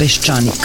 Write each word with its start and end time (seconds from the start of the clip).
Peščanik. 0.00 0.64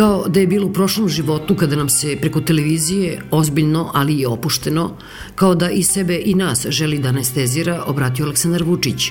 Kao 0.00 0.28
da 0.28 0.40
je 0.40 0.46
bilo 0.46 0.66
u 0.66 0.72
prošlom 0.72 1.08
životu 1.08 1.54
kada 1.54 1.76
nam 1.76 1.88
se 1.88 2.16
preko 2.20 2.40
televizije, 2.40 3.22
ozbiljno, 3.30 3.90
ali 3.94 4.14
i 4.14 4.26
opušteno, 4.26 4.96
kao 5.34 5.54
da 5.54 5.70
i 5.70 5.82
sebe 5.82 6.22
i 6.24 6.34
nas 6.34 6.66
želi 6.68 6.98
da 6.98 7.08
anestezira, 7.08 7.84
obratio 7.86 8.24
Aleksandar 8.24 8.62
Vučić 8.62 9.10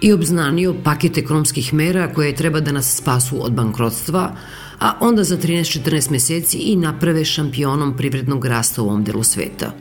i 0.00 0.12
obznanio 0.12 0.74
paket 0.84 1.18
ekonomskih 1.18 1.74
mera 1.74 2.12
koje 2.14 2.34
treba 2.34 2.60
da 2.60 2.72
nas 2.72 2.96
spasu 2.96 3.44
od 3.44 3.52
bankrotstva, 3.52 4.36
a 4.80 4.92
onda 5.00 5.24
za 5.24 5.36
13-14 5.36 6.10
meseci 6.10 6.58
i 6.58 6.76
naprave 6.76 7.24
šampionom 7.24 7.96
privrednog 7.96 8.44
rasta 8.44 8.82
u 8.82 8.84
ovom 8.84 9.04
delu 9.04 9.22
sveta. 9.22 9.72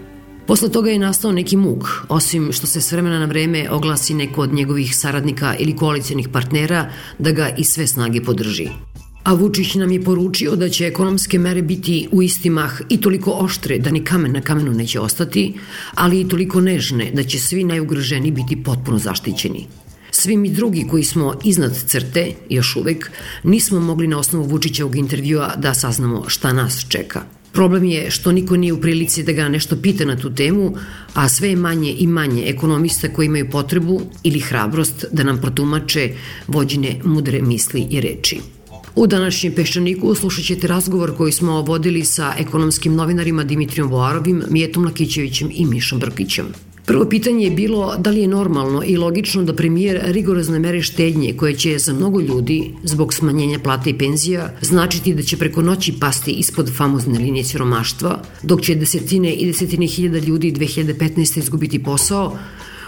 Posle 0.47 0.69
toga 0.69 0.89
je 0.89 0.99
nastao 0.99 1.31
neki 1.31 1.57
muk, 1.57 1.89
osim 2.09 2.51
što 2.51 2.67
se 2.67 2.81
s 2.81 2.91
vremena 2.91 3.19
na 3.19 3.25
vreme 3.25 3.69
oglasi 3.71 4.13
neko 4.13 4.41
od 4.41 4.53
njegovih 4.53 4.97
saradnika 4.97 5.55
ili 5.59 5.75
koalicijenih 5.75 6.29
partnera 6.29 6.89
da 7.19 7.31
ga 7.31 7.49
i 7.57 7.63
sve 7.63 7.87
snage 7.87 8.21
podrži. 8.21 8.92
A 9.23 9.33
Vučić 9.33 9.75
nam 9.75 9.91
je 9.91 10.03
poručio 10.03 10.55
da 10.55 10.69
će 10.69 10.87
ekonomske 10.87 11.39
mere 11.39 11.61
biti 11.61 12.07
u 12.11 12.21
isti 12.21 12.49
mah 12.49 12.81
i 12.89 13.01
toliko 13.01 13.31
oštre 13.31 13.77
da 13.79 13.91
ni 13.91 14.03
kamen 14.03 14.31
na 14.31 14.41
kamenu 14.41 14.71
neće 14.71 14.99
ostati, 14.99 15.53
ali 15.95 16.21
i 16.21 16.27
toliko 16.27 16.61
nežne 16.61 17.11
da 17.13 17.23
će 17.23 17.39
svi 17.39 17.63
najugroženi 17.63 18.31
biti 18.31 18.63
potpuno 18.63 18.99
zaštićeni. 18.99 19.67
Svi 20.11 20.37
mi 20.37 20.49
drugi 20.49 20.87
koji 20.89 21.03
smo 21.03 21.33
iznad 21.43 21.83
crte, 21.87 22.31
još 22.49 22.75
uvek, 22.75 23.11
nismo 23.43 23.79
mogli 23.79 24.07
na 24.07 24.19
osnovu 24.19 24.45
Vučićevog 24.45 24.95
intervjua 24.95 25.55
da 25.55 25.73
saznamo 25.73 26.23
šta 26.27 26.53
nas 26.53 26.85
čeka. 26.89 27.23
Problem 27.53 27.83
je 27.83 28.11
što 28.11 28.31
niko 28.31 28.57
nije 28.57 28.73
u 28.73 28.81
prilici 28.81 29.23
da 29.23 29.31
ga 29.31 29.49
nešto 29.49 29.75
pita 29.81 30.05
na 30.05 30.17
tu 30.17 30.35
temu, 30.35 30.75
a 31.13 31.29
sve 31.29 31.49
je 31.49 31.55
manje 31.55 31.95
i 31.97 32.07
manje 32.07 32.43
ekonomista 32.45 33.07
koji 33.13 33.25
imaju 33.25 33.49
potrebu 33.49 34.01
ili 34.23 34.39
hrabrost 34.39 35.05
da 35.11 35.23
nam 35.23 35.41
protumače 35.41 36.11
vođine 36.47 36.99
mudre 37.03 37.41
misli 37.41 37.87
i 37.89 38.01
reči. 38.01 38.52
U 38.95 39.07
današnjem 39.07 39.53
Peščaniku 39.53 40.15
slušat 40.15 40.45
ćete 40.45 40.67
razgovor 40.67 41.15
koji 41.17 41.31
smo 41.31 41.61
vodili 41.61 42.05
sa 42.05 42.33
ekonomskim 42.37 42.95
novinarima 42.95 43.43
Dimitrijom 43.43 43.89
Voarovim, 43.89 44.43
Mijetom 44.49 44.85
Lakićevićem 44.85 45.49
i 45.53 45.65
Mišom 45.65 45.99
Brkićem. 45.99 46.45
Prvo 46.85 47.05
pitanje 47.09 47.45
je 47.45 47.51
bilo 47.51 47.95
da 47.97 48.09
li 48.09 48.21
je 48.21 48.27
normalno 48.27 48.83
i 48.85 48.97
logično 48.97 49.43
da 49.43 49.55
premijer 49.55 49.99
rigorozne 50.03 50.59
mere 50.59 50.81
štednje 50.81 51.33
koje 51.33 51.55
će 51.55 51.77
za 51.79 51.93
mnogo 51.93 52.21
ljudi 52.21 52.71
zbog 52.83 53.13
smanjenja 53.13 53.59
plata 53.59 53.89
i 53.89 53.97
penzija 53.97 54.53
značiti 54.61 55.13
da 55.13 55.23
će 55.23 55.37
preko 55.37 55.61
noći 55.61 55.93
pasti 55.99 56.31
ispod 56.31 56.71
famozne 56.77 57.19
linije 57.19 57.43
siromaštva, 57.43 58.19
dok 58.43 58.61
će 58.61 58.75
desetine 58.75 59.33
i 59.33 59.45
desetine 59.45 59.87
hiljada 59.87 60.19
ljudi 60.19 60.51
2015. 60.51 61.39
izgubiti 61.39 61.83
posao, 61.83 62.37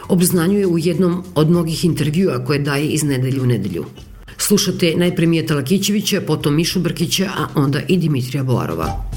obznanjuje 0.07 0.67
u 0.67 0.77
jednom 0.77 1.23
od 1.35 1.49
mnogih 1.49 1.85
intervjua 1.85 2.45
koje 2.45 2.59
daje 2.59 2.87
iz 2.87 3.03
nedelju 3.03 3.43
u 3.43 3.45
nedelju. 3.45 3.85
Slušate 4.47 4.93
najpre 4.97 5.25
Mijeta 5.25 5.55
Lakićevića, 5.55 6.21
potom 6.27 6.55
Mišu 6.55 6.79
Brkića, 6.79 7.25
a 7.37 7.47
onda 7.55 7.79
i 7.87 7.97
Dimitrija 7.97 8.43
Boarova. 8.43 9.09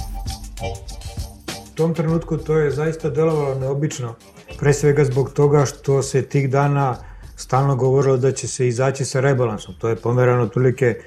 U 1.72 1.76
tom 1.76 1.94
trenutku 1.94 2.36
to 2.36 2.58
je 2.58 2.70
zaista 2.70 3.10
delovalo 3.10 3.54
neobično. 3.54 4.14
Pre 4.58 4.72
svega 4.72 5.04
zbog 5.04 5.32
toga 5.32 5.66
što 5.66 6.02
se 6.02 6.22
tih 6.22 6.50
dana 6.50 6.96
stalno 7.36 7.76
govorilo 7.76 8.16
da 8.16 8.32
će 8.32 8.48
se 8.48 8.68
izaći 8.68 9.04
sa 9.04 9.20
rebalansom. 9.20 9.74
To 9.78 9.88
je 9.88 9.96
pomerano 9.96 10.42
otprilike 10.42 11.00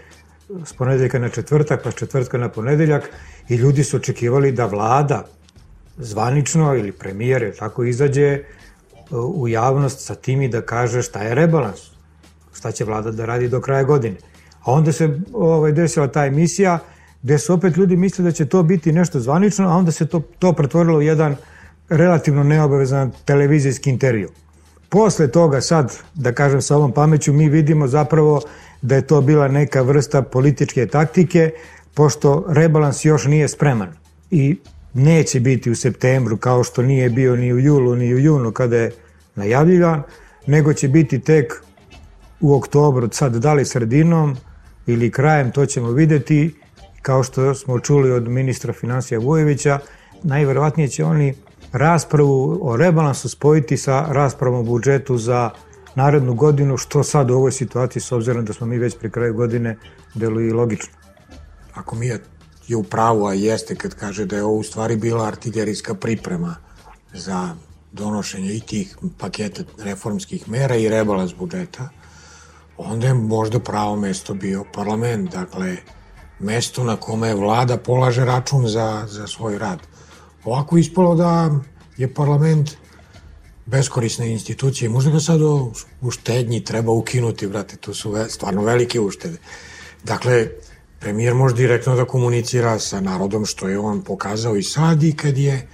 s 0.65 0.73
ponedeljka 0.73 1.19
na 1.19 1.29
četvrtak, 1.29 1.83
pa 1.83 1.91
s 1.91 1.95
četvrtka 1.95 2.37
na 2.37 2.49
ponedeljak 2.49 3.09
i 3.49 3.55
ljudi 3.55 3.83
su 3.83 3.97
očekivali 3.97 4.51
da 4.51 4.65
vlada 4.65 5.25
zvanično 5.97 6.75
ili 6.75 6.91
premijer 6.91 7.55
tako 7.59 7.83
izađe 7.83 8.43
u 9.11 9.47
javnost 9.47 10.05
sa 10.05 10.15
tim 10.15 10.41
i 10.41 10.47
da 10.49 10.61
kaže 10.61 11.01
šta 11.01 11.23
je 11.23 11.35
rebalans, 11.35 11.91
šta 12.61 12.72
će 12.72 12.85
vlada 12.85 13.11
da 13.11 13.25
radi 13.25 13.47
do 13.49 13.61
kraja 13.61 13.83
godine. 13.83 14.16
A 14.63 14.72
onda 14.72 14.91
se 14.91 15.19
ovaj, 15.33 15.72
desila 15.72 16.07
ta 16.07 16.25
emisija 16.25 16.79
gde 17.23 17.38
su 17.38 17.53
opet 17.53 17.77
ljudi 17.77 17.97
mislili 17.97 18.29
da 18.29 18.31
će 18.31 18.45
to 18.45 18.63
biti 18.63 18.91
nešto 18.91 19.19
zvanično, 19.19 19.69
a 19.69 19.77
onda 19.77 19.91
se 19.91 20.05
to, 20.05 20.22
to 20.39 20.53
pretvorilo 20.53 20.97
u 20.97 21.01
jedan 21.01 21.35
relativno 21.89 22.44
neobavezan 22.44 23.11
televizijski 23.25 23.89
intervju. 23.89 24.29
Posle 24.89 25.27
toga 25.27 25.61
sad, 25.61 25.97
da 26.13 26.33
kažem 26.33 26.61
sa 26.61 26.75
ovom 26.75 26.91
pameću, 26.91 27.33
mi 27.33 27.49
vidimo 27.49 27.88
zapravo 27.88 28.41
da 28.81 28.95
je 28.95 29.07
to 29.07 29.22
bila 29.22 29.47
neka 29.47 29.81
vrsta 29.81 30.22
političke 30.22 30.85
taktike, 30.85 31.51
pošto 31.93 32.45
rebalans 32.49 33.05
još 33.05 33.25
nije 33.25 33.47
spreman. 33.47 33.89
I 34.31 34.57
neće 34.93 35.39
biti 35.39 35.72
u 35.72 35.75
septembru 35.75 36.38
kao 36.38 36.63
što 36.63 36.81
nije 36.81 37.09
bio 37.09 37.35
ni 37.35 37.53
u 37.53 37.59
julu 37.59 37.95
ni 37.95 38.13
u 38.13 38.19
junu 38.19 38.51
kada 38.51 38.78
je 38.78 38.91
najavljivan, 39.35 40.03
nego 40.45 40.73
će 40.73 40.88
biti 40.88 41.19
tek 41.19 41.63
u 42.41 42.56
oktobru, 42.56 43.09
sad 43.12 43.35
da 43.35 43.53
li 43.53 43.66
sredinom 43.66 44.38
ili 44.88 45.12
krajem, 45.12 45.52
to 45.52 45.66
ćemo 45.66 45.91
videti. 45.91 46.56
Kao 47.02 47.24
što 47.24 47.56
smo 47.56 47.79
čuli 47.79 48.12
od 48.12 48.28
ministra 48.28 48.74
financija 48.74 49.19
Vujevića, 49.19 49.79
najverovatnije 50.24 50.88
će 50.88 51.06
oni 51.06 51.34
raspravu 51.72 52.59
o 52.62 52.78
rebalansu 52.78 53.29
spojiti 53.29 53.78
sa 53.78 54.06
raspravom 54.09 54.59
o 54.59 54.63
budžetu 54.63 55.18
za 55.18 55.50
narednu 55.96 56.34
godinu, 56.34 56.78
što 56.78 57.03
sad 57.03 57.31
u 57.31 57.35
ovoj 57.35 57.52
situaciji, 57.52 58.02
s 58.02 58.12
obzirom 58.12 58.46
da 58.46 58.53
smo 58.53 58.68
mi 58.68 58.78
već 58.78 58.97
pri 58.97 59.12
kraju 59.12 59.34
godine, 59.34 59.78
deluje 60.16 60.47
i 60.47 60.53
logično. 60.53 60.94
Ako 61.73 61.96
mi 61.96 62.08
je, 62.08 62.19
je 62.68 62.75
u 62.75 62.84
pravu, 62.84 63.25
a 63.25 63.34
jeste 63.34 63.75
kad 63.75 63.96
kaže 63.96 64.25
da 64.25 64.35
je 64.35 64.44
ovo 64.44 64.58
u 64.58 64.63
stvari 64.63 64.96
bila 64.96 65.28
artiljerijska 65.28 65.94
priprema 65.94 66.56
za 67.13 67.56
donošenje 67.91 68.53
i 68.53 68.59
tih 68.59 68.97
paketa 69.18 69.63
reformskih 69.78 70.50
mera 70.50 70.75
i 70.75 70.90
rebalans 70.90 71.34
budžeta, 71.40 71.90
onda 72.85 73.07
je 73.07 73.13
možda 73.13 73.59
pravo 73.59 73.95
mesto 73.95 74.33
bio 74.33 74.63
parlament, 74.73 75.31
dakle, 75.31 75.77
mesto 76.39 76.83
na 76.83 76.95
kome 76.95 77.35
vlada 77.35 77.78
polaže 77.78 78.25
račun 78.25 78.67
za, 78.67 79.05
za 79.09 79.28
svoj 79.28 79.57
rad. 79.57 79.79
Ovako 80.43 80.78
ispalo 80.78 81.16
da 81.16 81.51
je 81.97 82.13
parlament 82.13 82.72
beskorisna 83.66 84.25
institucija 84.25 84.85
i 84.85 84.89
možda 84.89 85.11
ga 85.11 85.19
sad 85.19 85.41
u, 85.41 86.11
štednji 86.11 86.63
treba 86.63 86.91
ukinuti, 86.91 87.47
brate, 87.47 87.75
tu 87.75 87.93
su 87.93 88.11
ve, 88.11 88.29
stvarno 88.29 88.63
velike 88.63 88.99
uštede. 88.99 89.37
Dakle, 90.03 90.47
premijer 90.99 91.34
može 91.34 91.55
direktno 91.55 91.95
da 91.95 92.05
komunicira 92.05 92.79
sa 92.79 93.01
narodom 93.01 93.45
što 93.45 93.67
je 93.67 93.79
on 93.79 94.01
pokazao 94.01 94.55
i 94.55 94.63
sad 94.63 95.03
i 95.03 95.13
kad 95.16 95.37
je 95.37 95.67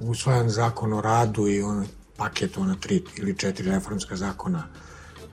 usvajan 0.00 0.50
zakon 0.50 0.92
o 0.92 1.00
radu 1.00 1.48
i 1.48 1.62
on 1.62 1.86
paket 2.16 2.58
ona 2.58 2.76
tri 2.80 3.02
ili 3.16 3.36
četiri 3.36 3.70
reformska 3.70 4.16
zakona 4.16 4.66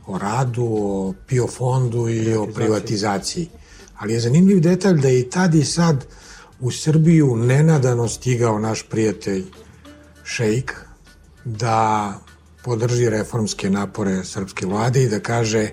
o 0.07 0.17
radu, 0.17 0.65
o 0.65 1.13
PIO 1.27 1.47
fondu 1.47 2.09
i 2.09 2.35
o 2.35 2.47
privatizaciji. 2.47 3.50
Ali 3.97 4.13
je 4.13 4.19
zanimljiv 4.19 4.59
detalj 4.59 5.01
da 5.01 5.07
je 5.07 5.19
i 5.19 5.29
tad 5.29 5.55
i 5.55 5.65
sad 5.65 6.05
u 6.59 6.71
Srbiju 6.71 7.35
nenadano 7.35 8.07
stigao 8.07 8.59
naš 8.59 8.83
prijatelj 8.89 9.45
Šejk 10.23 10.73
da 11.45 12.13
podrži 12.63 13.09
reformske 13.09 13.69
napore 13.69 14.23
srpske 14.23 14.65
vlade 14.65 15.03
i 15.03 15.09
da 15.09 15.19
kaže 15.19 15.69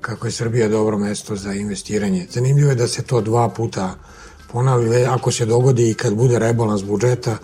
kako 0.00 0.26
je 0.26 0.32
Srbija 0.32 0.68
dobro 0.68 0.98
mesto 0.98 1.36
za 1.36 1.52
investiranje. 1.52 2.26
Zanimljivo 2.30 2.70
je 2.70 2.74
da 2.74 2.88
se 2.88 3.02
to 3.02 3.20
dva 3.20 3.48
puta 3.48 3.94
ponavlja. 4.52 5.14
Ako 5.14 5.32
se 5.32 5.46
dogodi 5.46 5.90
i 5.90 5.94
kad 5.94 6.14
bude 6.14 6.38
rebalans 6.38 6.82
budžeta, 6.84 7.36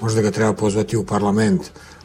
možda 0.00 0.22
ga 0.22 0.30
treba 0.30 0.52
pozvati 0.52 0.96
u 0.96 1.06
parlament, 1.06 1.62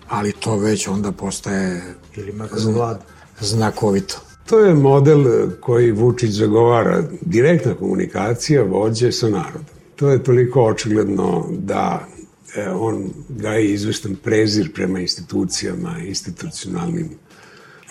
ali 0.09 0.31
to 0.31 0.57
već 0.57 0.87
onda 0.87 1.11
postaje 1.11 1.95
Ili 2.15 2.31
makar 2.31 2.59
vlada 2.59 3.14
znakovito. 3.39 4.21
To 4.45 4.59
je 4.59 4.73
model 4.73 5.25
koji 5.59 5.91
Vučić 5.91 6.31
zagovara, 6.31 7.03
direktna 7.21 7.73
komunikacija 7.73 8.63
vođe 8.63 9.11
sa 9.11 9.29
narodom. 9.29 9.65
To 9.95 10.09
je 10.09 10.23
toliko 10.23 10.63
očigledno 10.63 11.47
da 11.51 12.07
e, 12.55 12.69
on 12.69 13.09
gaje 13.29 13.73
izvestan 13.73 14.15
prezir 14.15 14.73
prema 14.73 14.99
institucijama, 14.99 15.95
institucionalnim 15.99 17.09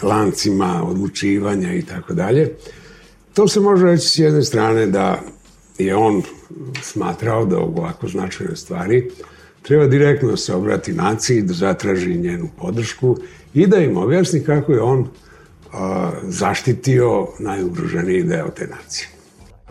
lancima 0.03 0.83
odlučivanja 0.85 1.75
i 1.75 1.83
tako 1.83 2.15
dalje. 2.15 2.55
To 3.35 3.49
se 3.49 3.61
može 3.61 3.87
reći 3.87 4.09
s 4.09 4.19
jedne 4.19 4.43
strane 4.43 4.87
da 4.87 5.23
je 5.79 5.97
on 5.97 6.23
smatrao 6.83 7.47
da 7.47 7.59
ovako 7.59 8.09
značajne 8.09 8.57
stvari 8.57 9.11
treba 9.63 9.87
direktno 9.87 10.37
se 10.37 10.55
obrati 10.55 10.93
naciji, 10.93 11.43
da 11.43 11.55
zatraži 11.55 12.19
njenu 12.19 12.49
podršku 12.59 13.17
i 13.55 13.67
da 13.67 13.77
im 13.77 13.97
objasni 13.97 14.45
kako 14.45 14.73
je 14.73 14.81
on 14.81 15.09
zaštitio 16.23 17.29
najugroženiji 17.39 18.23
deo 18.23 18.49
te 18.51 18.67
nacije. 18.67 19.09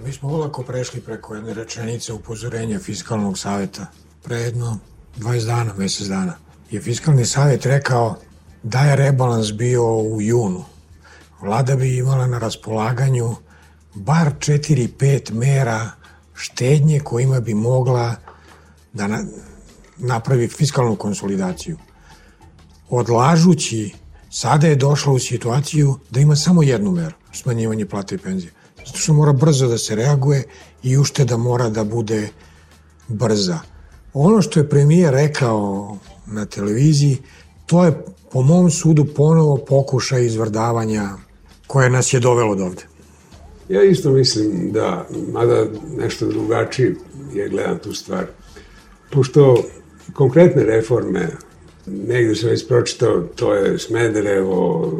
Mi 0.05 0.13
smo 0.13 0.29
olako 0.29 0.63
prešli 0.63 1.01
preko 1.01 1.35
jedne 1.35 1.53
rečenice 1.53 2.13
upozorenja 2.13 2.79
Fiskalnog 2.79 3.37
saveta. 3.37 3.85
Pre 4.23 4.37
jedno 4.37 4.79
20 5.17 5.45
dana, 5.45 5.73
mesec 5.77 6.07
dana, 6.07 6.33
je 6.71 6.81
Fiskalni 6.81 7.25
savet 7.25 7.65
rekao 7.65 8.15
da 8.63 8.79
je 8.79 8.95
rebalans 8.95 9.53
bio 9.53 9.97
u 9.97 10.21
junu. 10.21 10.63
Vlada 11.41 11.75
bi 11.75 11.97
imala 11.97 12.27
na 12.27 12.39
raspolaganju 12.39 13.35
bar 13.93 14.31
4-5 14.39 15.33
mera 15.33 15.91
štednje 16.35 16.99
kojima 16.99 17.39
bi 17.39 17.53
mogla 17.53 18.15
da 18.93 19.07
na, 19.07 19.23
napravi 19.97 20.47
fiskalnu 20.47 20.95
konsolidaciju. 20.95 21.77
Odlažući, 22.89 23.93
sada 24.33 24.67
je 24.67 24.75
došla 24.75 25.13
u 25.13 25.19
situaciju 25.19 25.95
da 26.09 26.19
ima 26.19 26.35
samo 26.35 26.63
jednu 26.63 26.91
meru, 26.91 27.15
smanjivanje 27.33 27.85
plata 27.85 28.15
i 28.15 28.17
penzije. 28.17 28.51
Zato 28.77 28.97
što 28.97 29.13
mora 29.13 29.33
brzo 29.33 29.67
da 29.67 29.77
se 29.77 29.95
reaguje 29.95 30.43
i 30.83 30.97
ušteda 30.97 31.37
mora 31.37 31.69
da 31.69 31.83
bude 31.83 32.29
brza. 33.07 33.59
Ono 34.13 34.41
što 34.41 34.59
je 34.59 34.69
premijer 34.69 35.13
rekao 35.13 35.97
na 36.25 36.45
televiziji, 36.45 37.17
to 37.65 37.85
je 37.85 38.05
po 38.31 38.41
mom 38.41 38.71
sudu 38.71 39.05
ponovo 39.05 39.57
pokušaj 39.57 40.25
izvrdavanja 40.25 41.09
koje 41.67 41.89
nas 41.89 42.13
je 42.13 42.19
dovelo 42.19 42.55
do 42.55 42.65
ovde. 42.65 42.83
Ja 43.69 43.83
isto 43.83 44.11
mislim 44.11 44.71
da, 44.71 45.07
mada 45.31 45.65
nešto 45.97 46.27
drugačije 46.27 46.95
je 47.33 47.49
gledam 47.49 47.79
tu 47.79 47.93
stvar, 47.93 48.25
pošto 49.11 49.63
konkretne 50.13 50.63
reforme, 50.63 51.29
negde 51.85 52.35
sam 52.35 52.49
već 52.49 52.67
pročitao, 52.67 53.21
to 53.35 53.53
je 53.53 53.79
Smederevo, 53.79 54.91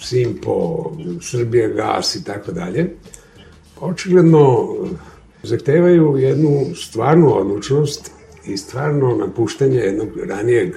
Simpo, 0.00 0.90
Srbija 1.22 1.68
gas 1.68 2.16
i 2.16 2.24
tako 2.24 2.52
dalje, 2.52 2.90
očigledno 3.80 4.76
zahtevaju 5.42 6.16
jednu 6.16 6.66
stvarnu 6.74 7.36
odlučnost 7.36 8.10
i 8.46 8.56
stvarno 8.56 9.16
napuštanje 9.16 9.78
jednog 9.78 10.08
ranijeg 10.24 10.74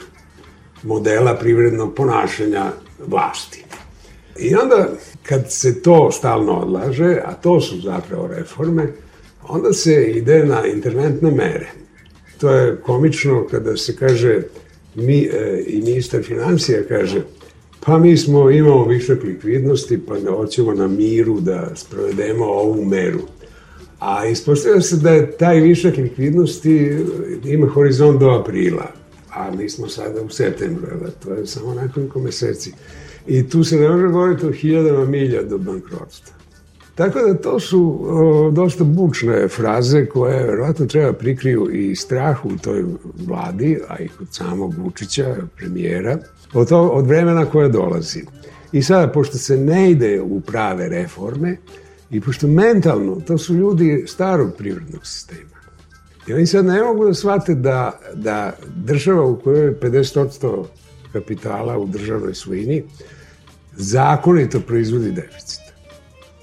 modela 0.84 1.36
privrednog 1.36 1.96
ponašanja 1.96 2.72
vlasti. 3.08 3.64
I 4.40 4.56
onda, 4.56 4.90
kad 5.24 5.52
se 5.52 5.82
to 5.82 6.12
stalno 6.12 6.54
odlaže, 6.54 7.22
a 7.26 7.34
to 7.34 7.62
su 7.62 7.82
zapravo 7.82 8.28
reforme, 8.28 8.88
onda 9.48 9.74
se 9.74 10.04
ide 10.04 10.46
na 10.46 10.66
interventne 10.66 11.32
mere. 11.32 11.72
To 12.38 12.50
je 12.50 12.82
komično 12.82 13.48
kada 13.52 13.78
se 13.78 13.96
kaže, 13.96 14.42
mi, 14.96 15.30
e, 15.34 15.64
i 15.68 15.82
ministar 15.82 16.24
financija 16.24 16.84
kaže, 16.88 17.22
pa 17.86 18.00
mi 18.00 18.18
smo, 18.18 18.50
imamo 18.50 18.86
višak 18.86 19.24
likvidnosti, 19.24 20.00
pa 20.08 20.20
da 20.20 20.32
hoćemo 20.32 20.74
na 20.74 20.88
miru 20.88 21.40
da 21.40 21.72
sprovedemo 21.76 22.46
ovu 22.46 22.86
meru. 22.86 23.22
A 24.00 24.26
ispostavlja 24.26 24.82
se 24.82 24.98
da 24.98 25.10
je 25.10 25.32
taj 25.32 25.60
višak 25.60 25.98
likvidnosti 25.98 26.98
ima 27.46 27.68
horizont 27.68 28.20
do 28.20 28.30
aprila 28.30 29.04
a 29.36 29.52
mi 29.52 29.70
smo 29.70 29.88
sada 29.88 30.22
u 30.22 30.30
septembru, 30.30 30.88
da 31.02 31.12
to 31.12 31.34
je 31.34 31.48
samo 31.48 31.74
nekoliko 31.74 32.20
meseci. 32.20 32.74
I 33.28 33.50
tu 33.50 33.64
se 33.64 33.78
ne 33.78 33.90
može 33.90 34.08
govoriti 34.08 34.46
o 34.46 34.52
hiljadama 34.52 35.06
milja 35.06 35.44
do 35.44 35.58
bankrotstva. 35.58 36.36
Tako 36.96 37.20
da 37.20 37.34
to 37.34 37.60
su 37.60 38.00
o, 38.04 38.52
dosta 38.52 38.84
bučne 38.84 39.48
fraze 39.48 40.06
koje 40.06 40.46
verovatno 40.46 40.86
treba 40.86 41.14
prikriju 41.14 41.70
i 41.72 41.96
strah 41.96 42.46
u 42.46 42.58
toj 42.58 42.84
vladi, 43.28 43.80
a 43.88 44.00
i 44.00 44.08
kod 44.08 44.28
samog 44.32 44.74
Vučića, 44.78 45.36
premijera, 45.58 46.18
od, 46.54 46.70
to, 46.70 46.88
od 46.88 47.08
vremena 47.08 47.46
koje 47.46 47.70
dolazi. 47.70 48.24
I 48.72 48.82
sada, 48.84 49.12
pošto 49.12 49.38
se 49.38 49.58
ne 49.58 49.92
ide 49.92 50.22
u 50.22 50.42
prave 50.42 50.90
reforme, 50.90 51.58
i 52.12 52.22
pošto 52.22 52.48
mentalno, 52.48 53.22
to 53.28 53.38
su 53.38 53.54
ljudi 53.54 54.04
starog 54.08 54.52
privrednog 54.58 55.08
sistema, 55.08 55.54
I 56.28 56.34
oni 56.34 56.46
sad 56.48 56.66
ne 56.66 56.84
mogu 56.84 57.06
da 57.06 57.14
shvate 57.14 57.56
da, 57.56 58.00
da 58.14 58.54
država 58.76 59.26
u 59.26 59.40
kojoj 59.40 59.66
je 59.66 59.80
50% 59.80 60.64
kapitala 61.14 61.78
u 61.78 61.88
državnoj 61.88 62.34
svojini 62.34 62.84
zakonito 63.76 64.60
proizvodi 64.60 65.12
deficit. 65.12 65.63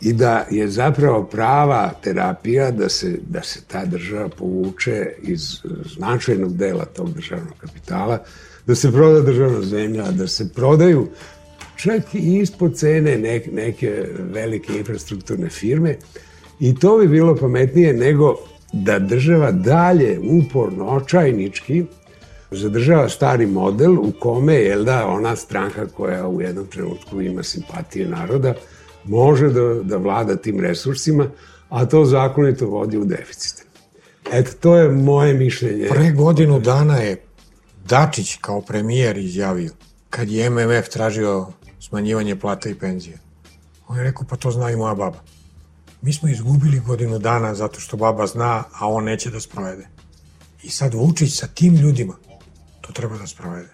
I 0.03 0.13
da 0.13 0.47
je 0.51 0.69
zapravo 0.69 1.25
prava 1.25 1.93
terapija 2.03 2.71
da 2.71 2.89
se, 2.89 3.19
da 3.29 3.43
se 3.43 3.61
ta 3.67 3.85
država 3.85 4.29
povuče 4.29 5.13
iz 5.23 5.59
značajnog 5.97 6.57
dela 6.57 6.85
tog 6.85 7.13
državnog 7.13 7.55
kapitala, 7.59 8.23
da 8.67 8.75
se 8.75 8.93
proda 8.93 9.21
državna 9.21 9.63
zemlja, 9.63 10.11
da 10.11 10.27
se 10.27 10.53
prodaju 10.53 11.09
čak 11.77 12.15
i 12.15 12.39
ispod 12.39 12.77
cene 12.77 13.19
neke, 13.19 13.51
neke 13.53 14.07
velike 14.19 14.79
infrastrukturne 14.79 15.49
firme. 15.49 15.97
I 16.61 16.75
to 16.75 16.99
bi 16.99 17.09
bilo 17.09 17.37
pametnije 17.37 17.93
nego 17.93 18.37
da 18.73 18.99
država 18.99 19.53
dalje 19.53 20.19
uporno, 20.19 20.87
očajnički 20.87 21.85
zadržava 22.51 23.09
stari 23.09 23.47
model 23.47 23.93
u 23.93 24.13
kome 24.21 24.55
je 24.55 24.77
da 24.77 25.07
ona 25.07 25.37
stranka 25.37 25.87
koja 25.87 26.29
u 26.29 26.41
jednom 26.41 26.67
trenutku 26.67 27.21
ima 27.21 27.43
simpatije 27.43 28.09
naroda 28.09 28.55
može 29.05 29.49
da, 29.49 29.75
da 29.83 29.97
vlada 29.97 30.37
tim 30.37 30.61
resursima, 30.61 31.27
a 31.69 31.87
to 31.87 32.05
zakonito 32.05 32.67
vodi 32.67 32.99
u 32.99 33.05
deficit. 33.05 33.67
Eto, 34.33 34.51
to 34.61 34.77
je 34.77 34.89
moje 34.89 35.35
mišljenje. 35.35 35.89
Pre 35.89 36.11
godinu 36.13 36.61
dana 36.61 36.97
je 36.97 37.23
Dačić 37.85 38.37
kao 38.41 38.61
premijer 38.61 39.19
izjavio 39.19 39.71
kad 40.11 40.29
je 40.29 40.51
MMF 40.51 40.89
tražio 40.89 41.47
smanjivanje 41.81 42.37
plata 42.37 42.69
i 42.69 42.75
penzije. 42.75 43.19
On 43.89 43.97
je 43.99 44.05
rekao, 44.05 44.27
pa 44.31 44.37
to 44.37 44.51
zna 44.51 44.71
i 44.71 44.77
moja 44.77 44.95
baba. 44.95 45.19
Mi 46.03 46.13
smo 46.13 46.29
izgubili 46.29 46.81
godinu 46.81 47.19
dana 47.19 47.55
zato 47.55 47.81
što 47.81 47.97
baba 47.97 48.27
zna, 48.27 48.65
a 48.73 48.89
on 48.89 49.05
neće 49.05 49.31
da 49.31 49.41
sprovede. 49.41 49.89
I 50.63 50.71
sad 50.71 50.95
Vučić 50.95 51.39
sa 51.39 51.47
tim 51.47 51.75
ljudima 51.75 52.15
to 52.81 52.93
treba 52.93 53.19
da 53.19 53.27
sprovede. 53.27 53.69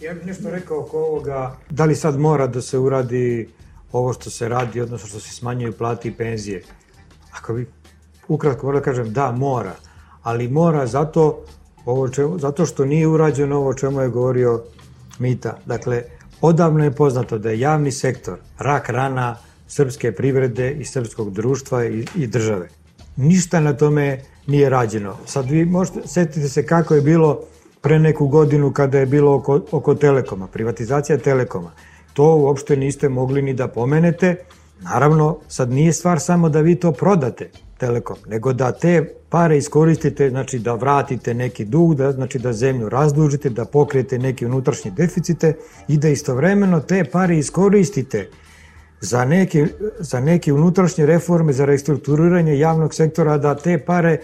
Ja 0.00 0.14
bih 0.14 0.26
nešto 0.26 0.50
rekao 0.50 0.80
oko 0.80 0.98
ovoga, 0.98 1.56
da 1.70 1.84
li 1.84 1.96
sad 1.96 2.18
mora 2.18 2.46
da 2.46 2.62
se 2.62 2.78
uradi 2.78 3.48
ovo 3.92 4.12
što 4.12 4.30
se 4.30 4.48
radi, 4.48 4.80
odnosno 4.80 5.08
što 5.08 5.20
se 5.20 5.34
smanjuju 5.34 5.72
plati 5.72 6.08
i 6.08 6.12
penzije. 6.12 6.62
Ako 7.32 7.54
bi 7.54 7.66
ukratko 8.28 8.66
morao 8.66 8.80
da 8.80 8.84
kažem 8.84 9.12
da, 9.12 9.32
mora, 9.32 9.74
ali 10.22 10.48
mora 10.48 10.86
zato, 10.86 11.44
ovo 11.84 12.08
čemu, 12.08 12.38
zato 12.38 12.66
što 12.66 12.84
nije 12.84 13.06
urađeno 13.06 13.56
ovo 13.56 13.74
čemu 13.74 14.00
je 14.00 14.08
govorio 14.08 14.62
Mita. 15.18 15.58
Dakle, 15.66 16.02
odavno 16.40 16.84
je 16.84 16.90
poznato 16.90 17.38
da 17.38 17.50
je 17.50 17.60
javni 17.60 17.92
sektor 17.92 18.38
rak 18.58 18.88
rana 18.88 19.36
srpske 19.68 20.12
privrede 20.12 20.72
i 20.72 20.84
srpskog 20.84 21.32
društva 21.32 21.84
i, 21.84 22.06
i 22.16 22.26
države. 22.26 22.68
Ništa 23.16 23.60
na 23.60 23.72
tome 23.72 24.20
nije 24.46 24.70
rađeno. 24.70 25.16
Sad 25.26 25.50
vi 25.50 25.64
možete, 25.64 26.08
setite 26.08 26.48
se 26.48 26.66
kako 26.66 26.94
je 26.94 27.00
bilo 27.00 27.40
pre 27.80 27.98
neku 27.98 28.26
godinu 28.26 28.72
kada 28.72 28.98
je 28.98 29.06
bilo 29.06 29.34
oko, 29.34 29.60
oko 29.70 29.94
Telekoma, 29.94 30.46
privatizacija 30.46 31.18
Telekoma. 31.18 31.70
To 32.20 32.36
uopšte 32.36 32.76
niste 32.76 33.08
mogli 33.08 33.42
ni 33.42 33.54
da 33.54 33.68
pomenete. 33.68 34.36
Naravno, 34.80 35.38
sad 35.48 35.70
nije 35.70 35.92
stvar 35.92 36.20
samo 36.20 36.48
da 36.48 36.60
vi 36.60 36.74
to 36.74 36.92
prodate, 36.92 37.50
Telekom, 37.78 38.16
nego 38.26 38.52
da 38.52 38.72
te 38.72 39.14
pare 39.28 39.56
iskoristite, 39.58 40.30
znači 40.30 40.58
da 40.58 40.74
vratite 40.74 41.34
neki 41.34 41.64
dug, 41.64 41.94
da, 41.94 42.12
znači 42.12 42.38
da 42.38 42.52
zemlju 42.52 42.88
razdužite, 42.88 43.50
da 43.50 43.64
pokrijete 43.64 44.18
neke 44.18 44.46
unutrašnje 44.46 44.90
deficite 44.90 45.54
i 45.88 45.96
da 45.96 46.08
istovremeno 46.08 46.80
te 46.80 47.04
pare 47.04 47.38
iskoristite 47.38 48.28
za 49.00 49.24
neke, 49.24 49.66
za 49.98 50.20
neke 50.20 50.52
unutrašnje 50.52 51.06
reforme, 51.06 51.52
za 51.52 51.64
restrukturiranje 51.64 52.58
javnog 52.58 52.94
sektora, 52.94 53.38
da 53.38 53.54
te 53.54 53.78
pare, 53.78 54.18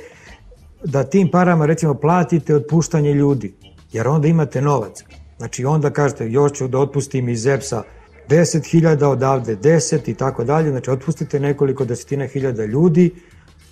da 0.85 1.05
tim 1.05 1.31
parama 1.31 1.67
recimo 1.67 1.95
platite 1.95 2.55
otpuštanje 2.55 3.15
ljudi, 3.15 3.55
jer 3.93 4.09
onda 4.09 4.29
imate 4.29 4.61
novac. 4.61 5.05
Znači 5.39 5.65
onda 5.65 5.91
kažete 5.91 6.31
još 6.31 6.53
ću 6.53 6.69
da 6.69 6.79
otpustim 6.79 7.29
iz 7.29 7.47
EPS-a 7.47 7.83
10.000 8.29 9.05
odavde 9.05 9.57
10 9.57 10.11
i 10.11 10.15
tako 10.15 10.45
dalje, 10.45 10.71
znači 10.71 10.91
otpustite 10.91 11.41
nekoliko 11.41 11.85
desetina 11.85 12.27
hiljada 12.27 12.65
ljudi, 12.65 13.11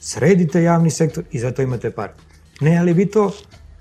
sredite 0.00 0.62
javni 0.62 0.90
sektor 0.90 1.24
i 1.30 1.38
zato 1.38 1.62
imate 1.62 1.90
pare. 1.90 2.12
Ne, 2.60 2.78
ali 2.78 2.92
vi 2.92 3.06
to, 3.06 3.32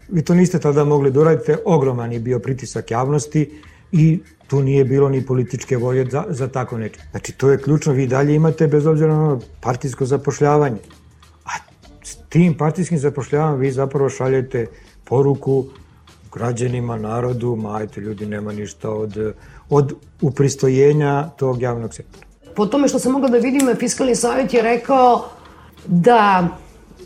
vi 0.09 0.21
to 0.21 0.33
niste 0.35 0.59
tada 0.59 0.83
mogli 0.83 1.11
da 1.11 1.19
uradite, 1.19 1.57
ogroman 1.65 2.11
je 2.11 2.19
bio 2.19 2.39
pritisak 2.39 2.91
javnosti 2.91 3.59
i 3.91 4.19
tu 4.47 4.61
nije 4.61 4.85
bilo 4.85 5.09
ni 5.09 5.25
političke 5.25 5.77
volje 5.77 6.05
za, 6.11 6.25
za 6.29 6.47
tako 6.47 6.77
nešto. 6.77 6.99
Znači, 7.11 7.31
to 7.31 7.49
je 7.49 7.57
ključno. 7.57 7.93
Vi 7.93 8.07
dalje 8.07 8.35
imate, 8.35 8.67
bez 8.67 8.85
obzira 8.85 9.15
na 9.17 9.39
partijsko 9.61 10.05
zapošljavanje. 10.05 10.77
A 11.45 11.49
s 12.03 12.15
tim 12.29 12.57
partijskim 12.57 12.97
zapošljavanjem 12.97 13.59
vi 13.59 13.71
zapravo 13.71 14.09
šaljete 14.09 14.67
poruku 15.03 15.65
građanima, 16.33 16.97
narodu, 16.97 17.55
ma 17.55 17.75
ajte 17.77 18.01
ljudi, 18.01 18.25
nema 18.25 18.53
ništa 18.53 18.89
od, 18.89 19.33
od 19.69 19.93
upristojenja 20.21 21.29
tog 21.37 21.61
javnog 21.61 21.93
sektora. 21.93 22.25
Po 22.55 22.65
tome 22.65 22.87
što 22.87 22.99
sam 22.99 23.11
mogla 23.11 23.29
da 23.29 23.37
vidim, 23.37 23.75
Fiskalni 23.79 24.15
savjet 24.15 24.53
je 24.53 24.61
rekao 24.61 25.25
da 25.85 26.47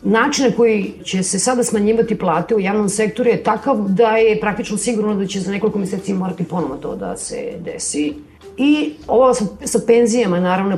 način 0.03 0.46
na 0.46 0.51
koji 0.51 0.93
će 1.03 1.24
se 1.24 1.39
sada 1.39 1.63
smanjivati 1.63 2.17
plate 2.17 2.55
u 2.55 2.60
javnom 2.60 2.89
sektoru 2.89 3.29
je 3.29 3.43
takav 3.43 3.77
da 3.89 4.17
je 4.17 4.39
praktično 4.39 4.77
sigurno 4.77 5.15
da 5.15 5.25
će 5.25 5.39
za 5.39 5.51
nekoliko 5.51 5.79
meseci 5.79 6.13
morati 6.13 6.43
ponovo 6.43 6.77
to 6.77 6.96
da 6.96 7.17
se 7.17 7.53
desi. 7.60 8.13
I 8.57 8.93
ovo 9.07 9.34
sa, 9.34 9.46
sa 9.65 9.79
penzijama, 9.88 10.39
naravno, 10.39 10.77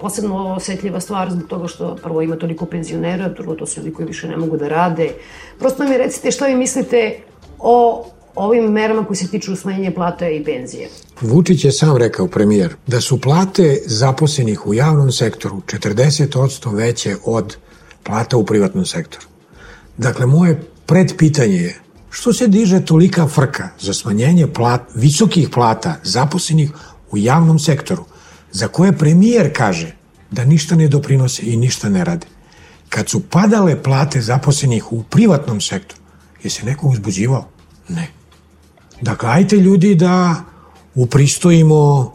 posebno 0.00 0.54
osetljiva 0.54 1.00
stvar 1.00 1.30
zbog 1.30 1.48
toga 1.48 1.66
što 1.66 1.96
prvo 2.02 2.22
ima 2.22 2.36
toliko 2.36 2.66
penzionera, 2.66 3.28
drugo 3.28 3.54
to 3.54 3.66
su 3.66 3.80
ljudi 3.80 3.92
koji 3.92 4.06
više 4.06 4.28
ne 4.28 4.36
mogu 4.36 4.56
da 4.56 4.68
rade. 4.68 5.10
Prosto 5.58 5.84
mi 5.84 5.98
recite 5.98 6.30
šta 6.30 6.46
vi 6.46 6.54
mislite 6.54 7.20
o 7.58 8.06
ovim 8.34 8.64
merama 8.64 9.04
koji 9.04 9.16
se 9.16 9.28
tiču 9.28 9.56
smanjenja 9.56 9.92
plata 9.94 10.28
i 10.28 10.44
penzije. 10.44 10.88
Vučić 11.20 11.64
je 11.64 11.72
sam 11.72 11.96
rekao, 11.96 12.28
premijer, 12.28 12.74
da 12.86 13.00
su 13.00 13.20
plate 13.20 13.78
zaposlenih 13.86 14.66
u 14.66 14.74
javnom 14.74 15.12
sektoru 15.12 15.60
40% 15.66 16.74
veće 16.74 17.16
od 17.24 17.56
plata 18.02 18.36
u 18.36 18.44
privatnom 18.44 18.86
sektoru. 18.86 19.26
Dakle, 19.96 20.26
moje 20.26 20.62
predpitanje 20.86 21.56
je 21.56 21.80
što 22.10 22.32
se 22.32 22.46
diže 22.46 22.84
tolika 22.84 23.28
frka 23.28 23.68
za 23.80 23.94
smanjenje 23.94 24.46
plat, 24.46 24.80
visokih 24.94 25.48
plata 25.50 25.96
zaposlenih 26.02 26.70
u 27.10 27.18
javnom 27.18 27.58
sektoru, 27.58 28.04
za 28.52 28.68
koje 28.68 28.98
premijer 28.98 29.50
kaže 29.56 29.96
da 30.30 30.44
ništa 30.44 30.76
ne 30.76 30.88
doprinose 30.88 31.42
i 31.46 31.56
ništa 31.56 31.88
ne 31.88 32.04
rade. 32.04 32.26
Kad 32.88 33.08
su 33.08 33.20
padale 33.20 33.82
plate 33.82 34.20
zaposlenih 34.20 34.92
u 34.92 35.02
privatnom 35.02 35.60
sektoru, 35.60 36.02
je 36.42 36.50
se 36.50 36.64
neko 36.64 36.88
uzbuđivao? 36.88 37.44
Ne. 37.88 38.08
Dakle, 39.00 39.28
ajte 39.28 39.56
ljudi 39.56 39.94
da 39.94 40.44
upristojimo 40.94 42.12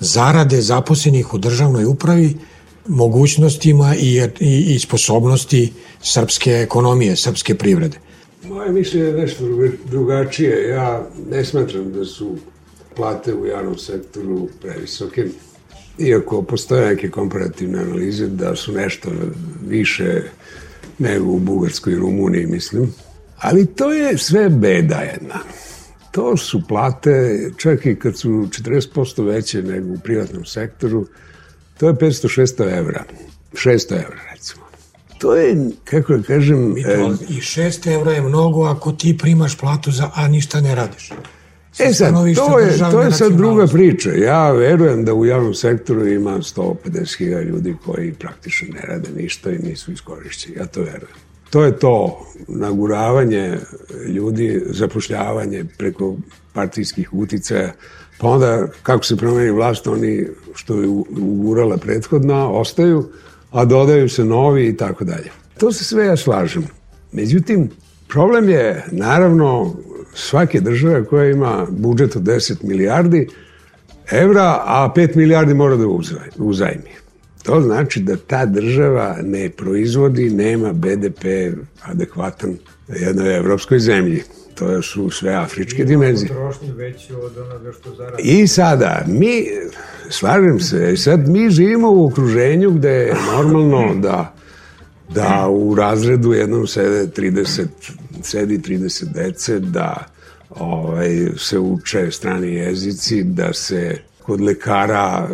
zarade 0.00 0.60
zaposlenih 0.60 1.34
u 1.34 1.38
državnoj 1.38 1.84
upravi 1.84 2.36
mogućnostima 2.88 3.94
i, 3.96 4.20
i, 4.40 4.74
i 4.74 4.78
sposobnosti 4.78 5.72
srpske 6.02 6.50
ekonomije, 6.50 7.16
srpske 7.16 7.54
privrede. 7.54 7.98
Moje 8.48 8.72
mišljenje 8.72 9.06
je 9.06 9.12
nešto 9.12 9.44
drugačije. 9.84 10.68
Ja 10.68 11.06
ne 11.30 11.44
smatram 11.44 11.92
da 11.92 12.04
su 12.04 12.36
plate 12.96 13.34
u 13.34 13.46
javnom 13.46 13.78
sektoru 13.78 14.48
previsoke, 14.62 15.26
iako 15.98 16.42
postoje 16.42 16.86
neke 16.86 17.10
komparativne 17.10 17.78
analize 17.78 18.26
da 18.26 18.56
su 18.56 18.72
nešto 18.72 19.10
više 19.66 20.22
nego 20.98 21.30
u 21.30 21.38
Bugarskoj 21.38 21.92
i 21.92 21.96
Rumuniji, 21.96 22.46
mislim. 22.46 22.94
Ali 23.38 23.66
to 23.66 23.92
je 23.92 24.18
sve 24.18 24.48
beda 24.48 24.96
jedna. 24.96 25.38
To 26.10 26.36
su 26.36 26.62
plate, 26.68 27.40
čak 27.56 27.86
i 27.86 27.96
kad 27.96 28.18
su 28.18 28.28
40% 28.28 29.26
veće 29.26 29.62
nego 29.62 29.92
u 29.92 29.98
privatnom 29.98 30.44
sektoru, 30.44 31.06
to 31.78 31.88
je 31.88 31.94
500-600 31.94 32.78
evra. 32.78 33.04
600 33.52 33.92
evra, 33.92 34.18
recimo. 34.32 34.64
To 35.18 35.36
je, 35.36 35.70
kako 35.84 36.16
da 36.16 36.22
kažem... 36.22 36.76
I, 36.78 36.82
to, 36.82 36.90
e, 36.90 37.16
I 37.28 37.40
600 37.40 37.94
evra 37.94 38.12
je 38.12 38.20
mnogo 38.20 38.64
ako 38.64 38.92
ti 38.92 39.18
primaš 39.18 39.58
platu, 39.58 39.90
za, 39.90 40.10
a 40.14 40.28
ništa 40.28 40.60
ne 40.60 40.74
radiš. 40.74 41.10
E 41.78 41.92
sad, 41.92 42.14
to 42.14 42.58
je, 42.58 42.78
to 42.78 43.02
je 43.02 43.12
sad 43.12 43.32
druga 43.32 43.66
priča. 43.66 44.10
Ja 44.10 44.50
verujem 44.50 45.04
da 45.04 45.14
u 45.14 45.26
javnom 45.26 45.54
sektoru 45.54 46.06
ima 46.06 46.38
150.000 46.38 47.44
ljudi 47.44 47.76
koji 47.84 48.12
praktično 48.12 48.68
ne 48.74 48.80
rade 48.80 49.08
ništa 49.16 49.50
i 49.50 49.58
nisu 49.58 49.92
iskorišćeni. 49.92 50.56
Ja 50.56 50.66
to 50.66 50.80
verujem. 50.80 51.25
To 51.56 51.64
je 51.64 51.78
to, 51.78 52.26
naguravanje 52.48 53.58
ljudi, 54.08 54.62
zapošljavanje 54.66 55.64
preko 55.78 56.16
partijskih 56.52 57.14
uticaja, 57.14 57.72
pa 58.18 58.28
onda 58.28 58.66
kako 58.82 59.04
se 59.04 59.16
promeni 59.16 59.50
vlast, 59.50 59.86
oni 59.86 60.26
što 60.54 60.80
je 60.80 60.88
ugurala 61.20 61.76
prethodna, 61.76 62.50
ostaju, 62.50 63.08
a 63.50 63.64
dodaju 63.64 64.08
se 64.08 64.24
novi 64.24 64.66
i 64.66 64.76
tako 64.76 65.04
dalje. 65.04 65.30
To 65.58 65.72
se 65.72 65.84
sve 65.84 66.06
ja 66.06 66.16
slažem. 66.16 66.66
Međutim, 67.12 67.70
problem 68.08 68.48
je 68.48 68.84
naravno 68.92 69.74
svake 70.14 70.60
države 70.60 71.04
koja 71.04 71.30
ima 71.30 71.66
budžet 71.70 72.16
od 72.16 72.22
10 72.22 72.64
milijardi 72.64 73.28
evra, 74.10 74.62
a 74.64 74.92
5 74.96 75.16
milijardi 75.16 75.54
mora 75.54 75.76
da 75.76 75.86
uzajmi. 76.36 77.05
To 77.46 77.60
znači 77.60 78.00
da 78.00 78.16
ta 78.16 78.46
država 78.46 79.16
ne 79.22 79.50
proizvodi, 79.50 80.30
nema 80.30 80.72
BDP 80.72 81.24
adekvatan 81.82 82.56
jednoj 82.88 83.36
evropskoj 83.36 83.78
zemlji. 83.78 84.22
To 84.54 84.82
su 84.82 85.10
sve 85.10 85.34
afričke 85.34 85.82
I 85.82 85.84
dimenzije. 85.84 86.30
od 86.36 87.38
onoga 87.38 87.72
što 87.72 87.94
zaradi. 87.94 88.22
I 88.22 88.46
sada, 88.46 89.04
mi, 89.06 89.46
slažem 90.10 90.60
se, 90.60 90.96
sad 90.96 91.28
mi 91.28 91.50
živimo 91.50 91.90
u 91.90 92.06
okruženju 92.06 92.70
gde 92.70 92.90
je 92.90 93.14
normalno 93.32 93.94
da 93.94 94.36
da 95.08 95.48
u 95.50 95.74
razredu 95.74 96.32
jednom 96.32 96.66
sede 96.66 97.06
30, 97.16 97.66
sedi 98.22 98.58
30 98.58 99.12
dece, 99.12 99.58
da 99.60 100.06
ovaj, 100.50 101.28
se 101.36 101.58
uče 101.58 102.10
strani 102.10 102.54
jezici, 102.54 103.22
da 103.22 103.52
se 103.52 103.98
kod 104.26 104.40
lekara 104.40 105.28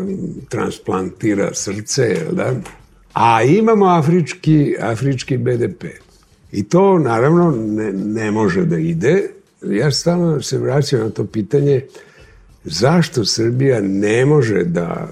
transplantira 0.49 1.55
srce, 1.55 2.17
da? 2.33 2.55
A 3.13 3.43
imamo 3.43 3.87
afrički, 3.87 4.77
afrički 4.81 5.37
BDP. 5.37 5.85
I 6.53 6.69
to 6.69 6.99
naravno 6.99 7.51
ne, 7.51 7.93
ne 7.93 8.31
može 8.31 8.65
da 8.65 8.79
ide. 8.79 9.31
Ja 9.63 9.91
stalno 9.91 10.43
se 10.43 10.59
vraćam 10.59 11.01
na 11.01 11.11
to 11.11 11.25
pitanje 11.25 11.87
zašto 12.65 13.25
Srbija 13.25 13.81
ne 13.81 14.27
može 14.27 14.65
da 14.65 15.09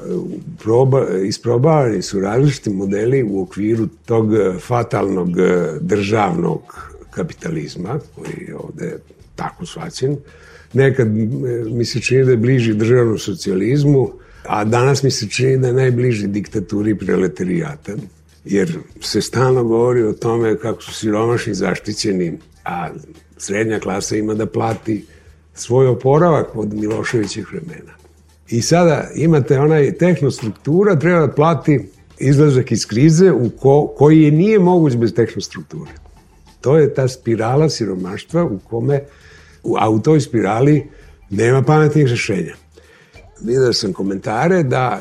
proba, 0.58 1.06
isprobavani 1.24 2.02
su 2.02 2.20
različiti 2.20 2.70
modeli 2.70 3.22
u 3.22 3.42
okviru 3.42 3.86
tog 4.06 4.30
fatalnog 4.60 5.28
državnog 5.80 6.90
kapitalizma, 7.10 7.98
koji 8.14 8.46
je 8.48 8.56
ovde 8.56 8.98
tako 9.36 9.66
svaćen, 9.66 10.16
nekad 10.72 11.08
e, 11.08 11.10
mi 11.70 11.84
se 11.84 12.00
čini 12.00 12.24
da 12.24 12.30
je 12.30 12.36
bliži 12.36 12.74
državnom 12.74 13.18
socijalizmu, 13.18 14.10
a 14.46 14.64
danas 14.64 15.02
mi 15.02 15.10
se 15.10 15.28
čini 15.28 15.58
da 15.58 15.66
je 15.66 15.72
najbliži 15.72 16.26
diktaturi 16.26 16.94
preletarijata, 16.98 17.92
jer 18.44 18.78
se 19.00 19.20
stalno 19.20 19.64
govori 19.64 20.02
o 20.02 20.12
tome 20.12 20.58
kako 20.58 20.82
su 20.82 20.94
siromašni 20.94 21.54
zaštićeni, 21.54 22.38
a 22.64 22.88
srednja 23.36 23.78
klasa 23.78 24.16
ima 24.16 24.34
da 24.34 24.46
plati 24.46 25.04
svoj 25.54 25.86
oporavak 25.86 26.56
od 26.56 26.74
Miloševićih 26.74 27.52
vremena. 27.52 27.92
I 28.48 28.62
sada 28.62 29.10
imate 29.14 29.58
onaj 29.58 29.92
tehnostruktura, 29.92 30.98
treba 30.98 31.26
da 31.26 31.32
plati 31.32 31.80
izlazak 32.18 32.72
iz 32.72 32.86
krize 32.86 33.32
u 33.32 33.50
ko, 33.50 33.94
koji 33.98 34.30
nije 34.30 34.58
moguć 34.58 34.96
bez 34.96 35.14
tehnostrukture. 35.14 35.90
To 36.60 36.78
je 36.78 36.94
ta 36.94 37.08
spirala 37.08 37.68
siromaštva 37.68 38.44
u 38.44 38.58
kome 38.58 39.00
a 39.78 39.90
u 39.90 40.00
toj 40.00 40.20
spirali 40.20 40.88
nema 41.30 41.62
pametnih 41.62 42.06
rešenja. 42.06 42.54
Vidio 43.40 43.72
sam 43.72 43.92
komentare 43.92 44.62
da 44.62 45.00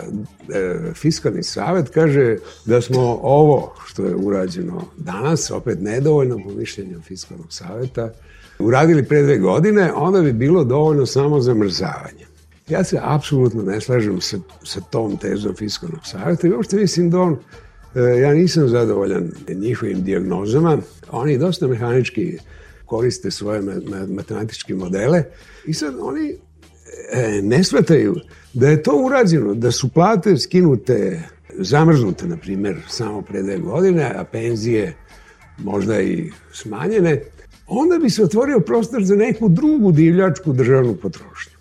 e, 0.53 0.93
Fiskalni 0.93 1.43
savet 1.43 1.89
kaže 1.89 2.37
da 2.65 2.81
smo 2.81 3.19
ovo 3.21 3.73
što 3.85 4.05
je 4.05 4.15
urađeno 4.15 4.83
danas, 4.97 5.51
opet 5.51 5.81
nedovoljno 5.81 6.39
po 6.43 6.49
mišljenju 6.49 7.01
Fiskalnog 7.01 7.47
saveta, 7.49 8.13
uradili 8.59 9.05
pre 9.05 9.21
dve 9.21 9.37
godine, 9.37 9.93
onda 9.93 10.21
bi 10.21 10.33
bilo 10.33 10.63
dovoljno 10.63 11.05
samo 11.05 11.39
zamrzavanje. 11.39 12.25
Ja 12.69 12.83
se 12.83 12.99
apsolutno 13.01 13.63
ne 13.63 13.81
slažem 13.81 14.21
sa, 14.21 14.37
sa 14.63 14.81
tom 14.81 15.17
tezom 15.17 15.55
Fiskalnog 15.55 16.05
saveta 16.05 16.47
i 16.47 16.51
uopšte 16.51 16.75
mislim 16.77 17.09
da 17.09 17.19
on, 17.19 17.37
e, 17.95 17.99
ja 17.99 18.33
nisam 18.33 18.67
zadovoljan 18.67 19.31
njihovim 19.49 20.03
diagnozama, 20.03 20.77
oni 21.11 21.37
dosta 21.37 21.67
mehanički 21.67 22.37
koriste 22.89 23.31
svoje 23.31 23.61
matematičke 24.07 24.75
modele 24.75 25.23
i 25.65 25.73
sad 25.73 25.95
oni 26.01 26.35
e, 27.11 27.41
ne 27.41 27.63
shvataju 27.63 28.15
da 28.53 28.69
je 28.69 28.83
to 28.83 28.91
urađeno, 29.05 29.53
da 29.53 29.71
su 29.71 29.89
plate 29.89 30.37
skinute, 30.37 31.21
zamrznute, 31.57 32.27
na 32.27 32.37
primer, 32.37 32.77
samo 32.87 33.21
pre 33.21 33.41
dve 33.41 33.57
godine, 33.57 34.13
a 34.15 34.23
penzije 34.23 34.95
možda 35.57 36.01
i 36.01 36.31
smanjene, 36.53 37.21
onda 37.67 37.97
bi 37.97 38.09
se 38.09 38.23
otvorio 38.23 38.59
prostor 38.59 39.03
za 39.03 39.15
neku 39.15 39.49
drugu 39.49 39.91
divljačku 39.91 40.53
državnu 40.53 40.95
potrošnju. 40.95 41.57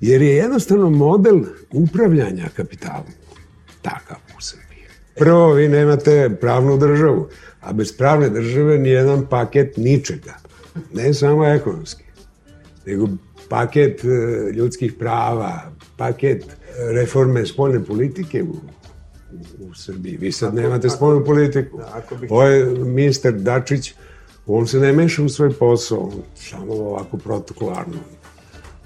Jer 0.00 0.22
je 0.22 0.36
jednostavno 0.36 0.90
model 0.90 1.40
upravljanja 1.72 2.48
kapitalom 2.56 3.12
takav 3.82 4.16
u 4.38 4.40
Srbiji. 4.40 4.84
Prvo, 5.16 5.52
vi 5.52 5.68
nemate 5.68 6.36
pravnu 6.40 6.78
državu, 6.78 7.28
a 7.60 7.72
bez 7.72 7.92
pravne 7.96 8.28
države 8.28 8.78
ni 8.78 8.88
jedan 8.88 9.26
paket 9.30 9.76
ničega 9.76 10.45
ne 10.94 11.14
samo 11.14 11.46
ekonomski, 11.46 12.04
nego 12.86 13.08
paket 13.48 14.04
e, 14.04 14.08
ljudskih 14.52 14.92
prava, 14.92 15.72
paket 15.96 16.44
reforme 16.92 17.46
spoljne 17.46 17.84
politike 17.84 18.42
u, 18.42 18.56
u 19.58 19.74
Srbiji. 19.74 20.16
Vi 20.16 20.32
sad 20.32 20.48
ako, 20.48 20.56
nemate 20.56 20.90
spoljnu 20.90 21.24
politiku. 21.24 21.78
Da, 21.78 21.90
ako 21.94 22.16
bih... 22.16 22.30
Ovo 22.30 22.42
je 22.42 22.64
ministar 22.78 23.32
Dačić, 23.32 23.94
on 24.46 24.66
se 24.66 24.80
ne 24.80 24.92
meša 24.92 25.22
u 25.22 25.28
svoj 25.28 25.52
posao, 25.52 26.12
samo 26.34 26.72
ovako 26.72 27.16
protokolarno 27.16 27.98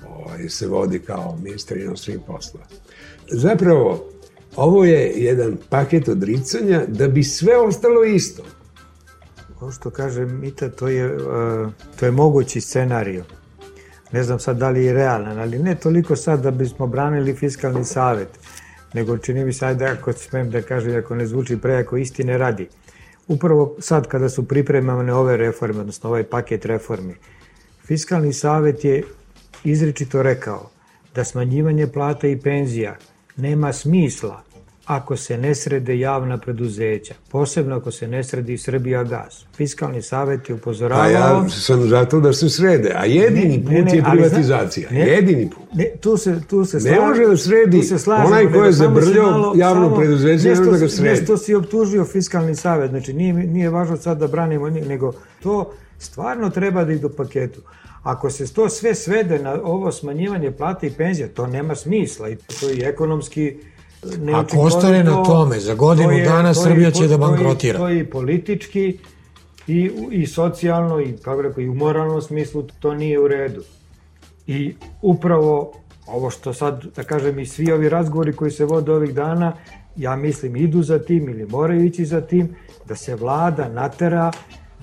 ovaj, 0.09 0.49
se 0.49 0.67
vodi 0.67 0.99
kao 0.99 1.39
ministar 1.43 1.77
inostranih 1.77 2.23
poslova. 2.27 2.67
Zapravo, 3.31 4.11
ovo 4.57 4.85
je 4.85 5.13
jedan 5.17 5.57
paket 5.69 6.09
odricanja 6.09 6.85
da 6.89 7.09
bi 7.09 7.23
sve 7.23 7.57
ostalo 7.59 8.05
isto. 8.05 8.43
Ovo 9.61 9.73
što 9.73 9.91
kaže 9.91 10.27
Mita, 10.27 10.69
to 10.69 10.89
je, 10.89 11.17
uh, 11.17 11.71
to 12.01 12.07
je 12.07 12.13
mogući 12.13 12.61
scenario. 12.61 13.25
Ne 14.13 14.23
znam 14.23 14.39
sad 14.39 14.57
da 14.57 14.69
li 14.69 14.85
je 14.85 14.93
realan, 14.93 15.39
ali 15.39 15.59
ne 15.59 15.75
toliko 15.75 16.17
sad 16.17 16.43
da 16.43 16.51
bismo 16.51 16.87
branili 16.87 17.35
fiskalni 17.35 17.85
savet, 17.85 18.29
nego 18.95 19.19
čini 19.19 19.45
mi 19.45 19.53
se, 19.53 19.67
ajde 19.67 19.85
ako 19.85 20.13
smem 20.13 20.51
da 20.51 20.63
kažem, 20.63 20.99
ako 20.99 21.15
ne 21.15 21.27
zvuči 21.27 21.57
prejako 21.57 21.97
istine 21.97 22.39
radi. 22.39 22.69
Upravo 23.29 23.77
sad 23.79 24.09
kada 24.09 24.29
su 24.29 24.49
pripremane 24.49 25.15
ove 25.15 25.37
reforme, 25.37 25.81
odnosno 25.81 26.09
ovaj 26.09 26.25
paket 26.25 26.65
reformi, 26.65 27.15
fiskalni 27.85 28.33
savet 28.33 28.85
je 28.85 29.03
izričito 29.65 30.23
rekao 30.23 30.71
da 31.15 31.25
smanjivanje 31.25 31.87
plata 31.87 32.29
i 32.29 32.41
penzija 32.41 32.97
nema 33.37 33.73
smisla 33.73 34.43
ako 34.91 35.17
se 35.17 35.39
ne 35.39 35.55
srede 35.55 35.99
javna 35.99 36.39
preduzeća, 36.39 37.15
posebno 37.29 37.77
ako 37.77 37.91
se 37.91 38.09
ne 38.09 38.25
sredi 38.25 38.59
Srbija 38.59 39.05
gas. 39.05 39.45
Fiskalni 39.57 40.03
savet 40.03 40.49
je 40.49 40.55
upozoravao... 40.55 41.05
A 41.05 41.11
ja 41.11 41.49
sam 41.49 41.89
zato 41.89 42.21
da 42.21 42.33
se 42.33 42.49
srede, 42.49 42.93
a 42.97 43.05
jedini 43.05 43.59
ne, 43.59 43.63
put 43.63 43.73
ne, 43.73 43.83
ne, 43.83 43.97
je 43.97 44.05
privatizacija. 44.11 44.89
Ne, 44.91 45.01
jedini 45.01 45.51
put. 45.51 45.75
Ne, 45.75 45.85
tu 46.01 46.17
se, 46.17 46.41
tu 46.49 46.65
se 46.65 46.81
slažemo, 46.81 47.03
ne 47.03 47.09
može 47.09 47.27
da 47.27 47.37
sredi 47.37 47.83
se 47.83 47.99
slažemo, 47.99 48.29
onaj 48.29 48.53
ko 48.53 48.65
je 48.65 48.73
zabrljao 48.73 49.53
javno 49.57 49.97
preduzeće, 49.97 50.49
ne 50.49 50.55
može 50.55 50.71
da 50.71 50.79
ga 50.79 50.89
sredi. 50.89 51.09
Nešto 51.11 51.37
si 51.37 51.55
optužio 51.55 52.05
fiskalni 52.05 52.55
savet, 52.55 52.91
znači 52.91 53.13
nije, 53.13 53.35
nije 53.35 53.71
važno 53.71 53.97
sad 53.97 54.19
da 54.19 54.27
branimo, 54.27 54.71
nego 54.71 55.13
to 55.43 55.73
stvarno 55.99 56.51
treba 56.51 56.85
da 56.85 56.93
ide 56.93 57.07
u 57.07 57.11
paketu. 57.11 57.61
Ako 58.03 58.31
se 58.31 58.55
to 58.55 58.69
sve 58.69 58.95
svede 58.95 59.39
na 59.39 59.61
ovo 59.63 59.93
smanjivanje 59.93 60.51
plata 60.51 60.87
i 60.87 60.91
penzija, 60.91 61.29
to 61.29 61.47
nema 61.47 61.75
smisla 61.75 62.29
i 62.29 62.37
to 62.37 62.69
je 62.69 62.89
ekonomski 62.89 63.57
Ako 64.35 64.61
ostane 64.61 65.05
na 65.05 65.23
tome, 65.23 65.61
za 65.61 65.75
godinu 65.75 66.11
je, 66.13 66.25
dana 66.25 66.55
to 66.55 66.61
Srbija 66.61 66.91
će 66.91 67.09
da 67.09 67.19
bankrotira. 67.19 67.79
To 67.79 67.89
je 67.89 68.01
i 68.01 68.11
politički 68.11 68.99
i, 69.67 69.91
i 70.11 70.27
socijalno 70.27 71.01
i 71.01 71.17
kako 71.17 71.43
rekao, 71.43 71.61
i 71.61 71.69
u 71.69 71.75
moralnom 71.75 72.23
smislu 72.23 72.63
to 72.81 72.95
nije 72.95 73.21
u 73.21 73.29
redu. 73.29 73.63
I 74.47 74.75
upravo 75.03 75.73
ovo 76.07 76.31
što 76.31 76.53
sad, 76.53 76.85
da 76.97 77.05
kažem, 77.05 77.39
i 77.39 77.47
svi 77.47 77.73
ovi 77.73 77.89
razgovori 77.89 78.33
koji 78.33 78.51
se 78.51 78.65
vode 78.65 78.93
ovih 78.93 79.15
dana, 79.15 79.53
ja 79.97 80.17
mislim 80.17 80.57
idu 80.57 80.83
za 80.83 80.99
tim 80.99 81.29
ili 81.29 81.47
moraju 81.47 81.85
ići 81.85 82.05
za 82.05 82.21
tim, 82.21 82.55
da 82.89 82.97
se 82.97 83.15
vlada 83.15 83.69
natera 83.69 84.31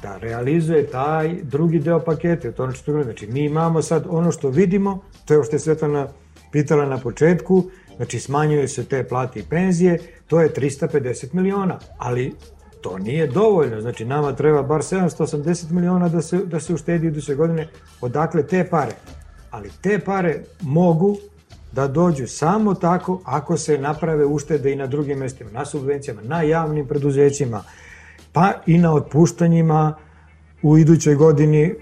da 0.02 0.18
realizuje 0.18 0.88
taj 0.88 1.36
drugi 1.44 1.80
deo 1.80 2.00
pakete. 2.00 2.52
To 2.52 2.64
ono 2.64 2.74
što 2.74 3.04
znači, 3.04 3.28
mi 3.28 3.46
imamo 3.46 3.82
sad 3.82 4.06
ono 4.10 4.32
što 4.32 4.50
vidimo, 4.50 5.00
to 5.26 5.34
je 5.34 5.44
što 5.44 5.56
je 5.56 5.60
Svetlana 5.60 6.08
pitala 6.52 6.86
na 6.86 6.98
početku, 6.98 7.64
znači 7.98 8.20
smanjuju 8.20 8.68
se 8.68 8.86
te 8.86 9.04
plate 9.04 9.40
i 9.40 9.44
penzije, 9.44 10.00
to 10.28 10.42
je 10.42 10.54
350 10.54 11.34
miliona, 11.34 11.80
ali 11.98 12.36
to 12.82 12.98
nije 12.98 13.28
dovoljno, 13.28 13.82
znači 13.82 14.06
nama 14.06 14.36
treba 14.36 14.64
bar 14.64 14.82
780 14.82 15.72
miliona 15.72 16.10
da 16.10 16.22
se, 16.22 16.38
da 16.38 16.60
se 16.60 16.74
uštedi 16.74 17.08
iduće 17.08 17.36
godine, 17.36 17.68
odakle 18.02 18.48
te 18.48 18.68
pare? 18.70 18.92
Ali 19.52 19.72
te 19.82 20.00
pare 20.00 20.44
mogu 20.62 21.18
da 21.72 21.88
dođu 21.88 22.28
samo 22.28 22.74
tako 22.74 23.22
ako 23.24 23.58
se 23.58 23.78
naprave 23.78 24.26
uštede 24.26 24.72
i 24.72 24.76
na 24.76 24.88
drugim 24.88 25.20
mestima, 25.20 25.52
na 25.52 25.66
subvencijama, 25.66 26.22
na 26.22 26.42
javnim 26.42 26.88
preduzećima, 26.88 27.64
pa 28.34 28.54
i 28.66 28.78
na 28.78 28.94
otpuštanjima 28.94 29.96
u 30.62 30.78
idućoj 30.78 31.16
godini 31.16 31.76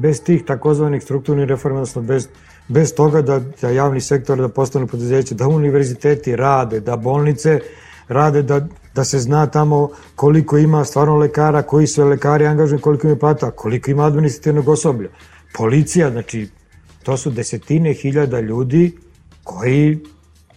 bez 0.00 0.22
tih 0.22 0.44
takozvanih 0.44 1.02
strukturnih 1.02 1.48
reforma, 1.48 1.78
odnosno 1.78 2.02
bez, 2.02 2.28
bez 2.68 2.94
toga 2.94 3.22
da, 3.22 3.40
da 3.60 3.70
javni 3.70 4.00
sektor 4.00 4.38
da 4.38 4.48
postane 4.48 4.86
preduzeće, 4.86 5.34
da 5.34 5.48
univerziteti 5.48 6.36
rade, 6.36 6.80
da 6.80 6.96
bolnice 6.96 7.60
rade, 8.08 8.42
da, 8.42 8.60
da 8.94 9.04
se 9.04 9.18
zna 9.18 9.46
tamo 9.46 9.90
koliko 10.16 10.58
ima 10.58 10.84
stvarno 10.84 11.16
lekara, 11.16 11.62
koji 11.62 11.86
su 11.86 12.04
lekari 12.04 12.46
angaženi, 12.46 12.80
koliko 12.80 13.06
ima 13.06 13.16
plata, 13.16 13.50
koliko 13.50 13.90
ima 13.90 14.06
administrativnog 14.06 14.68
osoblja. 14.68 15.08
Policija, 15.56 16.10
znači, 16.10 16.48
to 17.02 17.16
su 17.16 17.30
desetine 17.30 17.92
hiljada 17.94 18.40
ljudi 18.40 18.92
koji 19.44 19.98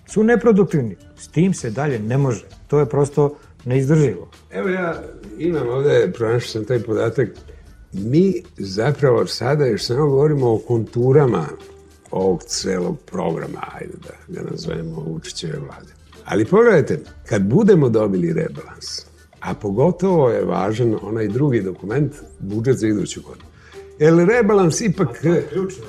su 0.06 0.24
neproduktivni. 0.24 0.96
S 1.18 1.28
tim 1.28 1.54
se 1.54 1.70
dalje 1.70 2.00
ne 2.00 2.18
može. 2.18 2.46
To 2.68 2.80
je 2.80 2.86
prosto 2.86 3.36
neizdrživo. 3.66 4.30
Evo 4.52 4.70
ja 4.70 5.02
imam 5.38 5.70
ovde, 5.70 6.12
pronašao 6.18 6.50
sam 6.50 6.66
taj 6.66 6.80
podatak, 6.80 7.30
mi 7.94 8.44
zapravo 8.58 9.28
sada 9.28 9.66
još 9.66 9.86
samo 9.86 10.08
govorimo 10.08 10.54
o 10.54 10.58
konturama 10.58 11.46
ovog 12.12 12.44
celog 12.44 13.00
programa, 13.00 13.62
ajde 13.74 13.94
da 14.04 14.42
ga 14.42 14.50
nazovemo 14.52 15.04
Vučićeve 15.08 15.60
vlade. 15.60 15.94
Ali 16.26 16.46
pogledajte, 16.46 17.00
kad 17.30 17.42
budemo 17.42 17.90
dobili 17.90 18.34
rebalans, 18.34 19.06
a 19.40 19.54
pogotovo 19.54 20.30
je 20.30 20.46
važan 20.46 20.96
onaj 21.02 21.28
drugi 21.28 21.62
dokument, 21.62 22.14
budžet 22.40 22.78
za 22.78 22.88
iduću 22.88 23.22
godinu. 23.22 23.46
Jer 24.00 24.28
rebalans 24.28 24.82
ipak... 24.82 25.24
je 25.24 25.48
ključno, 25.50 25.84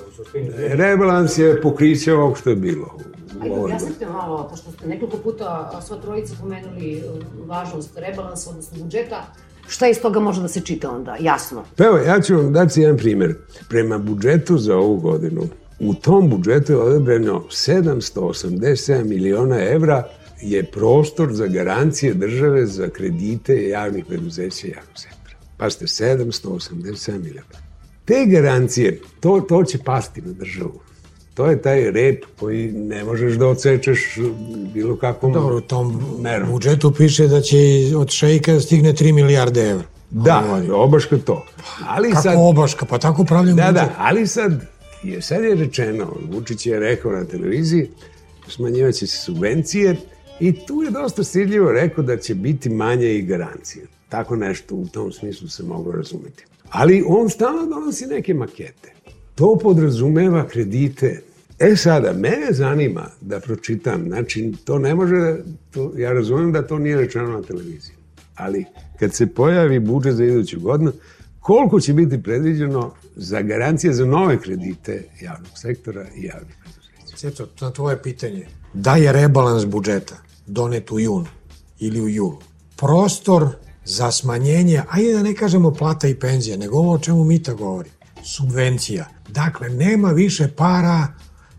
Rebalans 0.56 1.38
je 1.38 1.60
pokriće 1.60 2.14
ovog 2.14 2.38
što 2.38 2.50
je 2.50 2.56
bilo 2.56 2.98
Ajde, 3.42 3.54
objasnite 3.54 4.06
malo, 4.06 4.48
pošto 4.50 4.72
ste 4.72 4.86
nekoliko 4.86 5.16
puta 5.16 5.80
sva 5.86 5.96
trojica 5.96 6.34
pomenuli 6.40 7.02
uh, 7.08 7.48
važnost 7.48 7.90
rebalansa, 7.96 8.50
odnosno 8.50 8.78
budžeta, 8.78 9.24
Šta 9.68 9.88
iz 9.88 10.00
toga 10.02 10.20
može 10.20 10.42
da 10.42 10.48
se 10.48 10.60
čita 10.60 10.90
onda, 10.90 11.16
jasno? 11.20 11.64
Pa 11.76 11.84
evo, 11.84 11.96
ja 11.96 12.20
ću 12.20 12.36
vam 12.36 12.52
dati 12.52 12.80
jedan 12.80 12.96
primer. 12.96 13.34
Prema 13.68 13.98
budžetu 13.98 14.58
za 14.58 14.76
ovu 14.76 14.96
godinu, 14.96 15.48
u 15.78 15.94
tom 15.94 16.30
budžetu 16.30 16.72
je 16.72 16.78
odebreno 16.78 17.44
787 17.50 19.04
miliona 19.04 19.64
evra 19.64 20.08
je 20.42 20.64
prostor 20.64 21.32
za 21.32 21.46
garancije 21.46 22.14
države 22.14 22.66
za 22.66 22.88
kredite 22.88 23.68
javnih 23.68 24.04
preduzeća 24.04 24.66
i 24.66 24.70
javnog 24.70 24.98
sektora. 24.98 25.36
Pazite, 25.56 25.86
787 25.86 27.22
miliona. 27.22 27.64
Te 28.04 28.26
garancije, 28.26 29.00
to, 29.20 29.40
to 29.48 29.64
će 29.64 29.78
pasti 29.78 30.22
na 30.22 30.32
državu. 30.32 30.80
To 31.34 31.46
je 31.46 31.62
taj 31.62 31.90
rep 31.90 32.24
koji 32.40 32.72
ne 32.72 33.04
možeš 33.04 33.34
da 33.34 33.46
odsečeš 33.46 34.18
bilo 34.74 34.96
kakvom 34.96 35.32
Dobro, 35.32 35.56
u 35.56 35.60
tom 35.60 36.02
merom. 36.20 36.50
budžetu 36.50 36.92
piše 36.92 37.28
da 37.28 37.40
će 37.40 37.56
od 37.96 38.10
šejka 38.10 38.52
da 38.52 38.60
stigne 38.60 38.92
3 38.92 39.12
milijarde 39.12 39.70
evra. 39.70 39.84
Da, 40.10 40.62
obaška 40.74 41.18
to. 41.18 41.46
Ali 41.86 42.10
Kako 42.10 42.22
sad, 42.22 42.34
obaška? 42.38 42.86
Pa 42.86 42.98
tako 42.98 43.22
upravljam 43.22 43.56
da, 43.56 43.62
da 43.62 43.70
budžet. 43.72 43.88
Da, 43.88 43.94
ali 43.98 44.26
sad 44.26 44.52
je, 45.02 45.22
sad 45.22 45.44
je 45.44 45.54
rečeno, 45.54 46.12
Vučić 46.32 46.66
je 46.66 46.80
rekao 46.80 47.12
na 47.12 47.24
televiziji, 47.24 47.90
smanjivaće 48.48 49.06
se 49.06 49.16
subvencije 49.16 49.96
i 50.40 50.66
tu 50.66 50.82
je 50.82 50.90
dosta 50.90 51.24
stidljivo 51.24 51.72
rekao 51.72 52.04
da 52.04 52.16
će 52.16 52.34
biti 52.34 52.70
manje 52.70 53.14
i 53.14 53.22
garancije. 53.22 53.86
Tako 54.08 54.36
nešto 54.36 54.74
u 54.74 54.86
tom 54.86 55.12
smislu 55.12 55.48
se 55.48 55.62
mogu 55.62 55.92
razumeti. 55.92 56.44
Ali 56.70 57.04
on 57.06 57.30
stalno 57.30 57.66
donosi 57.66 58.06
neke 58.06 58.34
makete. 58.34 58.92
To 59.34 59.58
podrazumeva 59.62 60.48
kredite. 60.48 61.22
E 61.58 61.76
sada, 61.76 62.12
mene 62.12 62.46
zanima 62.50 63.06
da 63.20 63.40
pročitam, 63.40 64.04
znači 64.08 64.52
to 64.64 64.78
ne 64.78 64.94
može, 64.94 65.36
to, 65.70 65.92
ja 65.96 66.12
razumem 66.12 66.52
da 66.52 66.66
to 66.66 66.78
nije 66.78 66.96
rečeno 66.96 67.28
na 67.28 67.42
televiziji, 67.42 67.94
ali 68.34 68.64
kad 68.98 69.14
se 69.14 69.26
pojavi 69.26 69.78
budžet 69.78 70.14
za 70.14 70.24
iduću 70.24 70.60
godinu, 70.60 70.92
koliko 71.40 71.80
će 71.80 71.92
biti 71.92 72.22
predviđeno 72.22 72.94
za 73.16 73.42
garancije 73.42 73.92
za 73.92 74.04
nove 74.04 74.40
kredite 74.40 75.04
javnog 75.20 75.58
sektora 75.58 76.06
i 76.16 76.24
javnih 76.24 76.56
preduzeća? 76.62 77.16
Sjeto, 77.16 77.48
na 77.60 77.70
tvoje 77.70 78.02
pitanje, 78.02 78.46
da 78.72 78.96
je 78.96 79.12
rebalans 79.12 79.64
budžeta 79.64 80.16
donet 80.46 80.90
u 80.90 80.98
junu 80.98 81.26
ili 81.78 82.00
u 82.00 82.08
julu, 82.08 82.38
prostor 82.76 83.48
za 83.84 84.10
smanjenje, 84.10 84.82
ajde 84.88 85.12
da 85.12 85.22
ne 85.22 85.34
kažemo 85.34 85.70
plata 85.70 86.08
i 86.08 86.14
penzija, 86.14 86.56
nego 86.56 86.78
ovo 86.78 86.92
o 86.92 86.98
čemu 86.98 87.24
Mita 87.24 87.54
govori, 87.54 87.90
subvencija. 88.24 89.13
Dakle, 89.28 89.68
nema 89.68 90.10
više 90.10 90.48
para 90.56 91.06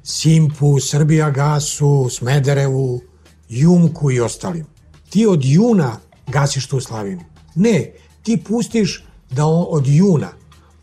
Simpu, 0.03 0.79
Srbija 0.79 1.29
gasu, 1.29 2.09
Smederevu, 2.09 3.01
Jumku 3.49 4.11
i 4.11 4.19
ostalim. 4.19 4.65
Ti 5.09 5.25
od 5.25 5.39
juna 5.43 5.97
gasiš 6.27 6.67
tu 6.67 6.79
slavinu. 6.79 7.21
Ne, 7.55 7.91
ti 8.23 8.43
pustiš 8.47 9.05
da 9.31 9.45
on, 9.45 9.65
od 9.69 9.87
juna 9.87 10.31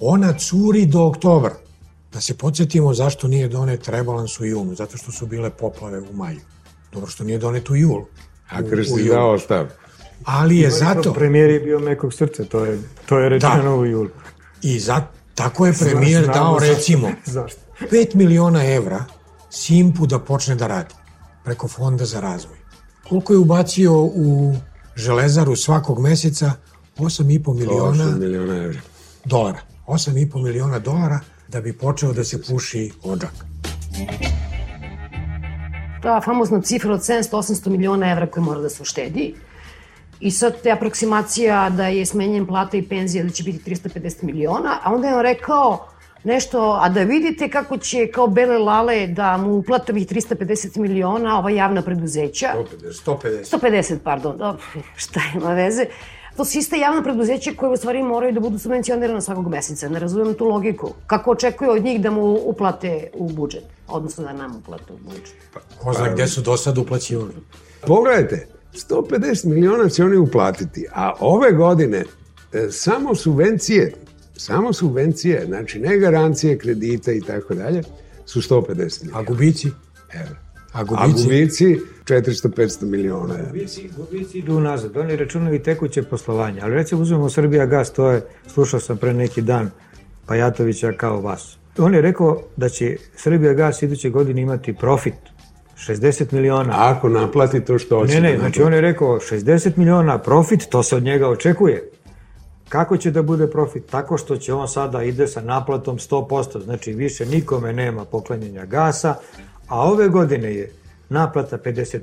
ona 0.01 0.33
curi 0.39 0.87
do 0.87 1.05
oktobra. 1.05 1.55
Da 2.13 2.21
se 2.21 2.35
podsjetimo 2.35 2.95
zašto 2.95 3.29
nije 3.29 3.49
donet 3.49 3.89
rebalans 3.89 4.41
u 4.41 4.45
junu, 4.45 4.75
zato 4.75 4.97
što 4.97 5.13
su 5.13 5.27
bile 5.27 5.51
poplave 5.51 6.01
u 6.01 6.13
maju. 6.13 6.41
Dobro 6.93 7.11
što 7.11 7.25
nije 7.25 7.39
donet 7.39 7.71
u 7.71 7.77
julu. 7.77 8.07
A 8.51 8.63
Krsti 8.71 9.05
dao 9.09 9.39
stav. 9.39 9.67
Ali 10.25 10.59
je 10.59 10.71
zato... 10.71 11.13
Premijer 11.13 11.51
je 11.51 11.61
bio 11.61 11.79
mekog 11.79 12.15
srca, 12.15 12.45
to 12.45 12.65
je, 12.65 12.79
to 13.07 13.19
je 13.19 13.29
rečeno 13.29 13.63
da. 13.63 13.75
u 13.75 13.87
julu. 13.87 14.09
I 14.63 14.79
zato 14.79 15.22
Tako 15.35 15.67
je 15.67 15.73
premijer 15.73 16.27
dao, 16.27 16.59
recimo, 16.59 17.11
Zašto? 17.25 17.61
5 17.81 18.15
miliona 18.15 18.65
evra 18.65 19.05
Simpu 19.51 20.07
da 20.07 20.19
počne 20.19 20.55
da 20.55 20.67
radi 20.67 20.95
preko 21.45 21.69
Fonda 21.69 22.05
za 22.05 22.21
razvoj. 22.21 22.57
Koliko 23.09 23.33
je 23.33 23.39
ubacio 23.39 23.93
u 24.03 24.55
železaru 24.97 25.57
svakog 25.57 26.01
meseca? 26.01 26.53
8,5 26.99 27.55
miliona 27.55 28.05
8 28.05 28.19
miliona 28.19 28.57
evra. 28.57 28.81
dolara. 29.25 29.59
8,5 29.87 30.43
miliona 30.43 30.79
dolara 30.79 31.21
da 31.49 31.61
bi 31.61 31.73
počeo 31.73 32.13
da 32.13 32.25
se 32.25 32.43
puši 32.43 32.93
odžak. 33.03 33.33
ta 36.03 36.21
famozna 36.25 36.61
cifra 36.61 36.95
od 36.95 37.01
700-800 37.01 37.69
miliona 37.69 38.11
evra 38.11 38.27
koje 38.27 38.45
mora 38.45 38.61
da 38.61 38.69
se 38.69 38.83
uštedi. 38.83 39.35
I 40.23 40.31
sad 40.31 40.61
te 40.63 40.71
aproksimacija 40.71 41.71
da 41.71 41.87
je 41.87 42.07
smenjen 42.07 42.47
plata 42.47 42.77
i 42.77 42.83
penzija 42.83 43.25
da 43.25 43.31
će 43.31 43.43
biti 43.43 43.71
350 43.71 44.23
miliona, 44.23 44.79
a 44.83 44.95
onda 44.95 45.09
je 45.09 45.15
on 45.15 45.23
rekao 45.23 45.89
nešto, 46.25 46.79
a 46.83 46.89
da 46.89 47.03
vidite 47.03 47.49
kako 47.49 47.77
će 47.77 48.07
kao 48.07 48.27
bele 48.27 48.59
lale 48.59 49.07
da 49.07 49.37
mu 49.37 49.55
uplate 49.55 49.93
ovih 49.93 50.07
350 50.07 50.79
miliona 50.79 51.39
ova 51.39 51.51
javna 51.51 51.83
preduzeća. 51.83 52.47
150. 53.07 53.59
150, 53.59 53.99
pardon, 54.05 54.39
dobro, 54.39 54.63
šta 54.97 55.21
ima 55.35 55.55
veze. 55.55 55.87
To 56.37 56.45
su 56.45 56.59
iste 56.59 56.79
javna 56.79 57.03
preduzeća 57.03 57.51
koje 57.57 57.73
u 57.73 57.77
stvari 57.77 58.03
moraju 58.03 58.33
da 58.33 58.41
budu 58.41 58.59
subvencionirane 58.59 59.21
svakog 59.21 59.49
meseca. 59.49 59.89
Ne 59.89 59.99
razumem 59.99 60.35
tu 60.35 60.45
logiku. 60.45 60.91
Kako 61.07 61.31
očekuje 61.31 61.71
od 61.71 61.85
njih 61.85 62.01
da 62.01 62.11
mu 62.11 62.39
uplate 62.45 63.11
u 63.15 63.29
budžet? 63.29 63.65
Odnosno 63.89 64.25
da 64.25 64.33
nam 64.33 64.57
uplate 64.57 64.93
u 64.93 64.97
budžet. 65.05 65.35
Ko 65.83 65.93
zna 65.93 66.13
gde 66.13 66.27
su 66.27 66.41
do 66.41 66.57
sad 66.57 66.79
uplaćivali. 66.79 67.35
Pogledajte, 67.87 68.47
150 68.75 69.47
miliona 69.47 69.89
će 69.89 70.05
oni 70.05 70.17
uplatiti, 70.17 70.87
a 70.93 71.13
ove 71.21 71.53
godine 71.53 72.05
e, 72.53 72.67
samo 72.71 73.15
subvencije, 73.15 73.93
samo 74.37 74.73
subvencije, 74.73 75.45
znači 75.47 75.79
ne 75.79 75.99
garancije, 75.99 76.59
kredita 76.59 77.13
i 77.13 77.21
tako 77.21 77.55
dalje, 77.55 77.83
su 78.27 78.41
150 78.41 79.03
miliona 79.03 79.19
A 79.19 79.23
gubici? 79.23 79.69
evra. 80.13 80.37
A 80.73 80.81
A 80.81 80.85
gubici? 80.85 81.25
gubici 81.25 81.77
400-500 82.05 82.85
miliona 82.85 83.35
evra. 83.35 83.47
Gubici, 83.53 83.91
gubici 83.97 84.39
idu 84.39 84.57
unazad. 84.57 84.97
Oni 84.97 85.17
računaju 85.17 85.63
tekuće 85.63 86.03
poslovanje. 86.03 86.61
Ali 86.63 86.75
recimo 86.75 87.03
uzmemo 87.03 87.31
Srbija 87.31 87.67
gas, 87.67 87.93
to 87.93 88.11
je, 88.11 88.23
slušao 88.47 88.81
sam 88.81 88.97
pre 88.97 89.15
neki 89.15 89.43
dan 89.43 89.71
Pajatovića 90.27 90.93
kao 90.93 91.21
vas. 91.21 91.57
On 91.79 91.95
je 91.95 92.01
rekao 92.01 92.43
da 92.57 92.69
će 92.69 92.97
Srbija 93.17 93.53
gas 93.53 93.83
iduće 93.83 94.11
godine 94.11 94.43
imati 94.43 94.75
profit 94.75 95.15
60 95.89 96.33
miliona. 96.33 96.73
Ako 96.77 97.09
naplati 97.09 97.65
to 97.65 97.79
što 97.79 97.99
hoće 97.99 98.15
Ne, 98.15 98.21
ne, 98.21 98.33
da 98.33 98.39
znači 98.39 98.63
on 98.63 98.73
je 98.73 98.81
rekao 98.81 99.09
60 99.09 99.77
miliona 99.77 100.19
profit, 100.19 100.69
to 100.71 100.83
se 100.83 100.97
od 100.97 101.03
njega 101.03 101.29
očekuje. 101.29 101.91
Kako 102.69 102.97
će 102.97 103.11
da 103.11 103.23
bude 103.23 103.47
profit? 103.47 103.87
Tako 103.91 104.19
što 104.19 104.37
će 104.37 104.55
on 104.55 104.69
sada 104.69 105.03
ide 105.03 105.27
sa 105.27 105.41
naplatom 105.41 105.99
100%, 105.99 106.65
znači 106.65 106.93
više 106.93 107.27
nikome 107.27 107.73
nema 107.73 108.05
poklanjanja 108.05 108.65
gasa, 108.65 109.15
a 109.69 109.81
ove 109.81 110.09
godine 110.09 110.55
je 110.55 110.71
naplata 111.09 111.59
55%. 111.59 111.99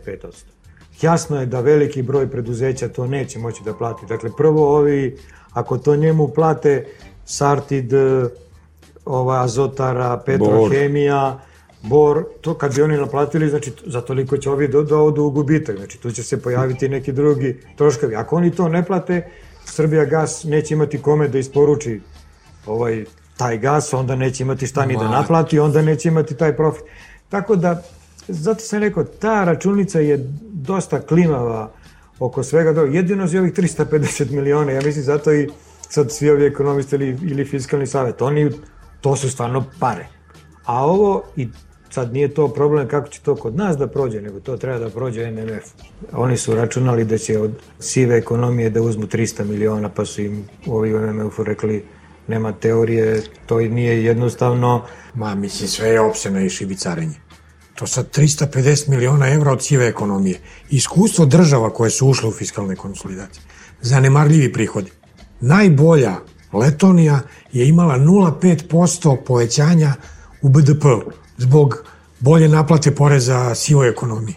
Jasno 1.01 1.39
je 1.39 1.45
da 1.45 1.61
veliki 1.61 2.01
broj 2.01 2.27
preduzeća 2.31 2.87
to 2.87 3.07
neće 3.07 3.39
moći 3.39 3.63
da 3.63 3.73
plati. 3.73 4.05
Dakle, 4.05 4.29
prvo 4.37 4.77
ovi, 4.77 5.17
ako 5.53 5.77
to 5.77 5.95
njemu 5.95 6.27
plate 6.27 6.85
Sartid, 7.25 7.93
ova 9.05 9.43
Azotara, 9.43 10.21
Petrohemija, 10.25 11.39
Bor, 11.81 12.25
to 12.41 12.53
kad 12.53 12.75
bi 12.75 12.81
oni 12.81 12.97
naplatili, 12.97 13.49
znači 13.49 13.71
za 13.85 14.01
toliko 14.01 14.37
će 14.37 14.49
ovi 14.49 14.67
da, 14.67 14.81
da 14.81 14.97
odu 14.97 15.23
u 15.23 15.31
gubitak, 15.31 15.77
znači 15.77 15.97
tu 16.01 16.11
će 16.11 16.23
se 16.23 16.41
pojaviti 16.41 16.89
neki 16.89 17.11
drugi 17.11 17.57
troškovi. 17.75 18.15
Ako 18.15 18.35
oni 18.35 18.51
to 18.51 18.69
ne 18.69 18.85
plate, 18.85 19.29
Srbija 19.65 20.05
gas 20.05 20.43
neće 20.43 20.73
imati 20.73 21.01
kome 21.01 21.27
da 21.27 21.37
isporuči 21.37 22.01
ovaj 22.65 23.05
taj 23.37 23.57
gas, 23.57 23.93
onda 23.93 24.15
neće 24.15 24.43
imati 24.43 24.67
šta 24.67 24.85
ni 24.85 24.97
da 24.97 25.07
naplati, 25.09 25.59
onda 25.59 25.81
neće 25.81 26.09
imati 26.09 26.35
taj 26.35 26.55
profit. 26.55 26.83
Tako 27.29 27.55
da, 27.55 27.83
zato 28.27 28.59
sam 28.59 28.79
rekao, 28.79 29.03
ta 29.03 29.43
računica 29.43 29.99
je 29.99 30.29
dosta 30.41 31.01
klimava 31.01 31.71
oko 32.19 32.43
svega 32.43 32.73
do 32.73 32.81
jedino 32.81 33.27
za 33.27 33.39
ovih 33.39 33.53
350 33.53 34.31
miliona, 34.31 34.71
ja 34.71 34.81
mislim 34.81 35.03
zato 35.03 35.33
i 35.33 35.49
sad 35.89 36.11
svi 36.11 36.29
ovi 36.29 36.45
ekonomisti 36.45 36.95
ili, 36.95 37.17
ili 37.23 37.45
fiskalni 37.45 37.87
savjet, 37.87 38.21
oni, 38.21 38.51
to 39.01 39.15
su 39.15 39.29
stvarno 39.29 39.65
pare. 39.79 40.07
A 40.65 40.85
ovo, 40.85 41.23
i 41.35 41.47
sad 41.89 42.13
nije 42.13 42.33
to 42.33 42.47
problem 42.47 42.87
kako 42.87 43.07
će 43.09 43.21
to 43.21 43.35
kod 43.35 43.55
nas 43.55 43.77
da 43.77 43.87
prođe, 43.87 44.21
nego 44.21 44.39
to 44.39 44.57
treba 44.57 44.79
da 44.79 44.89
prođe 44.89 45.31
MMF. 45.31 45.65
Oni 46.11 46.37
su 46.37 46.55
računali 46.55 47.05
da 47.05 47.17
će 47.17 47.39
od 47.39 47.51
sive 47.79 48.17
ekonomije 48.17 48.69
da 48.69 48.81
uzmu 48.81 49.07
300 49.07 49.43
miliona, 49.43 49.89
pa 49.89 50.05
su 50.05 50.21
im 50.21 50.45
ovi 50.67 50.95
u 50.95 51.13
MMF-u 51.13 51.43
rekli 51.43 51.83
nema 52.27 52.51
teorije, 52.51 53.21
to 53.45 53.59
i 53.59 53.69
nije 53.69 54.03
jednostavno, 54.03 54.85
Ma, 55.13 55.35
mislim, 55.35 55.69
sve 55.69 55.89
je 55.89 56.01
opseno 56.01 56.39
i 56.39 56.49
šibicarenje. 56.49 57.15
To 57.75 57.87
sad 57.87 58.17
350 58.17 58.89
miliona 58.89 59.29
evra 59.29 59.51
od 59.51 59.63
sive 59.63 59.87
ekonomije. 59.87 60.39
Iskustvo 60.69 61.25
država 61.25 61.69
koje 61.73 61.89
su 61.89 62.07
ušle 62.07 62.29
u 62.29 62.31
fiskalne 62.31 62.75
konsolidacije. 62.75 63.43
Zanemarljivi 63.81 64.53
prihodi. 64.53 64.91
Najbolja 65.41 66.15
Letonija 66.53 67.19
je 67.51 67.67
imala 67.67 67.97
0,5% 67.97 69.17
povećanja 69.25 69.93
u 70.41 70.49
BDP 70.49 70.85
zbog 71.39 71.83
bolje 72.19 72.47
naplate 72.47 72.95
poreza 72.95 73.55
sivoj 73.55 73.89
ekonomiji. 73.89 74.35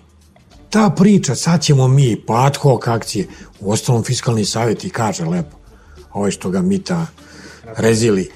Ta 0.71 0.91
priča, 0.91 1.35
sad 1.35 1.63
ćemo 1.63 1.89
mi, 1.89 2.17
pa 2.27 2.47
ad 2.47 2.57
hoc 2.57 2.87
akcije, 2.87 3.27
u 3.61 3.73
ostalom 3.73 4.05
fiskalni 4.05 4.45
savjet 4.45 4.85
i 4.85 4.91
kaže 4.91 5.25
lepo, 5.25 5.57
ovaj 6.13 6.31
što 6.31 6.51
ga 6.51 6.63
mita 6.63 7.07
rezili, 7.77 8.31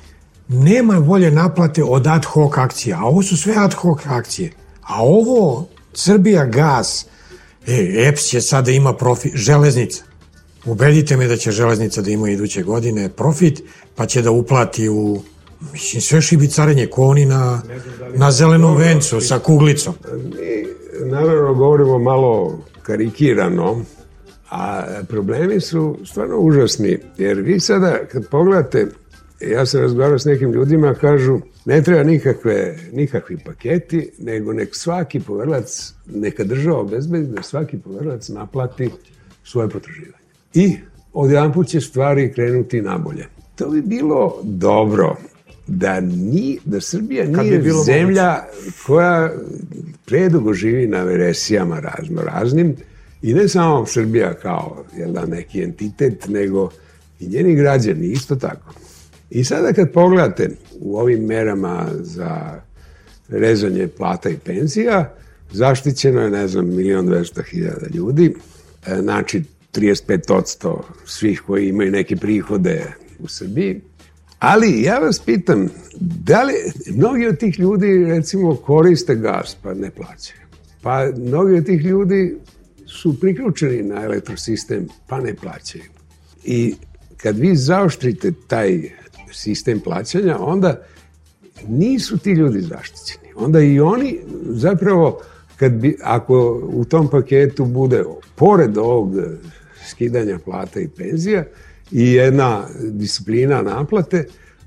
nema 0.48 1.00
bolje 1.00 1.31
naplate 1.31 1.85
od 1.85 2.07
ad 2.07 2.24
hoc 2.24 2.52
akcija, 2.57 2.98
a 2.98 3.05
ovo 3.05 3.22
su 3.22 3.37
sve 3.37 3.55
ad 3.57 3.74
hoc 3.74 4.00
akcije. 4.07 4.52
A 4.83 5.02
ovo, 5.02 5.68
Srbija 5.94 6.44
gas, 6.44 7.07
e, 7.66 8.09
EPS 8.09 8.22
će 8.22 8.40
sada 8.40 8.70
ima 8.70 8.92
profit, 8.92 9.33
železnica. 9.35 10.02
Ubedite 10.64 11.16
me 11.16 11.26
da 11.26 11.37
će 11.37 11.50
železnica 11.50 12.02
da 12.02 12.11
ima 12.11 12.31
iduće 12.31 12.62
godine 12.62 13.09
profit, 13.09 13.62
pa 13.94 14.07
će 14.07 14.22
da 14.22 14.31
uplati 14.31 14.88
u, 14.88 15.22
mislim, 15.73 16.03
sve 16.03 16.23
šibicarenje, 16.23 16.87
ko 16.87 17.03
oni 17.03 17.27
na, 17.27 17.62
na 18.14 18.31
zelenom 18.31 18.77
vencu 18.77 19.21
sa 19.21 19.38
kuglicom. 19.38 19.95
Mi, 20.14 20.66
naravno, 21.11 21.55
govorimo 21.55 21.99
malo 21.99 22.59
karikirano, 22.83 23.85
a 24.51 24.85
problemi 25.09 25.61
su 25.61 25.99
stvarno 26.05 26.38
užasni, 26.38 26.99
jer 27.19 27.40
vi 27.40 27.61
sada, 27.61 27.99
kad 28.12 28.29
pogledate, 28.31 28.87
ja 29.40 29.66
sam 29.66 29.81
razgovarao 29.81 30.19
s 30.19 30.25
nekim 30.25 30.53
ljudima, 30.53 30.95
kažu, 30.95 31.40
ne 31.64 31.83
treba 31.83 32.03
nikakve, 32.03 32.79
nikakvi 32.92 33.38
paketi, 33.45 34.11
nego 34.19 34.53
nek 34.53 34.77
svaki 34.77 35.21
poverilac, 35.21 35.92
neka 36.07 36.45
država 36.45 36.81
obezbedi 36.81 37.27
da 37.27 37.42
svaki 37.42 37.79
poverilac 37.79 38.29
naplati 38.29 38.90
svoje 39.45 39.69
potraživanje. 39.69 40.25
I 40.55 40.77
odjedan 41.12 41.53
put 41.53 41.66
će 41.66 41.81
stvari 41.81 42.33
krenuti 42.33 42.83
nabolje. 42.83 43.27
To 43.57 43.69
bi 43.71 43.83
bilo 43.83 44.40
dobro 44.42 45.16
da, 45.66 46.00
ni, 46.00 46.59
da 46.64 46.81
Srbija 46.81 47.24
Kad 47.24 47.44
nije 47.44 47.59
bilo 47.59 47.85
zemlja 47.85 48.42
koja 48.87 49.33
predugo 50.05 50.52
živi 50.52 50.87
na 50.87 51.02
veresijama 51.02 51.81
razno 51.81 52.22
raznim 52.22 52.76
i 53.22 53.35
ne 53.35 53.48
samo 53.48 53.87
Srbija 53.87 54.35
kao 54.35 54.85
jel 54.96 55.12
da, 55.12 55.26
neki 55.26 55.62
entitet, 55.62 56.29
nego 56.29 56.70
i 57.20 57.29
njeni 57.29 57.55
građani 57.55 58.07
isto 58.07 58.37
tako. 58.37 58.74
I 59.31 59.44
sada 59.44 59.72
kad 59.72 59.92
pogledate 59.92 60.50
u 60.81 60.98
ovim 60.98 61.24
merama 61.24 61.88
za 62.00 62.61
rezanje 63.29 63.88
plata 63.88 64.29
i 64.29 64.37
penzija, 64.44 65.14
zaštićeno 65.52 66.20
je, 66.20 66.31
ne 66.31 66.48
znam, 66.48 66.74
milion 66.74 67.07
dvesta 67.07 67.42
hiljada 67.42 67.87
ljudi, 67.94 68.35
e, 68.87 68.96
znači 69.02 69.42
35% 69.72 70.79
svih 71.07 71.42
koji 71.46 71.68
imaju 71.68 71.90
neke 71.90 72.16
prihode 72.16 72.87
u 73.18 73.29
Srbiji, 73.29 73.81
Ali 74.38 74.83
ja 74.83 74.99
vas 74.99 75.18
pitam, 75.18 75.68
da 76.01 76.42
li 76.42 76.55
mnogi 76.94 77.27
od 77.27 77.38
tih 77.38 77.59
ljudi 77.59 78.05
recimo 78.05 78.57
koriste 78.57 79.14
gas 79.14 79.57
pa 79.62 79.75
ne 79.75 79.90
plaćaju? 79.90 80.40
Pa 80.83 81.07
mnogi 81.16 81.55
od 81.55 81.66
tih 81.66 81.81
ljudi 81.81 82.37
su 82.87 83.20
priključeni 83.20 83.83
na 83.83 84.05
elektrosistem 84.05 84.88
pa 85.07 85.20
ne 85.20 85.35
plaćaju. 85.35 85.85
I 86.44 86.75
kad 87.16 87.38
vi 87.38 87.57
zaoštrite 87.57 88.33
taj 88.46 88.90
sistem 89.33 89.81
plaćanja, 89.81 90.38
onda 90.38 90.83
nisu 91.68 92.18
ti 92.18 92.31
ljudi 92.31 92.61
zaštićeni. 92.61 93.29
Onda 93.37 93.61
i 93.61 93.81
oni 93.81 94.18
zapravo, 94.49 95.20
kad 95.57 95.72
bi, 95.72 95.96
ako 96.03 96.62
u 96.72 96.85
tom 96.85 97.11
paketu 97.11 97.64
bude, 97.64 98.05
pored 98.35 98.79
ovog 98.79 99.14
skidanja 99.88 100.38
plata 100.44 100.81
i 100.81 100.88
penzija, 100.88 101.44
i 101.92 102.12
jedna 102.12 102.64
disciplina 102.83 103.62
naplate, 103.62 104.25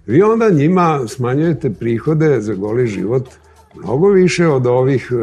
vi 0.08 0.22
onda 0.22 0.50
njima 0.50 1.08
smanjujete 1.08 1.70
prihode 1.70 2.42
za 2.42 2.54
goli 2.54 2.88
život 2.88 3.30
mnogo 3.76 4.10
više 4.10 4.48
od 4.48 4.68
ovih 4.68 5.12
e, 5.12 5.16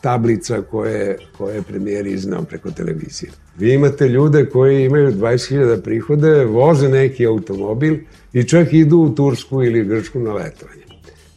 tablica 0.00 0.62
koje, 0.62 1.18
koje 1.38 1.54
je 1.54 1.62
premijer 1.62 2.06
iznao 2.06 2.42
preko 2.42 2.70
televizije. 2.70 3.30
Vi 3.58 3.72
imate 3.72 4.08
ljude 4.08 4.46
koji 4.46 4.84
imaju 4.84 5.12
20.000 5.12 5.80
prihode, 5.80 6.44
voze 6.44 6.88
neki 6.88 7.26
automobil 7.26 7.96
i 8.32 8.44
čak 8.44 8.72
idu 8.72 8.98
u 8.98 9.14
Tursku 9.14 9.62
ili 9.62 9.84
Grčku 9.84 10.20
na 10.20 10.32
letovanje. 10.32 10.86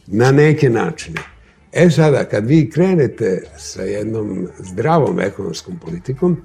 na 0.06 0.32
neke 0.32 0.70
načine. 0.70 1.20
E 1.72 1.90
sada, 1.90 2.24
kad 2.24 2.46
vi 2.46 2.70
krenete 2.70 3.42
sa 3.58 3.82
jednom 3.82 4.48
zdravom 4.58 5.20
ekonomskom 5.20 5.78
politikom, 5.78 6.36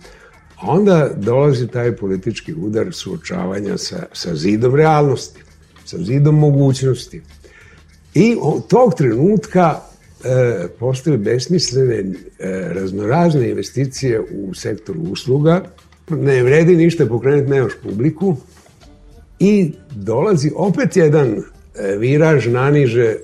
onda 0.61 1.09
dolazi 1.17 1.67
taj 1.67 1.95
politički 1.95 2.53
udar 2.53 2.93
suočavanja 2.93 3.77
sa, 3.77 4.05
sa 4.13 4.35
zidom 4.35 4.75
realnosti, 4.75 5.39
sa 5.85 5.97
zidom 5.97 6.39
mogućnosti. 6.39 7.21
I 8.13 8.37
od 8.41 8.67
tog 8.67 8.93
trenutka 8.93 9.79
e, 10.23 10.67
postaju 10.79 11.17
besmislene 11.17 11.95
e, 11.95 12.05
raznorazne 12.73 13.49
investicije 13.49 14.21
u 14.21 14.53
sektoru 14.53 14.99
usluga, 15.01 15.63
ne 16.09 16.43
vredi 16.43 16.75
ništa 16.75 17.05
pokrenuti, 17.05 17.51
nemaš 17.51 17.73
publiku 17.83 18.37
i 19.39 19.71
dolazi 19.91 20.51
opet 20.55 20.97
jedan 20.97 21.27
e, 21.27 21.41
viraž 21.97 22.47
naniže 22.47 23.15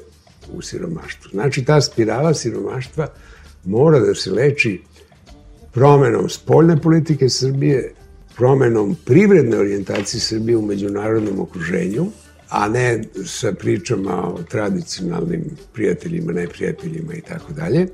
u 0.54 0.62
siromaštvu. 0.62 1.30
Znači, 1.32 1.65
ta 1.65 1.82
spirala 1.82 2.34
siromaštva 2.34 3.08
mora 3.65 4.00
da 4.00 4.15
se 4.15 4.32
leči 4.32 4.82
promenom 5.71 6.29
spoljne 6.29 6.81
politike 6.81 7.29
Srbije, 7.29 7.93
promenom 8.36 8.95
privredne 9.05 9.57
orijentacije 9.57 10.21
Srbije 10.21 10.57
u 10.57 10.62
međunarodnom 10.62 11.39
okruženju, 11.39 12.05
a 12.49 12.69
ne 12.69 13.03
sa 13.25 13.53
pričama 13.53 14.34
o 14.34 14.43
tradicionalnim 14.49 15.43
prijateljima, 15.73 16.31
neprijateljima 16.31 17.13
i 17.13 17.21
tako 17.21 17.53
dalje. 17.53 17.88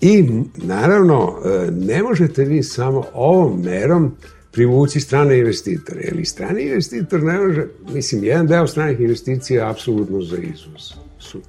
I 0.00 0.24
naravno, 0.56 1.38
e, 1.44 1.70
ne 1.70 2.02
možete 2.02 2.44
vi 2.44 2.62
samo 2.62 3.04
ovom 3.14 3.62
merom 3.62 4.16
privući 4.52 5.00
strane 5.00 5.38
investitore, 5.38 6.00
jer 6.00 6.26
strani 6.26 6.62
investitor 6.62 7.22
ne 7.22 7.38
može, 7.38 7.66
mislim, 7.92 8.24
jedan 8.24 8.46
deo 8.46 8.66
stranih 8.66 9.00
investicija 9.00 9.64
je 9.64 9.70
apsolutno 9.70 10.22
za 10.22 10.36
izvoz, 10.36 10.92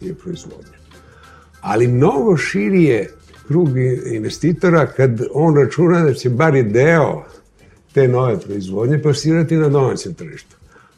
je 0.02 0.14
proizvodnja. 0.14 0.78
Ali 1.62 1.88
mnogo 1.88 2.38
širi 2.38 2.84
je 2.84 3.10
krug 3.52 3.70
investitora 4.12 4.86
kad 4.86 5.22
on 5.34 5.56
računa 5.56 6.04
da 6.04 6.14
će 6.14 6.30
bar 6.30 6.56
i 6.56 6.64
deo 6.64 7.24
te 7.94 8.08
nove 8.08 8.40
proizvodnje 8.40 9.02
plasirati 9.02 9.56
na 9.56 9.70
domaćem 9.70 10.14
tržištu. 10.14 10.56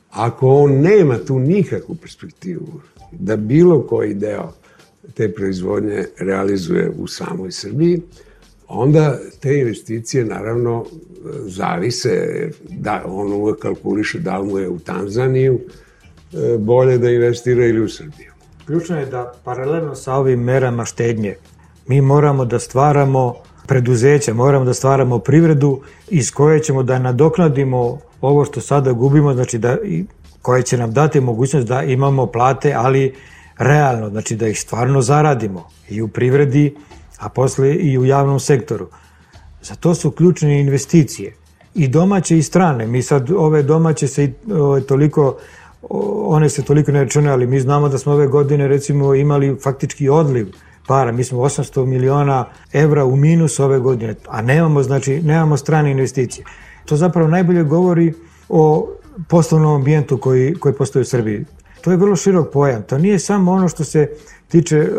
Ako 0.09 0.47
on 0.47 0.71
nema 0.71 1.17
tu 1.17 1.39
nikakvu 1.39 1.95
perspektivu 1.95 2.81
da 3.11 3.35
bilo 3.35 3.81
koji 3.81 4.13
deo 4.13 4.53
te 5.13 5.33
proizvodnje 5.33 6.05
realizuje 6.19 6.91
u 6.97 7.07
samoj 7.07 7.51
Srbiji, 7.51 8.01
onda 8.67 9.19
te 9.39 9.59
investicije 9.59 10.25
naravno 10.25 10.85
zavise, 11.45 12.49
da 12.69 13.03
on 13.05 13.33
uvek 13.33 13.59
kalkuliše 13.59 14.19
da 14.19 14.43
mu 14.43 14.59
je 14.59 14.69
u 14.69 14.79
Tanzaniju 14.79 15.59
e, 16.33 16.57
bolje 16.57 16.97
da 16.97 17.09
investira 17.09 17.65
ili 17.65 17.81
u 17.81 17.89
Srbiju. 17.89 18.33
Ključno 18.65 18.99
je 18.99 19.05
da 19.05 19.33
paralelno 19.43 19.95
sa 19.95 20.13
ovim 20.13 20.39
merama 20.39 20.85
štednje 20.85 21.35
mi 21.87 22.01
moramo 22.01 22.45
da 22.45 22.59
stvaramo 22.59 23.35
preduzeća, 23.67 24.33
moramo 24.33 24.65
da 24.65 24.73
stvaramo 24.73 25.19
privredu 25.19 25.81
iz 26.09 26.31
koje 26.31 26.59
ćemo 26.59 26.83
da 26.83 26.99
nadoknadimo 26.99 27.99
ovo 28.21 28.45
što 28.45 28.61
sada 28.61 28.91
gubimo, 28.91 29.33
znači 29.33 29.57
da, 29.57 29.77
koje 30.41 30.63
će 30.63 30.77
nam 30.77 30.93
dati 30.93 31.19
mogućnost 31.19 31.67
da 31.67 31.83
imamo 31.83 32.25
plate, 32.25 32.73
ali 32.73 33.13
realno, 33.57 34.09
znači 34.09 34.35
da 34.35 34.47
ih 34.47 34.59
stvarno 34.59 35.01
zaradimo 35.01 35.67
i 35.89 36.01
u 36.01 36.07
privredi, 36.07 36.75
a 37.19 37.29
posle 37.29 37.75
i 37.75 37.97
u 37.97 38.05
javnom 38.05 38.39
sektoru. 38.39 38.87
Za 39.61 39.75
to 39.75 39.95
su 39.95 40.11
ključne 40.11 40.59
investicije 40.59 41.35
i 41.75 41.87
domaće 41.87 42.37
i 42.37 42.43
strane. 42.43 42.87
Mi 42.87 43.01
sad 43.01 43.31
ove 43.31 43.63
domaće 43.63 44.07
se 44.07 44.33
ove, 44.51 44.81
toliko 44.81 45.37
one 46.25 46.49
se 46.49 46.63
toliko 46.63 46.91
ne 46.91 47.03
račune, 47.03 47.29
ali 47.29 47.47
mi 47.47 47.59
znamo 47.59 47.89
da 47.89 47.97
smo 47.97 48.13
ove 48.13 48.27
godine 48.27 48.67
recimo 48.67 49.15
imali 49.15 49.57
faktički 49.63 50.09
odliv 50.09 50.47
para. 50.87 51.11
Mi 51.11 51.23
smo 51.23 51.39
800 51.39 51.85
miliona 51.85 52.45
evra 52.73 53.05
u 53.05 53.15
minus 53.15 53.59
ove 53.59 53.79
godine, 53.79 54.15
a 54.27 54.41
nemamo, 54.41 54.83
znači, 54.83 55.21
nemamo 55.21 55.57
strane 55.57 55.91
investicije. 55.91 56.45
To 56.85 56.95
zapravo 56.97 57.29
najbolje 57.29 57.63
govori 57.63 58.13
o 58.49 58.89
poslovnom 59.27 59.75
ambijentu 59.75 60.17
koji, 60.17 60.55
koji 60.55 60.73
postoji 60.73 61.01
u 61.01 61.05
Srbiji. 61.05 61.45
To 61.81 61.91
je 61.91 61.97
vrlo 61.97 62.15
širok 62.15 62.51
pojam. 62.53 62.83
To 62.83 62.97
nije 62.97 63.19
samo 63.19 63.51
ono 63.51 63.67
što 63.67 63.83
se 63.83 64.09
tiče 64.47 64.89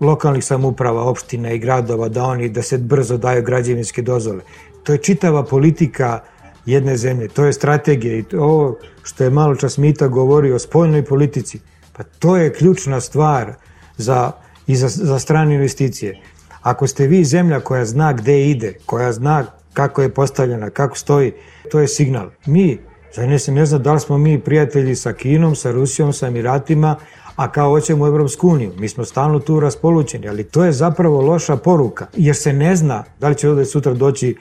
lokalnih 0.00 0.44
samuprava, 0.44 1.02
opština 1.02 1.52
i 1.52 1.58
gradova, 1.58 2.08
da 2.08 2.24
oni 2.24 2.48
da 2.48 2.62
se 2.62 2.78
brzo 2.78 3.16
daju 3.16 3.42
građevinske 3.42 4.02
dozvole. 4.02 4.42
To 4.82 4.92
je 4.92 4.98
čitava 4.98 5.44
politika 5.44 6.20
jedne 6.66 6.96
zemlje, 6.96 7.28
to 7.28 7.44
je 7.44 7.52
strategija 7.52 8.14
i 8.14 8.24
ovo 8.36 8.76
što 9.02 9.24
je 9.24 9.30
malo 9.30 9.54
čas 9.54 9.78
Mita 9.78 10.08
govori 10.08 10.52
o 10.52 10.58
spoljnoj 10.58 11.04
politici, 11.04 11.60
pa 11.92 12.02
to 12.02 12.36
je 12.36 12.52
ključna 12.52 13.00
stvar 13.00 13.54
za, 13.96 14.32
i 14.66 14.76
za, 14.76 14.88
za 14.88 15.18
strane 15.18 15.54
investicije. 15.54 16.20
Ako 16.62 16.86
ste 16.86 17.06
vi 17.06 17.24
zemlja 17.24 17.60
koja 17.60 17.84
zna 17.84 18.12
gde 18.12 18.50
ide, 18.50 18.74
koja 18.86 19.12
zna 19.12 19.44
kako 19.72 20.02
je 20.02 20.14
postavljena, 20.14 20.70
kako 20.70 20.98
stoji, 20.98 21.32
to 21.70 21.80
je 21.80 21.88
signal. 21.88 22.30
Mi, 22.46 22.78
za 23.14 23.26
ne 23.26 23.38
sam 23.38 23.54
ne 23.54 23.66
znam 23.66 23.82
da 23.82 23.92
li 23.92 24.00
smo 24.00 24.18
mi 24.18 24.40
prijatelji 24.40 24.94
sa 24.94 25.12
Kinom, 25.12 25.56
sa 25.56 25.70
Rusijom, 25.70 26.12
sa 26.12 26.26
Emiratima, 26.26 26.96
a 27.36 27.52
kao 27.52 27.70
hoćemo 27.70 28.04
u 28.04 28.06
Evropsku 28.06 28.48
uniju. 28.48 28.72
Mi 28.78 28.88
smo 28.88 29.04
stalno 29.04 29.38
tu 29.38 29.60
raspolućeni, 29.60 30.28
ali 30.28 30.44
to 30.44 30.64
je 30.64 30.72
zapravo 30.72 31.20
loša 31.20 31.56
poruka, 31.56 32.06
jer 32.16 32.36
se 32.36 32.52
ne 32.52 32.76
zna 32.76 33.04
da 33.20 33.28
li 33.28 33.34
će 33.34 33.48
ovde 33.48 33.64
sutra 33.64 33.94
doći 33.94 34.36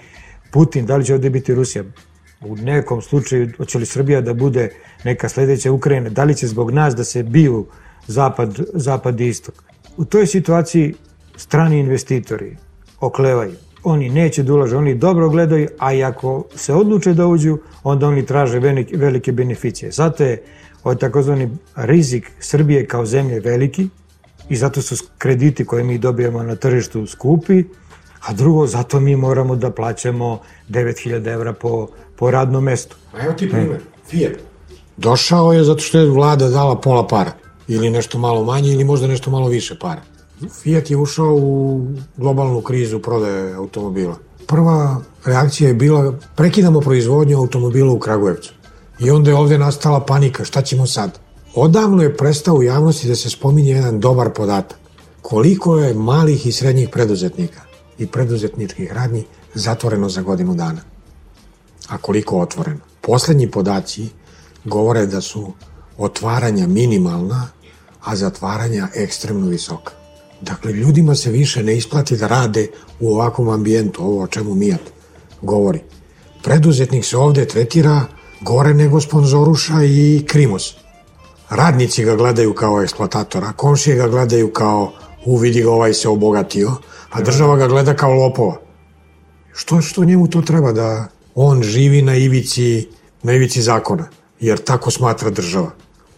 Putin, 0.52 0.86
da 0.86 0.96
li 0.98 1.06
će 1.06 1.14
ovde 1.14 1.30
biti 1.30 1.56
Rusija. 1.56 1.84
U 2.42 2.56
nekom 2.56 3.02
slučaju, 3.02 3.50
hoće 3.58 3.78
li 3.78 3.86
Srbija 3.86 4.22
da 4.22 4.34
bude 4.34 4.70
neka 5.04 5.30
sledeća 5.30 5.72
Ukrajina, 5.72 6.10
da 6.10 6.24
li 6.24 6.36
će 6.36 6.48
zbog 6.48 6.72
nas 6.72 6.96
da 6.96 7.04
se 7.04 7.24
biju 7.24 7.66
zapad, 8.08 8.60
zapad 8.74 9.22
i 9.22 9.28
istok. 9.28 9.64
U 9.98 10.06
toj 10.06 10.28
situaciji 10.28 10.94
strani 11.36 11.80
investitori 11.80 12.58
oklevaju. 13.00 13.54
Oni 13.84 14.10
neće 14.10 14.44
da 14.44 14.54
ulažu, 14.54 14.78
oni 14.78 14.96
dobro 14.96 15.30
gledaju, 15.30 15.68
a 15.80 15.94
i 15.94 16.04
ako 16.04 16.46
se 16.56 16.74
odluče 16.74 17.14
da 17.14 17.28
uđu, 17.28 17.58
onda 17.84 18.08
oni 18.08 18.26
traže 18.26 18.60
velike, 18.60 18.98
velike 18.98 19.32
beneficije. 19.32 19.92
Zato 19.92 20.24
je 20.24 20.44
ovaj 20.84 20.98
takozvani 20.98 21.50
rizik 21.76 22.32
Srbije 22.40 22.88
kao 22.88 23.06
zemlje 23.06 23.40
veliki 23.40 23.88
i 24.50 24.56
zato 24.56 24.82
su 24.82 24.96
krediti 25.18 25.66
koje 25.66 25.84
mi 25.84 25.98
dobijamo 25.98 26.44
na 26.44 26.56
tržištu 26.56 27.08
skupi, 27.08 27.64
a 28.28 28.34
drugo, 28.34 28.68
zato 28.68 29.00
mi 29.00 29.16
moramo 29.16 29.56
da 29.56 29.72
plaćamo 29.72 30.40
9000 30.70 31.34
evra 31.34 31.54
po, 31.54 31.88
po 32.16 32.32
radnom 32.32 32.64
mestu. 32.64 32.96
A 33.14 33.24
evo 33.24 33.34
ti 33.34 33.50
primer, 33.50 33.80
Fiat. 34.10 34.32
Došao 34.98 35.54
je 35.54 35.64
zato 35.64 35.80
što 35.80 36.00
je 36.00 36.10
vlada 36.10 36.50
dala 36.50 36.82
pola 36.82 37.08
para, 37.08 37.32
ili 37.68 37.90
nešto 37.90 38.18
malo 38.18 38.44
manje, 38.44 38.72
ili 38.72 38.84
možda 38.84 39.08
nešto 39.08 39.32
malo 39.32 39.48
više 39.48 39.80
para. 39.80 40.02
Fiat 40.62 40.92
je 40.92 40.98
ušao 40.98 41.36
u 41.36 41.82
globalnu 42.18 42.62
krizu 42.62 43.00
prodaje 43.00 43.54
automobila. 43.54 44.16
Prva 44.48 45.02
reakcija 45.26 45.68
je 45.68 45.74
bila 45.74 46.14
prekidamo 46.36 46.80
proizvodnju 46.80 47.38
automobila 47.38 47.94
u 47.94 48.00
Kragujevcu. 48.00 48.54
I 49.00 49.12
onda 49.12 49.30
je 49.30 49.36
ovde 49.36 49.58
nastala 49.58 50.06
panika, 50.06 50.46
šta 50.46 50.62
ćemo 50.62 50.88
sad? 50.88 51.20
Odavno 51.56 52.04
je 52.04 52.18
prestao 52.18 52.56
u 52.56 52.64
javnosti 52.64 53.08
da 53.08 53.16
se 53.16 53.30
spominje 53.30 53.72
jedan 53.72 54.00
dobar 54.00 54.30
podatak. 54.30 54.78
Koliko 55.22 55.78
je 55.78 55.94
malih 55.94 56.48
i 56.48 56.52
srednjih 56.52 56.90
preduzetnika 56.90 57.62
i 57.98 58.08
preduzetničkih 58.08 58.92
radnji 58.92 59.26
zatvoreno 59.54 60.10
za 60.10 60.22
godinu 60.22 60.56
dana? 60.56 60.82
A 61.90 61.98
koliko 61.98 62.40
otvoreno? 62.40 62.80
Poslednji 63.02 63.52
podaci 63.52 64.10
govore 64.66 65.06
da 65.06 65.22
su 65.22 65.52
otvaranja 65.98 66.68
minimalna, 66.68 67.48
a 68.04 68.16
zatvaranja 68.16 68.88
ekstremno 68.96 69.48
visoka. 69.48 69.92
Dakle, 70.42 70.72
ljudima 70.72 71.16
se 71.16 71.32
više 71.32 71.64
ne 71.64 71.78
isplati 71.78 72.18
da 72.18 72.28
rade 72.28 72.68
u 73.00 73.14
ovakvom 73.14 73.50
ambijentu, 73.50 74.04
ovo 74.04 74.24
o 74.24 74.28
čemu 74.28 74.56
Mijat 74.56 74.82
govori. 75.42 75.82
Preduzetnik 76.44 77.06
se 77.06 77.18
ovde 77.18 77.46
tretira 77.46 78.02
gore 78.42 78.74
nego 78.74 79.02
sponzoruša 79.02 79.84
i 79.84 80.24
Krimos. 80.28 80.76
Radnici 81.50 82.04
ga 82.04 82.16
gledaju 82.16 82.54
kao 82.54 82.82
eksploatatora, 82.82 83.52
komšije 83.52 83.96
ga 83.96 84.08
gledaju 84.08 84.54
kao 84.54 84.92
uvidi 85.26 85.62
ga 85.62 85.72
ovaj 85.72 85.94
se 85.94 86.10
obogatio, 86.10 86.72
a 87.10 87.22
država 87.22 87.56
ga 87.58 87.68
gleda 87.68 87.94
kao 87.94 88.14
lopova. 88.14 88.58
Što, 89.54 89.82
što 89.82 90.04
njemu 90.04 90.28
to 90.28 90.42
treba 90.42 90.72
da 90.72 91.08
on 91.36 91.64
živi 91.64 92.02
na 92.02 92.16
ivici, 92.16 92.90
na 93.24 93.34
ivici 93.34 93.62
zakona, 93.62 94.08
jer 94.40 94.60
tako 94.64 94.92
smatra 94.92 95.30
država. 95.30 95.72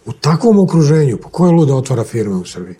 U 0.06 0.12
takvom 0.12 0.58
okruženju, 0.58 1.16
pa 1.22 1.28
ko 1.28 1.46
je 1.46 1.52
luda 1.52 1.74
otvara 1.74 2.04
firme 2.04 2.34
u 2.34 2.44
Srbiji? 2.44 2.76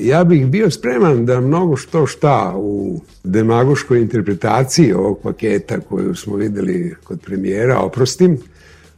ja 0.00 0.24
bih 0.24 0.46
bio 0.46 0.70
spreman 0.70 1.26
da 1.26 1.40
mnogo 1.40 1.76
što 1.76 2.06
šta 2.06 2.54
u 2.56 3.00
demagoškoj 3.24 4.00
interpretaciji 4.00 4.92
ovog 4.92 5.18
paketa 5.22 5.80
koju 5.80 6.14
smo 6.14 6.36
videli 6.36 6.94
kod 7.04 7.20
premijera 7.20 7.78
oprostim, 7.78 8.38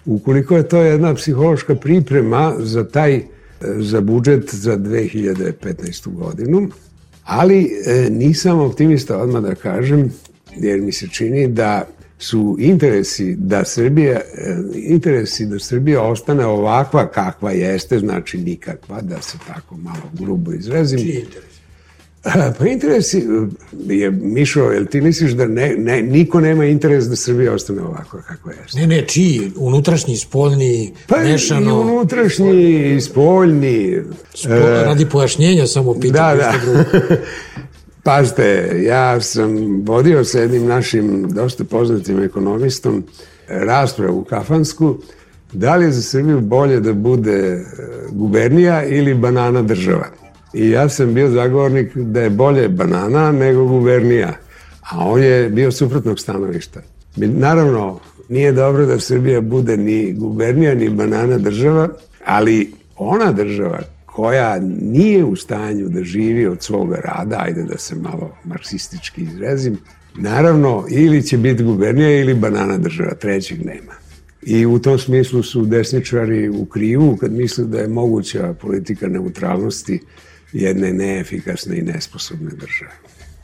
ukoliko 0.06 0.56
je 0.56 0.68
to 0.68 0.82
jedna 0.82 1.14
psihološka 1.14 1.74
priprema 1.74 2.54
za 2.58 2.88
taj 2.88 3.22
za 3.76 4.00
budžet 4.00 4.54
za 4.54 4.76
2015. 4.76 6.08
godinu, 6.08 6.68
ali 7.24 7.70
e, 7.86 8.10
nisam 8.10 8.60
optimista 8.60 9.18
odmah 9.18 9.42
da 9.42 9.54
kažem, 9.54 10.12
jer 10.56 10.80
mi 10.80 10.92
se 10.92 11.08
čini 11.08 11.48
da 11.48 11.86
su 12.24 12.56
interesi 12.58 13.34
da 13.38 13.64
Srbija, 13.64 14.20
e, 14.20 14.56
interesi 14.74 15.46
da 15.46 15.58
Srbija 15.58 16.02
ostane 16.02 16.46
ovakva 16.46 17.06
kakva 17.08 17.50
jeste, 17.50 17.98
znači 17.98 18.38
nikakva, 18.38 19.00
da 19.00 19.22
se 19.22 19.38
tako 19.46 19.76
malo 19.76 20.10
grubo 20.12 20.52
izrazim. 20.52 20.98
Čiji 20.98 21.14
interes? 21.14 21.54
Pa 22.58 22.66
interes 22.66 23.14
je, 23.88 24.10
Mišo, 24.10 24.62
jel 24.62 24.86
ti 24.86 25.00
misliš 25.00 25.32
da 25.32 25.46
ne, 25.46 25.74
ne, 25.78 26.02
niko 26.02 26.40
nema 26.40 26.64
interes 26.64 27.04
da 27.04 27.16
Srbija 27.16 27.52
ostane 27.52 27.82
ovako 27.82 28.22
kako 28.28 28.50
jeste? 28.50 28.80
Ne, 28.80 28.86
ne, 28.86 29.06
čiji? 29.06 29.52
Unutrašnji, 29.56 30.16
spoljni, 30.16 30.92
Pa 31.06 31.18
mešano? 31.18 31.70
i 31.70 31.72
unutrašnji, 31.72 32.94
i 32.96 33.00
spoljni. 33.00 34.02
Spo, 34.34 34.48
radi 34.58 35.06
pojašnjenja 35.06 35.66
samo 35.66 35.94
pitam. 35.94 36.12
Da, 36.12 36.34
da. 36.34 36.54
drugo. 36.64 37.14
Pazite, 38.04 38.70
ja 38.82 39.20
sam 39.20 39.82
vodio 39.86 40.24
sa 40.24 40.38
jednim 40.38 40.66
našim 40.66 41.28
dosta 41.28 41.64
poznatim 41.64 42.22
ekonomistom 42.22 43.04
raspravu 43.48 44.24
kafansku 44.24 44.96
da 45.52 45.76
li 45.76 45.84
je 45.84 45.92
za 45.92 46.02
Srbiju 46.02 46.40
bolje 46.40 46.80
da 46.80 46.92
bude 46.92 47.32
e, 47.32 47.62
gubernija 48.10 48.84
ili 48.84 49.14
banana 49.14 49.62
država. 49.62 50.06
I 50.54 50.70
ja 50.70 50.88
sam 50.88 51.14
bio 51.14 51.30
zagovornik 51.30 51.96
da 51.96 52.20
je 52.20 52.30
bolje 52.30 52.68
banana 52.68 53.32
nego 53.32 53.64
gubernija, 53.64 54.32
a 54.90 55.08
on 55.08 55.22
je 55.22 55.48
bio 55.48 55.72
suprotnog 55.72 56.20
stanovišta. 56.20 56.80
Naravno, 57.16 58.00
nije 58.28 58.52
dobro 58.52 58.86
da 58.86 59.00
Srbija 59.00 59.40
bude 59.40 59.76
ni 59.76 60.12
gubernija 60.12 60.74
ni 60.74 60.88
banana 60.88 61.38
država, 61.38 61.88
ali 62.24 62.72
ona 62.96 63.32
država 63.32 63.93
koja 64.14 64.58
nije 64.80 65.24
u 65.24 65.36
stanju 65.36 65.88
da 65.88 66.04
živi 66.04 66.46
od 66.46 66.62
svoga 66.62 66.96
rada, 66.96 67.40
ajde 67.40 67.62
da 67.62 67.78
se 67.78 67.94
malo 67.94 68.36
marksistički 68.44 69.22
izrezim, 69.22 69.78
naravno 70.16 70.86
ili 70.90 71.22
će 71.22 71.38
biti 71.38 71.64
gubernija 71.64 72.20
ili 72.20 72.34
banana 72.34 72.78
država, 72.78 73.14
trećeg 73.14 73.66
nema. 73.66 73.92
I 74.42 74.66
u 74.66 74.78
tom 74.78 74.98
smislu 74.98 75.42
su 75.42 75.66
desničari 75.66 76.48
u 76.48 76.64
krivu 76.64 77.16
kad 77.16 77.32
misle 77.32 77.64
da 77.64 77.78
je 77.78 77.88
moguća 77.88 78.54
politika 78.60 79.08
neutralnosti 79.08 80.00
jedne 80.52 80.92
neefikasne 80.92 81.78
i 81.78 81.82
nesposobne 81.82 82.50
države. 82.50 82.92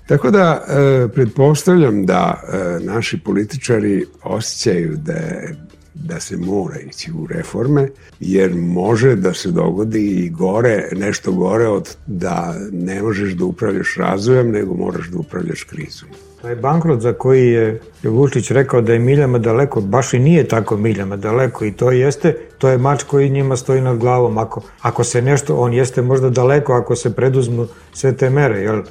Tako 0.07 0.31
da 0.31 0.65
e, 0.69 1.09
pretpostavljam 1.15 2.07
da 2.07 2.43
e, 2.43 2.85
naši 2.85 3.19
političari 3.19 4.07
osjećaju 4.23 4.97
da 4.97 5.13
je 5.13 5.57
da 5.95 6.21
se 6.21 6.37
mora 6.37 6.79
ići 6.79 7.13
u 7.13 7.27
reforme, 7.27 7.89
jer 8.21 8.55
može 8.55 9.17
da 9.17 9.35
se 9.35 9.51
dogodi 9.51 10.07
i 10.07 10.31
gore, 10.31 10.89
nešto 10.93 11.33
gore 11.33 11.67
od 11.69 11.97
da 12.07 12.55
ne 12.73 13.03
možeš 13.03 13.33
da 13.33 13.45
upravljaš 13.45 13.97
razvojem, 13.97 14.51
nego 14.51 14.75
moraš 14.75 15.09
da 15.09 15.19
upravljaš 15.19 15.63
krizom. 15.63 16.09
Taj 16.43 16.57
bankrot 16.57 17.01
za 17.01 17.13
koji 17.13 17.51
je 17.51 17.81
Vučić 18.03 18.51
rekao 18.51 18.81
da 18.81 18.93
je 18.93 18.99
miljama 18.99 19.39
daleko, 19.39 19.81
baš 19.81 20.15
i 20.15 20.19
nije 20.19 20.49
tako 20.49 20.77
miljama 20.77 21.17
daleko 21.17 21.65
i 21.65 21.73
to 21.73 21.91
jeste, 21.91 22.37
to 22.59 22.69
je 22.69 22.79
mač 22.79 23.03
koji 23.03 23.31
njima 23.31 23.57
stoji 23.57 23.81
nad 23.81 23.99
glavom. 23.99 24.39
Ako, 24.39 24.63
ako 24.81 25.05
se 25.05 25.23
nešto, 25.23 25.57
on 25.57 25.73
jeste 25.73 26.03
možda 26.03 26.31
daleko 26.31 26.73
ako 26.73 26.97
se 26.97 27.15
preduzmu 27.17 27.67
sve 27.93 28.17
te 28.17 28.31
mere, 28.31 28.61
jel? 28.61 28.83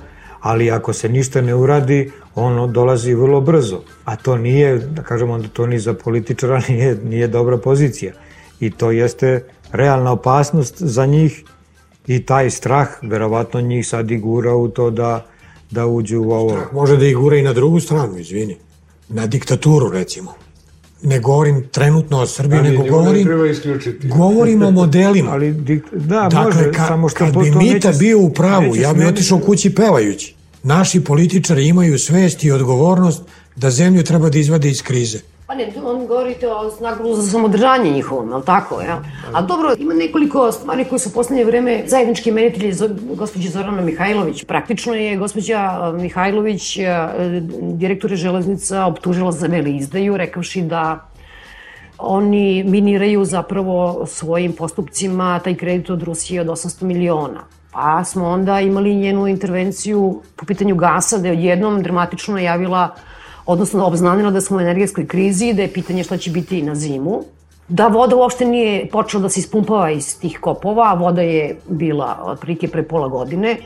Ali 0.41 0.71
ako 0.71 0.93
se 0.93 1.10
ništa 1.10 1.41
ne 1.41 1.56
uradi, 1.56 2.12
ono 2.36 2.67
dolazi 2.67 3.13
vrlo 3.13 3.41
brzo. 3.41 3.82
A 4.06 4.15
to 4.15 4.38
nije, 4.38 4.78
da 4.78 5.04
kažemo, 5.04 5.34
onda 5.34 5.47
to 5.47 5.67
ni 5.67 5.80
za 5.80 5.93
političara 5.93 6.62
nije, 6.69 6.95
nije 7.04 7.28
dobra 7.28 7.58
pozicija. 7.58 8.13
I 8.60 8.71
to 8.71 8.91
jeste 8.91 9.45
realna 9.71 10.12
opasnost 10.12 10.75
za 10.82 11.06
njih 11.06 11.43
i 12.08 12.25
taj 12.25 12.49
strah, 12.49 12.88
verovatno 13.02 13.62
njih 13.62 13.88
sad 13.88 14.12
i 14.12 14.17
gura 14.17 14.56
u 14.56 14.67
to 14.67 14.89
da, 14.89 15.25
da 15.71 15.86
uđu 15.86 16.21
u 16.21 16.32
ovo. 16.32 16.58
Može 16.73 16.97
da 16.97 17.06
ih 17.06 17.15
gura 17.15 17.38
i 17.38 17.41
na 17.41 17.54
drugu 17.54 17.80
stranu, 17.80 18.17
izvini. 18.17 18.58
Na 19.10 19.28
diktaturu, 19.28 19.89
recimo. 19.89 20.34
Ne 21.01 21.19
govorim 21.19 21.67
trenutno 21.71 22.17
o 22.17 22.25
Srbiji, 22.27 22.62
nego 22.62 22.83
govorim, 22.83 23.27
govorim 24.05 24.62
o 24.62 24.71
modelima. 24.81 25.31
Ali, 25.31 25.53
da, 25.91 26.19
Dakle, 26.21 26.43
može, 26.43 26.71
ka, 26.71 26.88
samo 26.88 27.09
što 27.09 27.17
kad 27.17 27.33
bi 27.33 27.51
Mita 27.51 27.59
neće- 27.88 27.99
bio 27.99 28.19
u 28.19 28.29
pravu, 28.29 28.75
ja 28.75 28.93
bi 28.93 29.05
otišao 29.05 29.39
kući 29.39 29.75
pevajući. 29.75 30.35
Naši 30.63 31.01
političari 31.01 31.67
imaju 31.67 31.99
svest 31.99 32.43
i 32.43 32.51
odgovornost 32.51 33.21
da 33.55 33.71
zemlju 33.71 34.03
treba 34.03 34.29
da 34.29 34.38
izvade 34.39 34.69
iz 34.69 34.81
krize. 34.81 35.19
Pa 35.49 35.55
ne, 35.55 35.71
on 35.83 36.07
govorite 36.07 36.47
o 36.47 36.69
snagu 36.71 37.13
za 37.15 37.23
samodržanje 37.31 37.91
njihovom, 37.91 38.29
je 38.29 38.35
li 38.35 38.45
tako, 38.45 38.81
ja? 38.81 39.01
A 39.33 39.41
dobro, 39.41 39.73
ima 39.77 39.93
nekoliko 39.93 40.51
stvari 40.51 40.85
koje 40.85 40.99
su 40.99 41.13
poslednje 41.13 41.45
vreme 41.45 41.83
zajednički 41.88 42.31
menitelji 42.31 42.73
zo, 42.73 42.89
gospođe 43.15 43.49
Zorana 43.49 43.81
Mihajlović. 43.81 44.43
Praktično 44.43 44.93
je 44.93 45.17
gospođa 45.17 45.57
a, 45.57 45.91
Mihajlović, 45.91 46.77
a, 46.77 47.13
direktore 47.62 48.15
železnica, 48.15 48.85
optužila 48.85 49.31
za 49.31 49.47
veli 49.47 49.75
izdaju, 49.77 50.17
rekavši 50.17 50.62
da 50.62 51.09
oni 51.97 52.63
miniraju 52.63 53.25
zapravo 53.25 54.05
svojim 54.05 54.53
postupcima 54.53 55.39
taj 55.39 55.55
kredit 55.55 55.89
od 55.89 56.03
Rusije 56.03 56.41
od 56.41 56.47
800 56.47 56.83
miliona. 56.83 57.43
Pa 57.71 58.03
smo 58.03 58.27
onda 58.27 58.59
imali 58.59 58.95
njenu 58.95 59.27
intervenciju 59.27 60.21
po 60.35 60.45
pitanju 60.45 60.75
gasa, 60.75 61.17
da 61.17 61.27
je 61.27 61.33
odjednom 61.33 61.83
dramatično 61.83 62.33
najavila, 62.33 62.95
odnosno 63.49 63.85
obznanila 63.85 64.31
da 64.31 64.41
smo 64.41 64.57
u 64.57 64.62
energetskoj 64.62 65.07
krizi, 65.07 65.53
da 65.53 65.62
je 65.62 65.73
pitanje 65.73 66.03
šta 66.03 66.17
će 66.17 66.31
biti 66.31 66.62
na 66.62 66.75
zimu, 66.75 67.23
da 67.67 67.88
voda 67.88 68.15
uopšte 68.15 68.45
nije 68.45 68.89
počela 68.89 69.23
da 69.23 69.29
se 69.29 69.39
ispumpava 69.39 69.91
iz 69.91 70.19
tih 70.19 70.38
kopova, 70.41 70.91
a 70.91 70.93
voda 70.93 71.21
je 71.21 71.55
bila 71.67 72.17
otprilike 72.23 72.67
pre 72.67 72.83
pola 72.83 73.07
godine. 73.07 73.57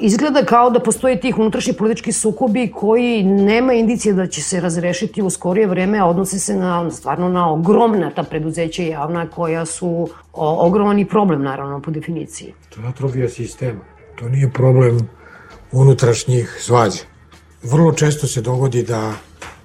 Izgleda 0.00 0.44
kao 0.44 0.70
da 0.70 0.80
postoje 0.80 1.20
tih 1.20 1.38
unutrašnji 1.38 1.72
politički 1.72 2.12
sukobi 2.12 2.70
koji 2.72 3.22
nema 3.22 3.72
indicije 3.72 4.14
da 4.14 4.26
će 4.26 4.42
se 4.42 4.60
razrešiti 4.60 5.22
u 5.22 5.30
skorije 5.30 5.66
vreme, 5.66 5.98
a 5.98 6.06
odnose 6.06 6.38
se 6.38 6.56
na, 6.56 6.90
stvarno 6.90 7.28
na 7.28 7.52
ogromna 7.52 8.10
ta 8.10 8.22
preduzeća 8.22 8.82
javna 8.82 9.26
koja 9.28 9.66
su 9.66 10.08
o, 10.32 10.72
problem, 11.10 11.42
naravno, 11.42 11.80
po 11.80 11.90
definiciji. 11.90 12.54
To 12.68 12.80
je 12.80 12.88
atrofija 12.88 13.28
sistema. 13.28 13.80
To 14.14 14.28
nije 14.28 14.50
problem 14.50 15.08
unutrašnjih 15.72 16.56
svađa. 16.60 17.00
Vrlo 17.62 17.92
često 17.92 18.26
se 18.26 18.40
dogodi 18.40 18.82
da 18.82 19.12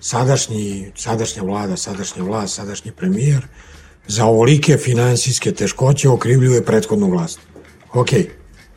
sadašnji, 0.02 0.92
sadašnja 0.96 1.44
vlada, 1.44 1.78
sadašnja 1.78 2.24
vlast, 2.24 2.56
sadašnji 2.56 2.92
premijer 2.92 3.48
za 4.08 4.26
ovolike 4.26 4.78
finansijske 4.78 5.52
teškoće 5.52 6.10
okrivljuje 6.10 6.66
prethodnu 6.66 7.10
vlast. 7.10 7.40
Ok, 7.94 8.10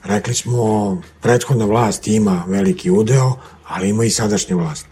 rekli 0.05 0.35
smo 0.35 1.03
prethodna 1.21 1.65
vlast 1.65 2.09
ima 2.09 2.45
veliki 2.49 2.91
udeo, 2.91 3.37
ali 3.67 3.89
ima 3.89 4.05
i 4.05 4.11
sadašnja 4.11 4.57
vlast. 4.57 4.87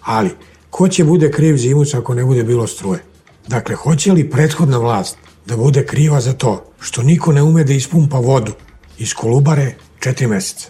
Ali, 0.00 0.30
ko 0.70 0.88
će 0.88 1.04
bude 1.04 1.30
kriv 1.30 1.56
zimuc 1.56 1.94
ako 1.94 2.14
ne 2.14 2.24
bude 2.24 2.44
bilo 2.44 2.66
struje? 2.66 3.02
Dakle, 3.48 3.74
hoće 3.74 4.12
li 4.12 4.30
prethodna 4.30 4.78
vlast 4.78 5.16
da 5.46 5.56
bude 5.56 5.86
kriva 5.86 6.20
za 6.20 6.32
to 6.32 6.64
što 6.80 7.02
niko 7.02 7.32
ne 7.32 7.42
ume 7.42 7.64
da 7.64 7.72
ispumpa 7.72 8.18
vodu 8.18 8.52
iz 8.98 9.14
Kolubare 9.14 9.74
četiri 10.00 10.26
meseca? 10.26 10.68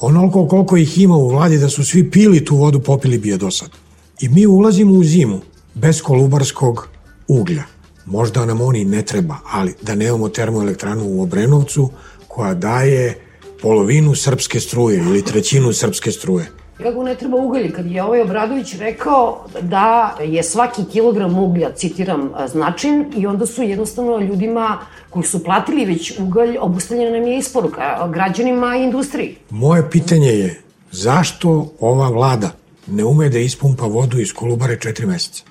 Onoliko 0.00 0.48
koliko 0.48 0.76
ih 0.76 0.98
ima 0.98 1.16
u 1.16 1.28
vladi 1.28 1.58
da 1.58 1.68
su 1.68 1.84
svi 1.84 2.10
pili 2.10 2.44
tu 2.44 2.56
vodu, 2.56 2.80
popili 2.80 3.18
bi 3.18 3.28
je 3.28 3.36
do 3.36 3.50
sad. 3.50 3.83
I 4.20 4.28
mi 4.28 4.46
ulazimo 4.46 4.94
u 4.94 5.04
zimu 5.04 5.40
bez 5.74 6.02
kolubarskog 6.02 6.88
uglja. 7.28 7.62
Možda 8.06 8.46
nam 8.46 8.60
oni 8.60 8.84
ne 8.84 9.02
treba, 9.02 9.36
ali 9.52 9.74
da 9.82 9.94
nemamo 9.94 10.28
termoelektranu 10.28 11.04
u 11.06 11.22
Obrenovcu 11.22 11.90
koja 12.28 12.54
daje 12.54 13.18
polovinu 13.62 14.14
srpske 14.14 14.60
struje 14.60 14.98
ili 14.98 15.24
trećinu 15.24 15.72
srpske 15.72 16.10
struje. 16.10 16.46
Kako 16.78 17.02
ne 17.02 17.14
treba 17.14 17.36
ugalj, 17.36 17.72
kad 17.72 17.86
je 17.86 18.02
ovaj 18.02 18.20
Obradović 18.20 18.74
rekao 18.74 19.46
da 19.60 20.16
je 20.20 20.42
svaki 20.42 20.84
kilogram 20.92 21.38
uglja, 21.38 21.72
citiram, 21.72 22.30
značin 22.46 23.12
i 23.16 23.26
onda 23.26 23.46
su 23.46 23.62
jednostavno 23.62 24.18
ljudima 24.18 24.78
koji 25.10 25.24
su 25.24 25.44
platili 25.44 25.84
već 25.84 26.18
ugalj, 26.18 26.56
obustavljena 26.60 27.18
nam 27.18 27.26
je 27.26 27.38
isporuka 27.38 28.08
građanima 28.12 28.76
i 28.76 28.82
industriji. 28.82 29.36
Moje 29.50 29.90
pitanje 29.90 30.28
je 30.28 30.62
zašto 30.92 31.72
ova 31.80 32.08
vlada 32.08 32.50
ne 32.86 33.04
ume 33.04 33.28
da 33.28 33.38
ispumpa 33.38 33.86
vodu 33.86 34.20
iz 34.20 34.32
Kolubare 34.32 34.78
četiri 34.80 35.06
meseca? 35.06 35.44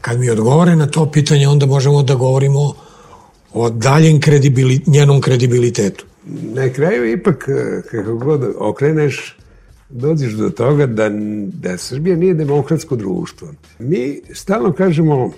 Kad 0.00 0.20
mi 0.20 0.30
odgovore 0.30 0.76
na 0.76 0.86
to 0.86 1.10
pitanje, 1.10 1.48
onda 1.48 1.66
možemo 1.66 2.02
da 2.02 2.14
govorimo 2.14 2.74
o 3.52 3.70
daljem 3.70 4.20
kredibili, 4.20 4.80
njenom 4.86 5.20
kredibilitetu. 5.20 6.04
Na 6.54 6.72
kraju 6.72 7.12
ipak, 7.12 7.48
eh, 7.48 7.82
kako 7.90 8.16
god 8.16 8.54
okreneš, 8.58 9.36
dođeš 9.88 10.32
do 10.32 10.50
toga 10.50 10.86
da, 10.86 11.10
da 11.52 11.78
Srbija 11.78 12.16
nije 12.16 12.34
demokratsko 12.34 12.96
društvo. 12.96 13.48
Mi 13.78 14.20
stalno 14.34 14.72
kažemo, 14.72 15.32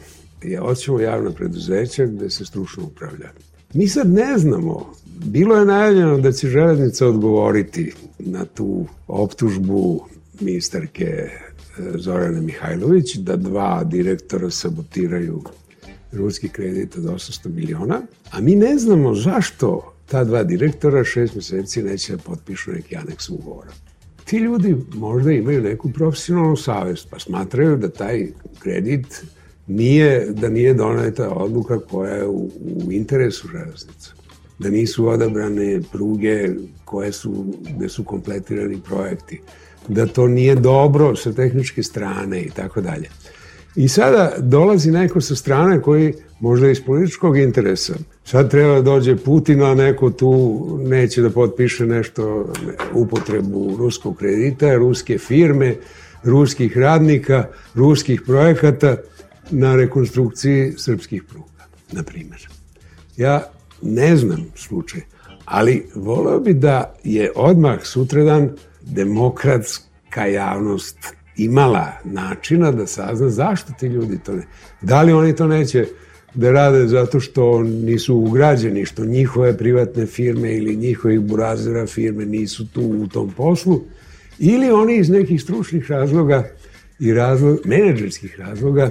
ja, 0.44 0.60
hoćemo 0.60 1.00
javna 1.00 1.30
preduzeća 1.30 2.06
gde 2.06 2.30
se 2.30 2.44
stručno 2.44 2.84
upravlja. 2.84 3.30
Mi 3.74 3.88
sad 3.88 4.10
ne 4.10 4.38
znamo, 4.38 4.92
bilo 5.24 5.56
je 5.56 5.64
najavljeno 5.64 6.18
da 6.18 6.32
će 6.32 6.48
železnica 6.48 7.06
odgovoriti 7.06 7.92
na 8.18 8.44
tu 8.44 8.86
optužbu 9.08 10.00
ministarke 10.40 11.04
eh, 11.04 11.30
Zorane 11.96 12.40
Mihajlović 12.40 13.16
da 13.16 13.36
dva 13.36 13.84
direktora 13.84 14.50
sabotiraju 14.50 15.42
ruski 16.12 16.48
kredit 16.48 16.96
od 16.96 17.04
800 17.04 17.54
miliona, 17.54 18.02
a 18.30 18.40
mi 18.40 18.54
ne 18.54 18.78
znamo 18.78 19.14
zašto 19.14 19.94
ta 20.06 20.24
dva 20.24 20.42
direktora 20.44 21.04
šest 21.04 21.34
meseci 21.34 21.82
neće 21.82 22.16
da 22.16 22.22
potpišu 22.22 22.72
neki 22.72 22.96
aneks 22.96 23.28
ugovora. 23.28 23.70
ti 24.24 24.36
ljudi 24.36 24.76
možda 24.94 25.32
imaju 25.32 25.62
neku 25.62 25.92
profesionalnu 25.92 26.56
savest, 26.56 27.10
pa 27.10 27.18
smatraju 27.18 27.76
da 27.76 27.88
taj 27.88 28.26
kredit 28.58 29.24
nije, 29.66 30.26
da 30.30 30.48
nije 30.48 30.74
doneta 30.74 31.30
odluka 31.30 31.78
koja 31.80 32.14
je 32.14 32.26
u, 32.26 32.50
u 32.86 32.92
interesu 32.92 33.48
železnica. 33.48 34.12
Da 34.58 34.70
nisu 34.70 35.08
odabrane 35.08 35.80
pruge 35.92 36.48
koje 36.84 37.12
su, 37.12 37.44
gde 37.76 37.88
su 37.88 38.04
kompletirani 38.04 38.80
projekti. 38.88 39.40
Da 39.88 40.06
to 40.06 40.28
nije 40.28 40.54
dobro 40.54 41.16
sa 41.16 41.32
tehničke 41.32 41.82
strane 41.82 42.42
i 42.42 42.50
tako 42.50 42.80
dalje. 42.80 43.08
I 43.76 43.88
sada 43.88 44.32
dolazi 44.38 44.90
neko 44.90 45.20
sa 45.20 45.36
strane 45.36 45.82
koji 45.82 46.14
možda 46.40 46.70
iz 46.70 46.80
političkog 46.86 47.38
interesa. 47.38 47.94
Sad 48.24 48.50
treba 48.50 48.74
da 48.74 48.82
dođe 48.82 49.16
Putin, 49.16 49.62
a 49.62 49.74
neko 49.74 50.10
tu 50.10 50.78
neće 50.82 51.22
da 51.22 51.30
potpiše 51.30 51.86
nešto 51.86 52.52
upotrebu 52.94 53.76
ruskog 53.78 54.16
kredita, 54.16 54.74
ruske 54.74 55.18
firme, 55.18 55.76
ruskih 56.24 56.78
radnika, 56.78 57.46
ruskih 57.74 58.22
projekata 58.26 58.96
na 59.50 59.76
rekonstrukciji 59.76 60.72
srpskih 60.76 61.22
pruga, 61.24 61.66
na 61.92 62.02
primjer. 62.02 62.48
Ja 63.16 63.50
ne 63.82 64.16
znam 64.16 64.46
slučaj, 64.54 65.00
ali 65.44 65.86
voleo 65.94 66.40
bi 66.40 66.54
da 66.54 66.94
je 67.04 67.32
odmah 67.36 67.78
sutradan 67.82 68.50
demokratska 68.90 70.26
javnost 70.26 70.98
imala 71.36 71.92
načina 72.04 72.70
da 72.72 72.86
sazna 72.86 73.30
zašto 73.30 73.72
ti 73.78 73.86
ljudi 73.86 74.18
to 74.18 74.32
ne... 74.32 74.42
Da 74.82 75.02
li 75.02 75.12
oni 75.12 75.36
to 75.36 75.46
neće 75.46 75.86
da 76.34 76.52
rade 76.52 76.86
zato 76.86 77.20
što 77.20 77.62
nisu 77.62 78.16
ugrađeni, 78.16 78.86
što 78.86 79.04
njihove 79.04 79.58
privatne 79.58 80.06
firme 80.06 80.56
ili 80.56 80.76
njihovih 80.76 81.20
burazera 81.20 81.86
firme 81.86 82.26
nisu 82.26 82.66
tu 82.68 82.82
u 82.82 83.06
tom 83.06 83.30
poslu, 83.30 83.80
ili 84.38 84.70
oni 84.70 84.96
iz 84.96 85.10
nekih 85.10 85.42
stručnih 85.42 85.90
razloga 85.90 86.48
i 86.98 87.14
razlog, 87.14 87.58
menedžerskih 87.64 88.40
razloga 88.40 88.90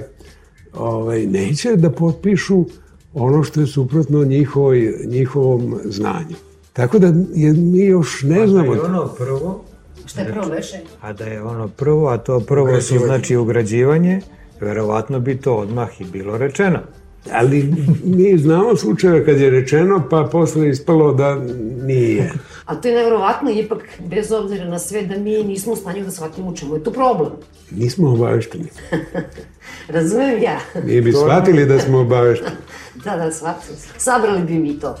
ovaj, 0.72 1.26
neće 1.26 1.76
da 1.76 1.90
potpišu 1.90 2.64
ono 3.14 3.42
što 3.42 3.60
je 3.60 3.66
suprotno 3.66 4.24
njihovoj, 4.24 4.94
njihovom 5.06 5.80
znanju. 5.84 6.36
Tako 6.72 6.98
da 6.98 7.06
je, 7.34 7.52
mi 7.52 7.84
još 7.84 8.22
ne 8.22 8.48
znamo... 8.48 8.72
Pa 8.72 8.78
da 8.78 8.82
je 8.82 8.94
ono 8.94 9.08
prvo, 9.18 9.64
Šta 10.06 10.20
je 10.20 10.32
prvo 10.32 10.48
veše? 10.48 10.80
a 11.00 11.12
da 11.12 11.24
je 11.24 11.42
ono 11.42 11.68
prvo, 11.68 12.08
a 12.08 12.18
to 12.18 12.40
prvo 12.40 12.80
su 12.80 12.98
znači 12.98 13.36
ugrađivanje, 13.36 14.20
verovatno 14.60 15.20
bi 15.20 15.40
to 15.40 15.54
odmah 15.54 16.00
i 16.00 16.04
bilo 16.04 16.38
rečeno. 16.38 16.78
Ali 17.32 17.74
mi 18.04 18.38
znamo 18.38 18.76
slučajeva 18.76 19.24
kad 19.24 19.40
je 19.40 19.50
rečeno, 19.50 20.02
pa 20.10 20.28
posle 20.32 20.68
ispalo 20.68 21.12
da 21.12 21.38
nije. 21.82 22.32
Ali 22.64 22.80
to 22.80 22.88
je 22.88 22.94
nevjerovatno, 22.94 23.50
ipak, 23.50 23.78
bez 23.98 24.32
obzira 24.32 24.64
na 24.64 24.78
sve, 24.78 25.02
da 25.02 25.18
mi 25.18 25.44
nismo 25.44 25.72
u 25.72 25.76
stanju 25.76 26.04
da 26.04 26.10
shvatimo 26.10 26.50
u 26.50 26.56
čemu 26.56 26.74
je 26.74 26.84
tu 26.84 26.92
problem. 26.92 27.32
Nismo 27.70 28.12
obavešteni. 28.12 28.68
Razumem 29.88 30.42
ja. 30.42 30.58
Mi 30.84 31.00
bi 31.00 31.12
shvatili 31.12 31.66
da 31.66 31.78
smo 31.78 31.98
obavešteni. 31.98 32.56
Da, 33.04 33.16
da, 33.16 33.32
shvatim. 33.32 33.74
Sabrali 33.96 34.42
bi 34.44 34.54
mi 34.54 34.80
to. 34.80 34.96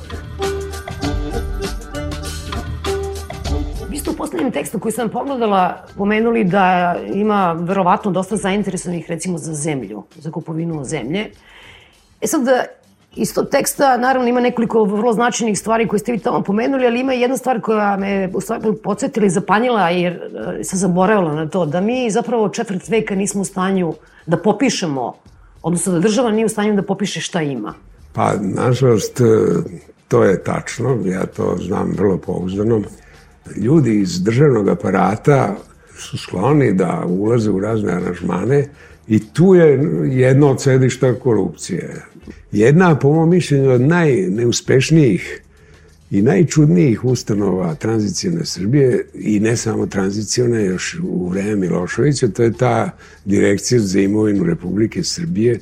Ste 4.00 4.10
u 4.10 4.14
poslednjem 4.14 4.52
tekstu 4.52 4.78
koji 4.78 4.92
sam 4.92 5.08
pogledala 5.08 5.84
pomenuli 5.96 6.44
da 6.44 6.96
ima 7.14 7.52
verovatno 7.52 8.10
dosta 8.10 8.36
zainteresovanih 8.36 9.10
recimo 9.10 9.38
za 9.38 9.54
zemlju, 9.54 10.02
za 10.16 10.30
kupovinu 10.30 10.84
zemlje. 10.84 11.30
E 12.20 12.26
sad, 12.26 12.42
iz 13.16 13.34
tog 13.34 13.48
teksta 13.50 13.96
naravno 13.96 14.28
ima 14.28 14.40
nekoliko 14.40 14.84
vrlo 14.84 15.12
značajnih 15.12 15.58
stvari 15.58 15.88
koje 15.88 16.00
ste 16.00 16.12
vi 16.12 16.18
tamo 16.18 16.42
pomenuli, 16.42 16.86
ali 16.86 17.00
ima 17.00 17.12
jedna 17.12 17.36
stvar 17.36 17.60
koja 17.60 17.96
me 17.96 18.30
u 18.34 18.40
stvari 18.40 18.62
podsjetila 18.84 19.26
i 19.26 19.30
zapanjila 19.30 19.90
jer 19.90 20.12
e, 20.12 20.64
sam 20.64 20.78
zaboravila 20.78 21.34
na 21.34 21.48
to, 21.48 21.66
da 21.66 21.80
mi 21.80 22.10
zapravo 22.10 22.48
četvrt 22.48 22.88
veka 22.88 23.14
nismo 23.14 23.40
u 23.40 23.44
stanju 23.44 23.94
da 24.26 24.36
popišemo, 24.36 25.14
odnosno 25.62 25.92
da 25.92 25.98
država 25.98 26.30
nije 26.30 26.46
u 26.46 26.48
stanju 26.48 26.74
da 26.74 26.82
popiše 26.82 27.20
šta 27.20 27.42
ima. 27.42 27.74
Pa, 28.12 28.32
nažalost, 28.40 29.20
to 30.08 30.24
je 30.24 30.44
tačno, 30.44 30.98
ja 31.04 31.26
to 31.26 31.56
znam 31.60 31.92
vrlo 31.96 32.18
pouzdano. 32.18 32.82
Ljudi 33.56 34.00
iz 34.00 34.22
državnog 34.22 34.68
aparata 34.68 35.56
su 35.96 36.18
skloni 36.18 36.72
da 36.72 37.04
ulaze 37.08 37.50
u 37.50 37.60
razne 37.60 37.92
aranžmane 37.92 38.68
i 39.08 39.32
tu 39.32 39.54
je 39.54 39.80
jedno 40.10 40.50
od 40.50 40.62
sedišta 40.62 41.14
korupcije. 41.14 42.02
Jedna, 42.52 42.98
po 42.98 43.12
mom 43.12 43.30
mišljenju, 43.30 43.70
od 43.70 43.80
najneuspešnijih 43.80 45.40
i 46.10 46.22
najčudnijih 46.22 47.04
ustanova 47.04 47.74
tranzicijone 47.74 48.44
Srbije 48.44 49.04
i 49.14 49.40
ne 49.40 49.56
samo 49.56 49.86
tranzicijone, 49.86 50.64
još 50.64 50.98
u 51.02 51.28
vreme 51.28 51.56
Miloševića, 51.56 52.28
to 52.28 52.42
je 52.42 52.52
ta 52.52 52.90
direkcija 53.24 53.80
za 53.80 54.00
imovinu 54.00 54.44
Republike 54.44 55.04
Srbije. 55.04 55.60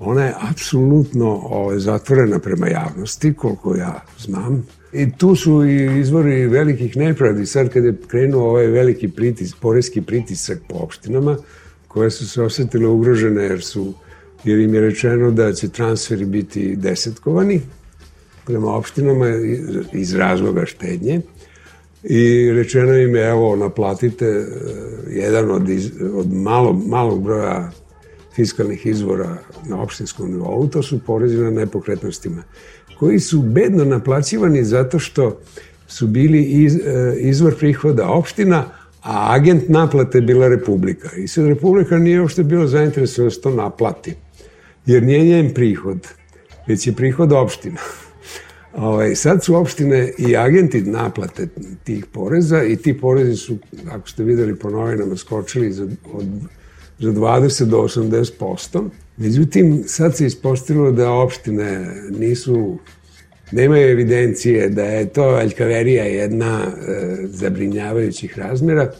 Ona 0.00 0.24
je 0.24 0.34
apsolutno 0.50 1.40
ovaj, 1.44 1.78
zatvorena 1.78 2.38
prema 2.38 2.68
javnosti, 2.68 3.34
koliko 3.34 3.76
ja 3.76 4.04
znam. 4.18 4.66
I 4.92 5.12
tu 5.18 5.36
su 5.36 5.64
i 5.64 6.00
izvori 6.00 6.46
velikih 6.46 6.96
nepravdi. 6.96 7.46
Sad 7.46 7.68
kad 7.68 7.84
je 7.84 7.96
krenuo 8.06 8.48
ovaj 8.48 8.66
veliki 8.66 9.08
pritis, 9.08 9.54
porezki 9.54 10.02
pritisak 10.02 10.58
po 10.68 10.76
opštinama, 10.78 11.36
koje 11.88 12.10
su 12.10 12.28
se 12.28 12.42
osetile 12.42 12.88
ugrožene 12.88 13.42
jer 13.42 13.62
su 13.62 13.94
jer 14.44 14.58
im 14.58 14.74
je 14.74 14.80
rečeno 14.80 15.30
da 15.30 15.52
će 15.52 15.68
transferi 15.68 16.24
biti 16.24 16.76
desetkovani 16.76 17.60
prema 18.44 18.76
opštinama 18.76 19.26
iz 19.92 20.14
razloga 20.14 20.66
štednje 20.66 21.20
i 22.02 22.50
rečeno 22.52 22.98
im 22.98 23.16
je 23.16 23.28
evo 23.28 23.56
naplatite 23.56 24.26
eh, 24.26 24.46
jedan 25.10 25.50
od, 25.50 25.68
iz, 25.68 25.90
od 26.14 26.32
malo, 26.32 26.72
malog 26.72 27.22
broja 27.22 27.70
fiskalnih 28.36 28.86
izvora 28.86 29.38
na 29.68 29.82
opštinskom 29.82 30.30
nivou, 30.30 30.68
to 30.68 30.82
su 30.82 30.98
porezi 30.98 31.36
na 31.36 31.50
nepokretnostima, 31.50 32.42
koji 32.98 33.20
su 33.20 33.42
bedno 33.42 33.84
naplaćivani 33.84 34.64
zato 34.64 34.98
što 34.98 35.40
su 35.86 36.06
bili 36.06 36.42
iz, 36.42 36.76
eh, 36.76 37.16
izvor 37.18 37.56
prihoda 37.58 38.08
opština, 38.08 38.64
a 39.02 39.34
agent 39.34 39.68
naplate 39.68 40.20
bila 40.20 40.48
Republika. 40.48 41.08
I 41.16 41.28
sad 41.28 41.46
Republika 41.46 41.98
nije 41.98 42.20
uopšte 42.20 42.42
bila 42.42 42.66
zainteresovana 42.66 43.30
da 43.34 43.40
to 43.40 43.50
naplati, 43.50 44.14
jer 44.86 45.02
nije 45.02 45.24
njen 45.24 45.54
prihod, 45.54 46.08
već 46.66 46.86
je 46.86 46.92
prihod 46.92 47.32
opština. 47.32 47.80
Ovaj, 48.86 49.14
sad 49.14 49.44
su 49.44 49.54
opštine 49.56 50.12
i 50.18 50.36
agenti 50.36 50.82
naplate 50.82 51.48
tih 51.84 52.06
poreza 52.06 52.62
i 52.62 52.76
ti 52.76 53.00
porezi 53.00 53.36
su, 53.36 53.58
ako 53.90 54.08
ste 54.08 54.24
videli 54.24 54.58
po 54.58 54.70
novinama, 54.70 55.16
skočili 55.16 55.72
za, 55.72 55.88
od, 56.12 56.26
za 56.98 57.12
20 57.12 57.64
do 57.64 57.76
80 57.76 58.32
posto. 58.38 58.90
Međutim, 59.16 59.82
sad 59.86 60.16
se 60.16 60.26
ispostavilo 60.26 60.92
da 60.92 61.10
opštine 61.10 61.94
nisu 62.10 62.78
nemaju 63.52 63.90
evidencije 63.90 64.68
da 64.68 64.84
je 64.84 65.08
to 65.08 65.22
aljkaverija 65.22 66.04
jedna 66.04 66.66
e, 66.66 67.16
zabrinjavajućih 67.26 68.38
razmera 68.38 68.92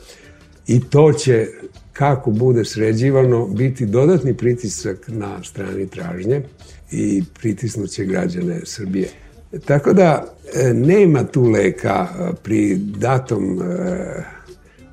i 0.66 0.80
to 0.80 1.12
će, 1.12 1.46
kako 1.92 2.30
bude 2.30 2.64
sređivano, 2.64 3.46
biti 3.46 3.86
dodatni 3.86 4.34
pritisak 4.34 5.08
na 5.08 5.42
strani 5.42 5.88
tražnje 5.88 6.42
i 6.90 7.22
pritisnuće 7.40 8.04
građane 8.04 8.60
Srbije. 8.64 9.08
Tako 9.64 9.92
da 9.92 10.34
e, 10.54 10.74
nema 10.74 11.24
tu 11.24 11.42
leka 11.42 12.08
pri 12.42 12.76
datom 12.76 13.62
e, 13.62 14.22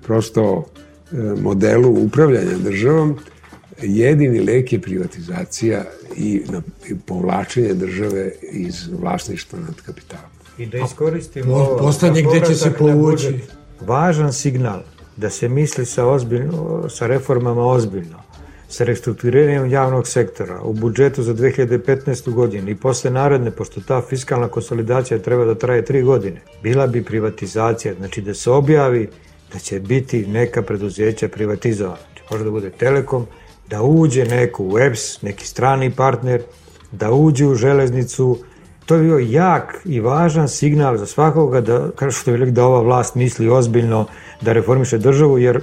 prosto 0.05 0.65
modelu 1.41 1.89
upravljanja 2.05 2.57
državom, 2.57 3.19
jedini 3.81 4.39
lek 4.39 4.73
je 4.73 4.81
privatizacija 4.81 5.83
i, 6.17 6.43
povlačenje 7.05 7.73
države 7.73 8.31
iz 8.51 8.87
vlasništva 9.01 9.59
nad 9.59 9.81
kapitalom. 9.81 10.29
I 10.57 10.65
da 10.65 10.77
iskoristimo... 10.77 11.55
Mo- 11.55 11.77
poslednje 11.79 12.21
gde 12.21 12.45
će 12.45 12.55
se 12.55 12.73
povući. 12.73 13.39
Važan 13.81 14.33
signal 14.33 14.81
da 15.17 15.29
se 15.29 15.49
misli 15.49 15.85
sa, 15.85 16.05
ozbiljno, 16.05 16.89
sa 16.89 17.07
reformama 17.07 17.65
ozbiljno, 17.65 18.23
sa 18.67 18.83
restrukturiranjem 18.83 19.71
javnog 19.71 20.07
sektora 20.07 20.61
u 20.61 20.73
budžetu 20.73 21.23
za 21.23 21.33
2015. 21.33 22.31
godinu 22.31 22.69
i 22.69 22.75
posle 22.75 23.11
naredne, 23.11 23.51
pošto 23.51 23.81
ta 23.81 24.01
fiskalna 24.09 24.47
konsolidacija 24.47 25.19
treba 25.19 25.45
da 25.45 25.55
traje 25.55 25.85
tri 25.85 26.01
godine, 26.01 26.41
bila 26.63 26.87
bi 26.87 27.03
privatizacija, 27.03 27.93
znači 27.93 28.21
da 28.21 28.33
se 28.33 28.51
objavi 28.51 29.09
da 29.53 29.59
će 29.59 29.79
biti 29.79 30.27
neka 30.27 30.61
preduzeća 30.61 31.27
privatizovana. 31.27 31.97
Može 32.31 32.43
da 32.43 32.51
bude 32.51 32.69
Telekom, 32.69 33.25
da 33.69 33.81
uđe 33.81 34.25
neko 34.25 34.63
u 34.63 34.79
EPS, 34.79 35.21
neki 35.21 35.47
strani 35.47 35.91
partner, 35.91 36.41
da 36.91 37.11
uđe 37.11 37.45
u 37.45 37.55
železnicu, 37.55 38.37
to 38.85 38.95
je 38.95 39.01
bio 39.01 39.17
jak 39.17 39.81
i 39.85 39.99
važan 39.99 40.49
signal 40.49 40.97
za 40.97 41.05
svakoga 41.05 41.61
da, 41.61 41.91
kao 41.95 42.11
što 42.11 42.31
je 42.31 42.51
da 42.51 42.65
ova 42.65 42.81
vlast 42.81 43.15
misli 43.15 43.49
ozbiljno 43.49 44.05
da 44.41 44.53
reformiše 44.53 44.97
državu, 44.97 45.37
jer 45.37 45.61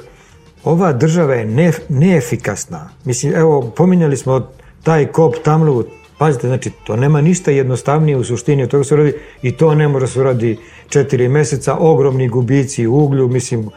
ova 0.65 0.93
država 0.93 1.35
je 1.35 1.45
ne, 1.45 1.73
neefikasna. 1.89 2.89
Mislim, 3.05 3.35
evo, 3.35 3.73
pominjali 3.77 4.17
smo 4.17 4.49
taj 4.83 5.07
kop 5.07 5.35
Tamlu, 5.45 5.85
Pazite, 6.21 6.47
znači, 6.47 6.71
to 6.85 6.97
nema 6.97 7.21
ništa 7.21 7.51
jednostavnije 7.51 8.17
u 8.17 8.25
suštini 8.25 8.63
od 8.63 8.71
toga 8.71 8.85
se 8.85 8.97
radi 8.97 9.13
i 9.43 9.53
to 9.57 9.75
ne 9.75 9.89
može 9.89 10.07
se 10.07 10.23
radi 10.23 10.59
četiri 10.89 11.29
meseca, 11.29 11.77
ogromni 11.81 12.29
gubici 12.29 12.87
u 12.87 12.95
uglju, 12.95 13.29
mislim, 13.29 13.71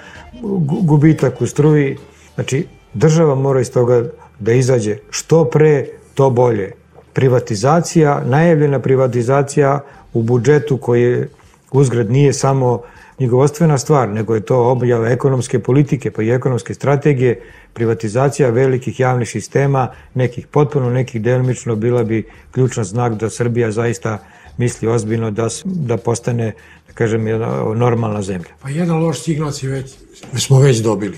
gubitak 0.82 1.42
u 1.42 1.48
struji. 1.48 1.98
Znači, 2.36 2.66
država 2.94 3.36
mora 3.36 3.62
iz 3.62 3.72
toga 3.72 4.04
da 4.40 4.54
izađe 4.54 4.98
što 5.10 5.46
pre, 5.46 5.86
to 6.14 6.30
bolje. 6.30 6.72
Privatizacija, 7.14 8.22
najavljena 8.26 8.80
privatizacija 8.80 9.80
u 10.14 10.22
budžetu 10.22 10.78
koji 10.78 11.26
uzgrad 11.72 12.12
nije 12.12 12.34
samo 12.34 12.82
knjigovostvena 13.16 13.78
stvar, 13.78 14.10
nego 14.10 14.36
je 14.36 14.42
to 14.42 14.72
objava 14.72 15.10
ekonomske 15.10 15.60
politike, 15.60 16.12
pa 16.12 16.24
i 16.24 16.30
ekonomske 16.30 16.74
strategije, 16.74 17.42
privatizacija 17.74 18.50
velikih 18.50 19.00
javnih 19.00 19.30
sistema, 19.30 19.92
nekih 20.14 20.48
potpuno, 20.48 20.90
nekih 20.90 21.22
delimično, 21.22 21.76
bila 21.76 22.04
bi 22.04 22.24
ključan 22.52 22.84
znak 22.84 23.14
da 23.14 23.30
Srbija 23.30 23.72
zaista 23.72 24.18
misli 24.58 24.88
ozbiljno 24.88 25.32
da, 25.32 25.48
da 25.66 25.98
postane, 25.98 26.54
da 26.88 26.94
kažem, 26.94 27.28
jedna 27.28 27.74
normalna 27.76 28.22
zemlja. 28.22 28.50
Pa 28.62 28.70
jedan 28.70 29.04
loš 29.04 29.22
signal 29.22 29.52
si 29.52 29.68
već, 29.68 29.94
smo 30.38 30.60
već 30.60 30.78
dobili, 30.78 31.18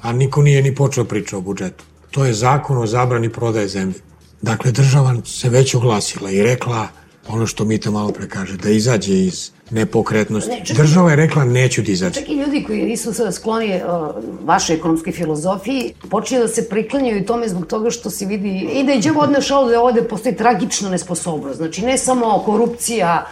a 0.00 0.12
niko 0.12 0.42
nije 0.42 0.62
ni 0.62 0.74
počeo 0.74 1.04
priča 1.04 1.36
o 1.36 1.40
budžetu. 1.40 1.84
To 2.10 2.24
je 2.24 2.32
zakon 2.32 2.78
o 2.78 2.86
zabrani 2.86 3.28
prodaje 3.28 3.68
zemlje. 3.68 4.00
Dakle, 4.42 4.72
država 4.72 5.16
se 5.24 5.48
već 5.48 5.74
oglasila 5.74 6.30
i 6.30 6.42
rekla 6.42 6.88
ono 7.28 7.46
što 7.46 7.64
Mita 7.64 7.90
malo 7.90 8.12
pre 8.12 8.28
kaže, 8.28 8.56
da 8.56 8.70
izađe 8.70 9.24
iz 9.24 9.50
nepokretnosti. 9.70 10.50
Ne, 10.50 10.64
čak, 10.64 10.76
Država 10.76 11.10
je 11.10 11.16
rekla 11.16 11.44
neću 11.44 11.82
izađe. 11.82 12.20
Čak 12.20 12.28
i 12.28 12.34
ljudi 12.34 12.64
koji 12.66 12.82
nisu 12.82 13.14
sada 13.14 13.32
skloni 13.32 13.74
uh, 13.74 14.14
vašoj 14.44 14.76
ekonomskoj 14.76 15.12
filozofiji, 15.12 15.94
počinju 16.10 16.40
da 16.40 16.48
se 16.48 16.68
priklanjaju 16.68 17.24
tome 17.26 17.48
zbog 17.48 17.66
toga 17.66 17.90
što 17.90 18.10
se 18.10 18.26
vidi 18.26 18.68
i 18.72 18.84
da 18.84 18.92
je 18.92 19.00
džavo 19.00 19.20
odnešao 19.20 19.68
da 19.68 19.80
ovde 19.80 20.02
postoji 20.02 20.36
tragična 20.36 20.90
nesposobnost. 20.90 21.56
Znači, 21.56 21.84
ne 21.84 21.98
samo 21.98 22.42
korupcija, 22.44 23.26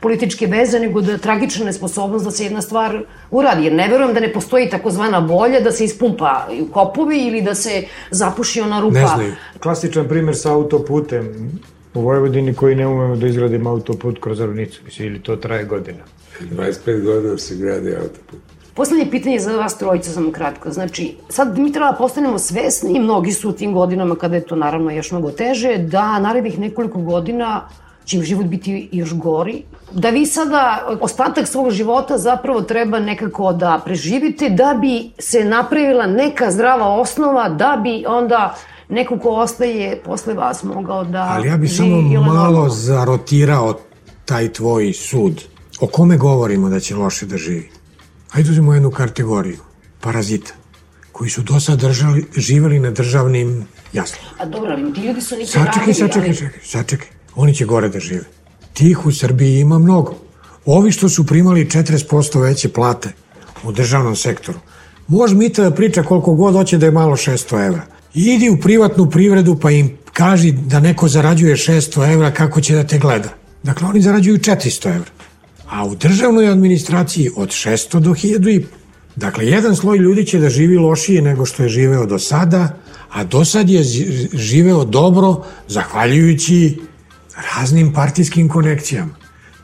političke 0.00 0.46
veze, 0.46 0.80
nego 0.80 1.00
da 1.00 1.12
je 1.12 1.18
tragična 1.18 1.64
nesposobnost 1.64 2.24
da 2.24 2.30
se 2.30 2.44
jedna 2.44 2.62
stvar 2.62 3.02
uradi. 3.30 3.64
Jer 3.64 3.72
ne 3.72 3.88
verujem 3.88 4.14
da 4.14 4.20
ne 4.20 4.32
postoji 4.32 4.70
takozvana 4.70 5.18
volja 5.18 5.60
da 5.60 5.72
se 5.72 5.84
ispumpa 5.84 6.48
u 6.62 6.72
kopovi 6.72 7.18
ili 7.26 7.42
da 7.42 7.54
se 7.54 7.82
zapuši 8.10 8.60
ona 8.60 8.80
rupa. 8.80 9.00
Ne 9.00 9.06
znaju. 9.06 9.32
Klasičan 9.62 10.08
primer 10.08 10.36
sa 10.36 10.52
autoputem 10.52 11.52
u 11.94 12.00
Vojvodini 12.00 12.54
koji 12.54 12.76
ne 12.76 12.86
umemo 12.86 13.16
da 13.16 13.26
izgradimo 13.26 13.70
autoput 13.70 14.18
kroz 14.20 14.40
Ravnicu, 14.40 14.80
mislim, 14.84 15.08
ili 15.08 15.22
to 15.22 15.36
traje 15.36 15.64
godina. 15.64 16.04
25 16.40 17.04
godina 17.04 17.38
se 17.38 17.56
gradi 17.56 17.94
autoput. 17.94 18.40
Poslednje 18.74 19.10
pitanje 19.10 19.38
za 19.38 19.56
vas 19.56 19.78
trojica, 19.78 20.10
samo 20.10 20.32
kratko. 20.32 20.70
Znači, 20.70 21.14
sad 21.28 21.58
mi 21.58 21.72
treba 21.72 21.90
da 21.90 21.98
postanemo 21.98 22.38
svesni, 22.38 22.96
i 22.96 23.00
mnogi 23.00 23.32
su 23.32 23.48
u 23.48 23.52
tim 23.52 23.72
godinama, 23.72 24.14
kada 24.14 24.36
je 24.36 24.46
to 24.46 24.56
naravno 24.56 24.90
još 24.90 25.10
mnogo 25.10 25.30
teže, 25.30 25.78
da 25.78 26.18
narednih 26.18 26.58
nekoliko 26.58 27.00
godina 27.00 27.68
će 28.04 28.16
im 28.16 28.22
život 28.22 28.46
biti 28.46 28.88
još 28.92 29.14
gori. 29.14 29.62
Da 29.92 30.10
vi 30.10 30.26
sada 30.26 30.88
ostatak 31.00 31.48
svog 31.48 31.70
života 31.70 32.18
zapravo 32.18 32.62
treba 32.62 33.00
nekako 33.00 33.52
da 33.52 33.80
preživite 33.84 34.48
da 34.48 34.78
bi 34.80 35.10
se 35.18 35.44
napravila 35.44 36.06
neka 36.06 36.50
zdrava 36.50 36.88
osnova, 36.88 37.48
da 37.48 37.80
bi 37.82 38.04
onda 38.06 38.54
neko 38.88 39.18
ko 39.18 39.28
ostaje 39.28 40.02
posle 40.04 40.34
vas 40.34 40.62
mogao 40.62 41.04
da... 41.04 41.22
Ali 41.22 41.48
ja 41.48 41.56
bih 41.56 41.72
samo 41.76 42.02
malo 42.20 42.68
zarotirao 42.68 43.78
taj 44.24 44.52
tvoj 44.52 44.92
sud. 44.92 45.42
O 45.80 45.86
kome 45.86 46.16
govorimo 46.16 46.68
da 46.68 46.80
će 46.80 46.96
loše 46.96 47.26
da 47.26 47.36
živi? 47.36 47.70
Hajde 48.28 48.50
uzmemo 48.50 48.74
jednu 48.74 48.90
kategoriju. 48.90 49.58
Parazita 50.00 50.52
koji 51.12 51.30
su 51.30 51.42
do 51.42 51.60
sad 51.60 51.80
držali, 51.80 52.26
živeli 52.36 52.80
na 52.80 52.90
državnim 52.90 53.66
jaslama. 53.92 54.28
A 54.38 54.46
dobro, 54.46 54.70
ali 54.72 54.94
ti 54.94 55.00
ljudi 55.00 55.20
su 55.20 55.34
nikad 55.34 55.48
sačekaj, 55.52 55.94
sačekaj, 55.94 56.34
sačekaj, 56.34 56.60
sačekaj. 56.64 57.08
Oni 57.34 57.54
će 57.54 57.64
gore 57.64 57.88
da 57.88 58.00
žive. 58.00 58.24
Tih 58.72 59.06
u 59.06 59.12
Srbiji 59.12 59.60
ima 59.60 59.78
mnogo. 59.78 60.14
Ovi 60.66 60.92
što 60.92 61.08
su 61.08 61.26
primali 61.26 61.64
40% 61.64 62.40
veće 62.42 62.68
plate 62.68 63.08
u 63.64 63.72
državnom 63.72 64.16
sektoru, 64.16 64.58
može 65.08 65.34
Mita 65.34 65.62
da 65.62 65.70
priča 65.70 66.02
koliko 66.02 66.34
god 66.34 66.54
hoće 66.54 66.78
da 66.78 66.86
je 66.86 66.92
malo 66.92 67.16
600 67.16 67.66
evra. 67.66 67.82
Idi 68.26 68.50
u 68.50 68.60
privatnu 68.60 69.10
privredu 69.10 69.56
pa 69.62 69.70
im 69.70 69.96
kaži 70.12 70.52
da 70.52 70.80
neko 70.80 71.08
zarađuje 71.08 71.56
600 71.56 72.12
evra 72.12 72.30
kako 72.30 72.60
će 72.60 72.74
da 72.74 72.84
te 72.84 72.98
gleda. 72.98 73.28
Dakle, 73.62 73.88
oni 73.88 74.00
zarađuju 74.00 74.38
400 74.38 74.88
evra. 74.88 75.10
A 75.68 75.86
u 75.86 75.94
državnoj 75.94 76.48
administraciji 76.48 77.30
od 77.36 77.48
600 77.48 78.00
do 78.00 78.10
1000 78.10 78.50
i 78.50 78.66
Dakle, 79.16 79.46
jedan 79.46 79.76
sloj 79.76 79.98
ljudi 79.98 80.24
će 80.24 80.38
da 80.38 80.48
živi 80.48 80.76
lošije 80.76 81.22
nego 81.22 81.46
što 81.46 81.62
je 81.62 81.68
živeo 81.68 82.06
do 82.06 82.18
sada, 82.18 82.76
a 83.10 83.24
do 83.24 83.44
sad 83.44 83.70
je 83.70 83.82
živeo 84.32 84.84
dobro 84.84 85.44
zahvaljujući 85.68 86.80
raznim 87.56 87.92
partijskim 87.92 88.48
konekcijama. 88.48 89.14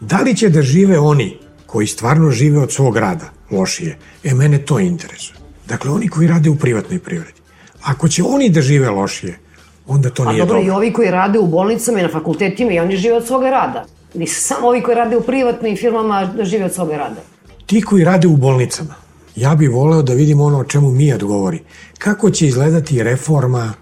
Da 0.01 0.19
li 0.21 0.37
će 0.37 0.49
da 0.49 0.63
žive 0.63 0.99
oni 0.99 1.39
koji 1.67 1.87
stvarno 1.87 2.31
žive 2.31 2.59
od 2.59 2.73
svog 2.73 2.97
rada 2.97 3.31
lošije? 3.51 3.99
E, 4.25 4.35
mene 4.35 4.59
to 4.59 4.81
interesuje. 4.81 5.39
Dakle, 5.69 5.91
oni 5.91 6.09
koji 6.09 6.29
rade 6.29 6.51
u 6.51 6.57
privatnoj 6.57 6.99
privredi. 6.99 7.44
Ako 7.85 8.09
će 8.09 8.23
oni 8.23 8.51
da 8.51 8.61
žive 8.61 8.91
lošije, 8.91 9.39
onda 9.87 10.11
to 10.11 10.25
nije 10.25 10.39
dobro. 10.39 10.57
A 10.57 10.59
dobro, 10.59 10.73
i 10.73 10.77
ovi 10.77 10.93
koji 10.93 11.11
rade 11.11 11.39
u 11.39 11.47
bolnicama 11.47 12.01
i 12.01 12.03
na 12.03 12.09
fakultetima 12.09 12.73
i 12.73 12.79
oni 12.79 12.97
žive 12.97 13.17
od 13.17 13.27
svoga 13.27 13.51
rada. 13.51 13.85
Nisu 14.15 14.41
samo 14.41 14.69
ovi 14.69 14.83
koji 14.83 14.95
rade 14.95 15.17
u 15.17 15.21
privatnim 15.21 15.77
firmama 15.77 16.35
žive 16.43 16.65
od 16.65 16.75
svoga 16.75 16.97
rada. 16.97 17.21
Ti 17.67 17.83
koji 17.83 18.05
rade 18.05 18.29
u 18.29 18.37
bolnicama, 18.37 18.95
ja 19.37 19.55
bih 19.55 19.71
voleo 19.71 20.03
da 20.03 20.15
vidim 20.15 20.41
ono 20.41 20.59
o 20.59 20.65
čemu 20.65 20.91
mi 20.91 21.13
odgovori. 21.13 21.61
Kako 21.99 22.31
će 22.31 22.47
izgledati 22.47 23.03
reforma 23.03 23.73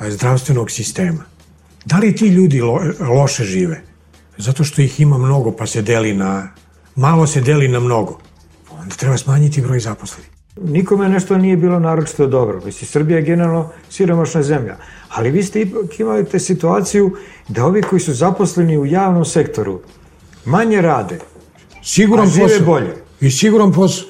e, 0.00 0.10
zdravstvenog 0.10 0.70
sistema? 0.70 1.24
Da 1.84 1.98
li 1.98 2.16
ti 2.16 2.26
ljudi 2.26 2.60
lo, 2.60 2.80
loše 3.00 3.44
žive? 3.44 3.82
Zato 4.38 4.64
što 4.64 4.82
ih 4.82 5.00
ima 5.00 5.18
mnogo 5.18 5.52
pa 5.52 5.66
se 5.66 5.82
deli 5.82 6.14
na... 6.14 6.48
Malo 6.94 7.26
se 7.26 7.40
deli 7.40 7.68
na 7.68 7.80
mnogo. 7.80 8.18
Onda 8.70 8.94
treba 8.94 9.18
smanjiti 9.18 9.60
broj 9.60 9.80
zaposlenih. 9.80 10.29
Nikome 10.64 11.08
nešto 11.08 11.38
nije 11.38 11.56
bilo 11.56 11.78
naročito 11.78 12.26
dobro. 12.26 12.60
Mislim, 12.64 12.88
Srbija 12.88 13.16
je 13.16 13.24
generalno 13.24 13.68
siromašna 13.90 14.42
zemlja. 14.42 14.76
Ali 15.08 15.30
vi 15.30 15.42
ste 15.42 15.60
ipak 15.60 16.00
imate 16.00 16.38
situaciju 16.38 17.16
da 17.48 17.64
ovi 17.64 17.82
koji 17.82 18.00
su 18.00 18.12
zaposleni 18.12 18.78
u 18.78 18.86
javnom 18.86 19.24
sektoru 19.24 19.80
manje 20.44 20.80
rade, 20.80 21.18
siguran 21.82 22.26
a 22.26 22.30
žive 22.30 22.48
posao. 22.48 22.66
bolje. 22.66 22.94
I 23.20 23.30
siguran 23.30 23.72
posao. 23.72 24.08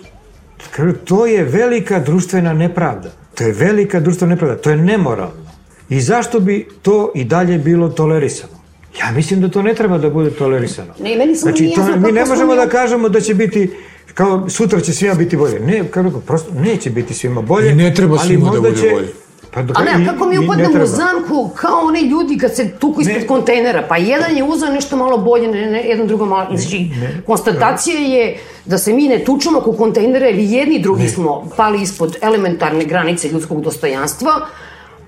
To 1.05 1.27
je 1.27 1.45
velika 1.45 2.01
društvena 2.01 2.53
nepravda. 2.53 3.11
To 3.35 3.45
je 3.45 3.53
velika 3.53 4.01
društvena 4.01 4.35
nepravda. 4.35 4.63
To 4.63 4.71
je 4.71 4.77
nemoralno. 4.77 5.51
I 5.89 6.01
zašto 6.01 6.41
bi 6.41 6.69
to 6.83 7.13
i 7.15 7.25
dalje 7.25 7.59
bilo 7.59 7.89
tolerisano? 7.89 8.53
Ja 9.01 9.13
mislim 9.13 9.41
da 9.41 9.49
to 9.49 9.63
ne 9.63 9.75
treba 9.75 9.99
da 9.99 10.11
bude 10.11 10.31
tolerisano. 10.31 10.95
Ne, 11.01 11.17
meni 11.17 11.35
znači, 11.35 11.73
to, 11.75 11.97
mi 11.97 12.13
ne 12.13 12.25
možemo 12.25 12.55
da 12.55 12.69
kažemo 12.69 13.09
da 13.09 13.21
će 13.21 13.35
biti 13.35 13.71
kao 14.15 14.49
sutra 14.49 14.81
će 14.81 14.93
svima 14.93 15.15
biti 15.15 15.37
bolje. 15.37 15.61
Ne, 15.61 15.89
kako 15.91 16.11
prosto 16.11 16.51
neće 16.55 16.91
biti 16.91 17.15
svima 17.15 17.43
bolje. 17.43 17.71
I 17.71 17.75
ne 17.75 17.95
treba 17.95 18.19
svima 18.19 18.51
da 18.51 18.61
bude 18.61 18.77
će, 18.77 18.91
bolje. 18.93 19.13
Pa 19.55 19.63
do, 19.63 19.75
A 19.77 19.85
ne, 19.85 20.07
kako 20.07 20.27
mi 20.27 20.39
upadnemo 20.39 20.83
u 20.83 20.87
zamku 20.87 21.51
kao 21.55 21.81
oni 21.83 22.01
ljudi 22.01 22.39
kad 22.39 22.57
se 22.57 22.71
tuku 22.79 23.01
ispred 23.01 23.21
ne. 23.21 23.27
kontejnera, 23.27 23.85
pa 23.89 23.97
jedan 23.97 24.37
je 24.37 24.45
uzao 24.45 24.73
nešto 24.73 24.97
malo 24.97 25.19
bolje, 25.19 25.49
ne, 25.49 25.67
ne, 25.67 25.83
jedan 25.85 26.07
drugo 26.07 26.27
malo, 26.27 26.57
znači, 26.57 26.79
ne, 26.79 27.23
konstatacija 27.27 28.01
je 28.01 28.39
da 28.65 28.79
se 28.79 28.93
mi 28.93 29.09
ne 29.09 29.25
tučemo 29.25 29.59
oko 29.59 29.73
kontejnera 29.73 30.27
jer 30.27 30.39
jedni 30.39 30.75
i 30.75 30.83
drugi 30.83 31.03
ne. 31.03 31.09
smo 31.09 31.49
pali 31.57 31.83
ispod 31.83 32.17
elementarne 32.23 32.85
granice 32.85 33.29
ljudskog 33.29 33.61
dostojanstva, 33.61 34.33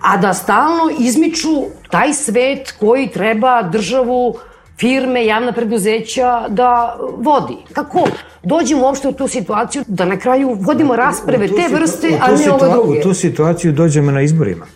a 0.00 0.16
da 0.16 0.34
stalno 0.34 0.90
izmiču 0.98 1.64
taj 1.90 2.14
svet 2.14 2.74
koji 2.80 3.08
treba 3.08 3.62
državu 3.62 4.38
firme, 4.82 5.26
javna 5.26 5.52
preduzeća 5.52 6.48
da 6.48 6.98
vodi. 7.16 7.56
Kako 7.72 8.08
dođemo 8.42 8.86
uopšte 8.86 9.08
u 9.08 9.12
tu 9.12 9.28
situaciju 9.28 9.84
da 9.86 10.04
na 10.04 10.16
kraju 10.18 10.56
vodimo 10.60 10.96
rasprave 10.96 11.48
te 11.48 11.68
vrste, 11.74 12.08
a 12.20 12.30
ne 12.30 12.50
ove 12.50 12.70
druge? 12.72 12.98
U 12.98 13.02
tu 13.02 13.14
situaciju 13.14 13.72
dođemo 13.72 14.10
na 14.10 14.22
izborima. 14.22 14.66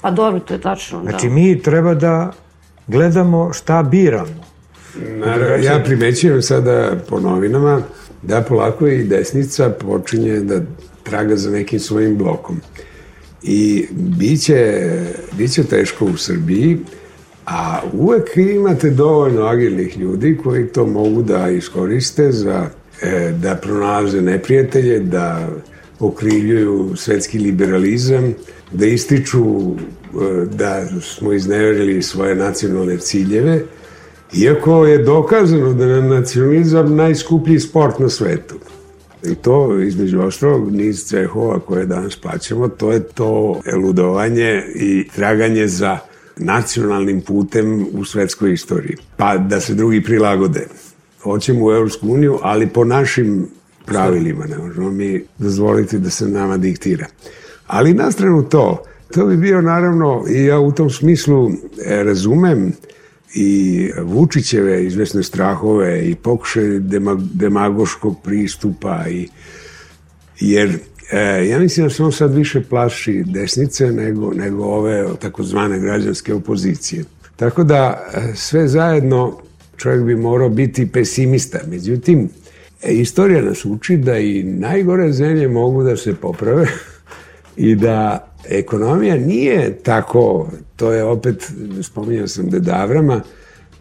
Pa 0.00 0.10
dobro, 0.10 0.40
to 0.40 0.54
je 0.54 0.60
tačno, 0.60 1.02
da. 1.02 1.10
Znači, 1.10 1.28
mi 1.28 1.62
treba 1.62 1.94
da 1.94 2.32
gledamo 2.86 3.52
šta 3.52 3.82
biramo. 3.82 4.42
Naravno, 5.16 5.64
ja 5.64 5.82
primećujem 5.84 6.42
sada 6.42 6.92
po 7.08 7.20
novinama 7.20 7.82
da 8.22 8.42
polako 8.42 8.86
i 8.86 9.04
desnica 9.04 9.70
počinje 9.70 10.40
da 10.40 10.60
traga 11.02 11.36
za 11.36 11.50
nekim 11.50 11.80
svojim 11.80 12.18
blokom. 12.18 12.60
I 13.42 13.86
biće, 13.92 14.90
biće 15.38 15.64
teško 15.64 16.04
u 16.04 16.16
Srbiji, 16.16 16.78
A 17.46 17.80
uvek 17.92 18.36
imate 18.36 18.90
dovoljno 18.90 19.42
agilnih 19.42 19.98
ljudi 19.98 20.38
koji 20.44 20.66
to 20.66 20.86
mogu 20.86 21.22
da 21.22 21.48
iskoriste 21.50 22.32
za 22.32 22.66
e, 23.02 23.32
da 23.42 23.54
pronalaze 23.54 24.22
neprijatelje, 24.22 25.00
da 25.00 25.48
okrivljuju 26.00 26.92
svetski 26.96 27.38
liberalizam, 27.38 28.34
da 28.72 28.86
ističu 28.86 29.44
e, 29.44 30.46
da 30.46 30.86
smo 31.00 31.32
izneverili 31.32 32.02
svoje 32.02 32.34
nacionalne 32.34 32.98
ciljeve, 32.98 33.62
iako 34.34 34.86
je 34.86 34.98
dokazano 34.98 35.72
da 35.72 35.84
je 35.84 36.02
nacionalizam 36.02 36.96
najskuplji 36.96 37.60
sport 37.60 37.98
na 37.98 38.08
svetu. 38.08 38.54
I 39.24 39.34
to, 39.34 39.80
između 39.80 40.20
ostalog, 40.20 40.72
niz 40.72 41.04
cehova 41.04 41.58
koje 41.58 41.86
danas 41.86 42.16
plaćamo, 42.16 42.68
to 42.68 42.92
je 42.92 43.00
to 43.00 43.60
eludovanje 43.64 44.62
i 44.74 45.08
traganje 45.14 45.66
za 45.66 45.98
nacionalnim 46.36 47.20
putem 47.20 47.86
u 47.92 48.04
svetskoj 48.04 48.52
istoriji, 48.52 48.96
pa 49.16 49.38
da 49.38 49.60
se 49.60 49.74
drugi 49.74 50.02
prilagode. 50.02 50.66
Hoćemo 51.22 51.66
u 51.66 51.72
Evropsku 51.72 52.08
uniju, 52.08 52.38
ali 52.42 52.66
po 52.66 52.84
našim 52.84 53.48
pravilima, 53.84 54.44
ne 54.46 54.58
možemo 54.58 54.90
mi 54.90 55.24
dozvoliti 55.38 55.98
da 55.98 56.10
se 56.10 56.28
nama 56.28 56.56
diktira. 56.56 57.06
Ali 57.66 57.94
na 57.94 58.10
stranu 58.10 58.48
to, 58.48 58.84
to 59.14 59.26
bi 59.26 59.36
bio 59.36 59.60
naravno, 59.60 60.24
i 60.30 60.44
ja 60.44 60.58
u 60.58 60.72
tom 60.72 60.90
smislu 60.90 61.50
e, 61.84 62.02
razumem 62.02 62.72
i 63.34 63.90
Vučićeve 64.02 64.86
izvesne 64.86 65.22
strahove 65.22 66.08
i 66.08 66.14
pokušaj 66.14 66.64
demagoškog 67.32 68.16
pristupa 68.24 69.04
i 69.08 69.28
jer 70.40 70.78
e, 71.12 71.48
ja 71.48 71.58
mislim 71.58 71.86
da 71.86 71.94
se 71.94 72.02
on 72.02 72.12
sad 72.12 72.34
više 72.34 72.62
plaši 72.62 73.24
desnice 73.26 73.92
nego, 73.92 74.32
nego 74.34 74.64
ove 74.64 75.06
takozvane 75.20 75.78
građanske 75.78 76.34
opozicije. 76.34 77.04
Tako 77.36 77.64
da 77.64 78.06
e, 78.14 78.34
sve 78.34 78.68
zajedno 78.68 79.38
čovjek 79.76 80.02
bi 80.02 80.16
morao 80.16 80.48
biti 80.48 80.92
pesimista. 80.92 81.58
Međutim, 81.68 82.28
e, 82.82 82.94
istorija 82.94 83.42
nas 83.42 83.64
uči 83.64 83.96
da 83.96 84.18
i 84.18 84.42
najgore 84.42 85.12
zemlje 85.12 85.48
mogu 85.48 85.82
da 85.82 85.96
se 85.96 86.14
poprave 86.14 86.66
i 87.56 87.74
da 87.74 88.32
ekonomija 88.48 89.16
nije 89.16 89.78
tako, 89.82 90.50
to 90.76 90.92
je 90.92 91.04
opet, 91.04 91.52
spominjao 91.82 92.28
sam 92.28 92.50
Dedavrama, 92.50 93.22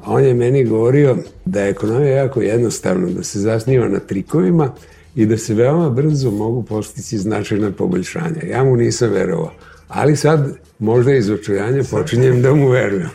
on 0.06 0.24
je 0.24 0.34
meni 0.34 0.66
govorio 0.66 1.18
da 1.46 1.62
je 1.62 1.70
ekonomija 1.70 2.16
jako 2.16 2.42
jednostavna, 2.42 3.08
da 3.10 3.24
se 3.24 3.40
zasniva 3.40 3.88
na 3.88 4.00
trikovima 4.00 4.74
i 5.16 5.26
da 5.26 5.38
se 5.38 5.54
veoma 5.54 5.90
brzo 5.90 6.32
mogu 6.32 6.64
postići 6.64 7.18
značajna 7.18 7.72
poboljšanja. 7.72 8.42
Ja 8.50 8.64
mu 8.64 8.76
nisam 8.76 9.10
verovao, 9.10 9.52
ali 9.88 10.16
sad 10.16 10.58
možda 10.80 11.14
iz 11.14 11.30
očujanja 11.30 11.84
počinjem 11.92 12.42
da 12.42 12.56
mu 12.56 12.70
verujem. 12.70 13.10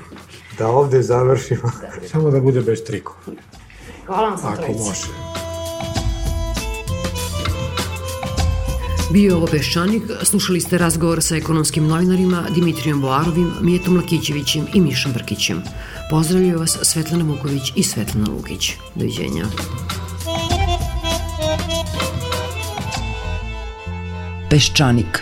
Da 0.58 0.68
ovde 0.68 1.02
završimo, 1.02 1.70
samo 2.10 2.30
da 2.30 2.40
bude 2.40 2.60
bez 2.60 2.84
trikova. 2.84 3.18
Hvala 4.06 4.28
vam 4.28 4.38
sa 4.38 4.48
Ako 4.48 4.72
može. 4.72 5.30
Bio 9.12 9.36
ovo 9.36 9.46
Peščanik, 9.46 10.02
slušali 10.22 10.60
ste 10.60 10.78
razgovor 10.78 11.22
sa 11.22 11.36
ekonomskim 11.36 11.86
novinarima 11.86 12.44
Dimitrijom 12.54 13.00
Boarovim, 13.00 13.50
Mijetom 13.60 13.96
Lakićevićem 13.96 14.66
i 14.74 14.80
Mišom 14.80 15.12
Brkićem. 15.12 15.62
Pozdravljaju 16.10 16.58
vas 16.58 16.78
Svetlana 16.82 17.24
Vuković 17.24 17.72
i 17.76 17.82
Svetlana 17.82 18.30
Lukić. 18.30 18.72
Doviđenja. 18.94 19.44
Peščanik 24.50 25.20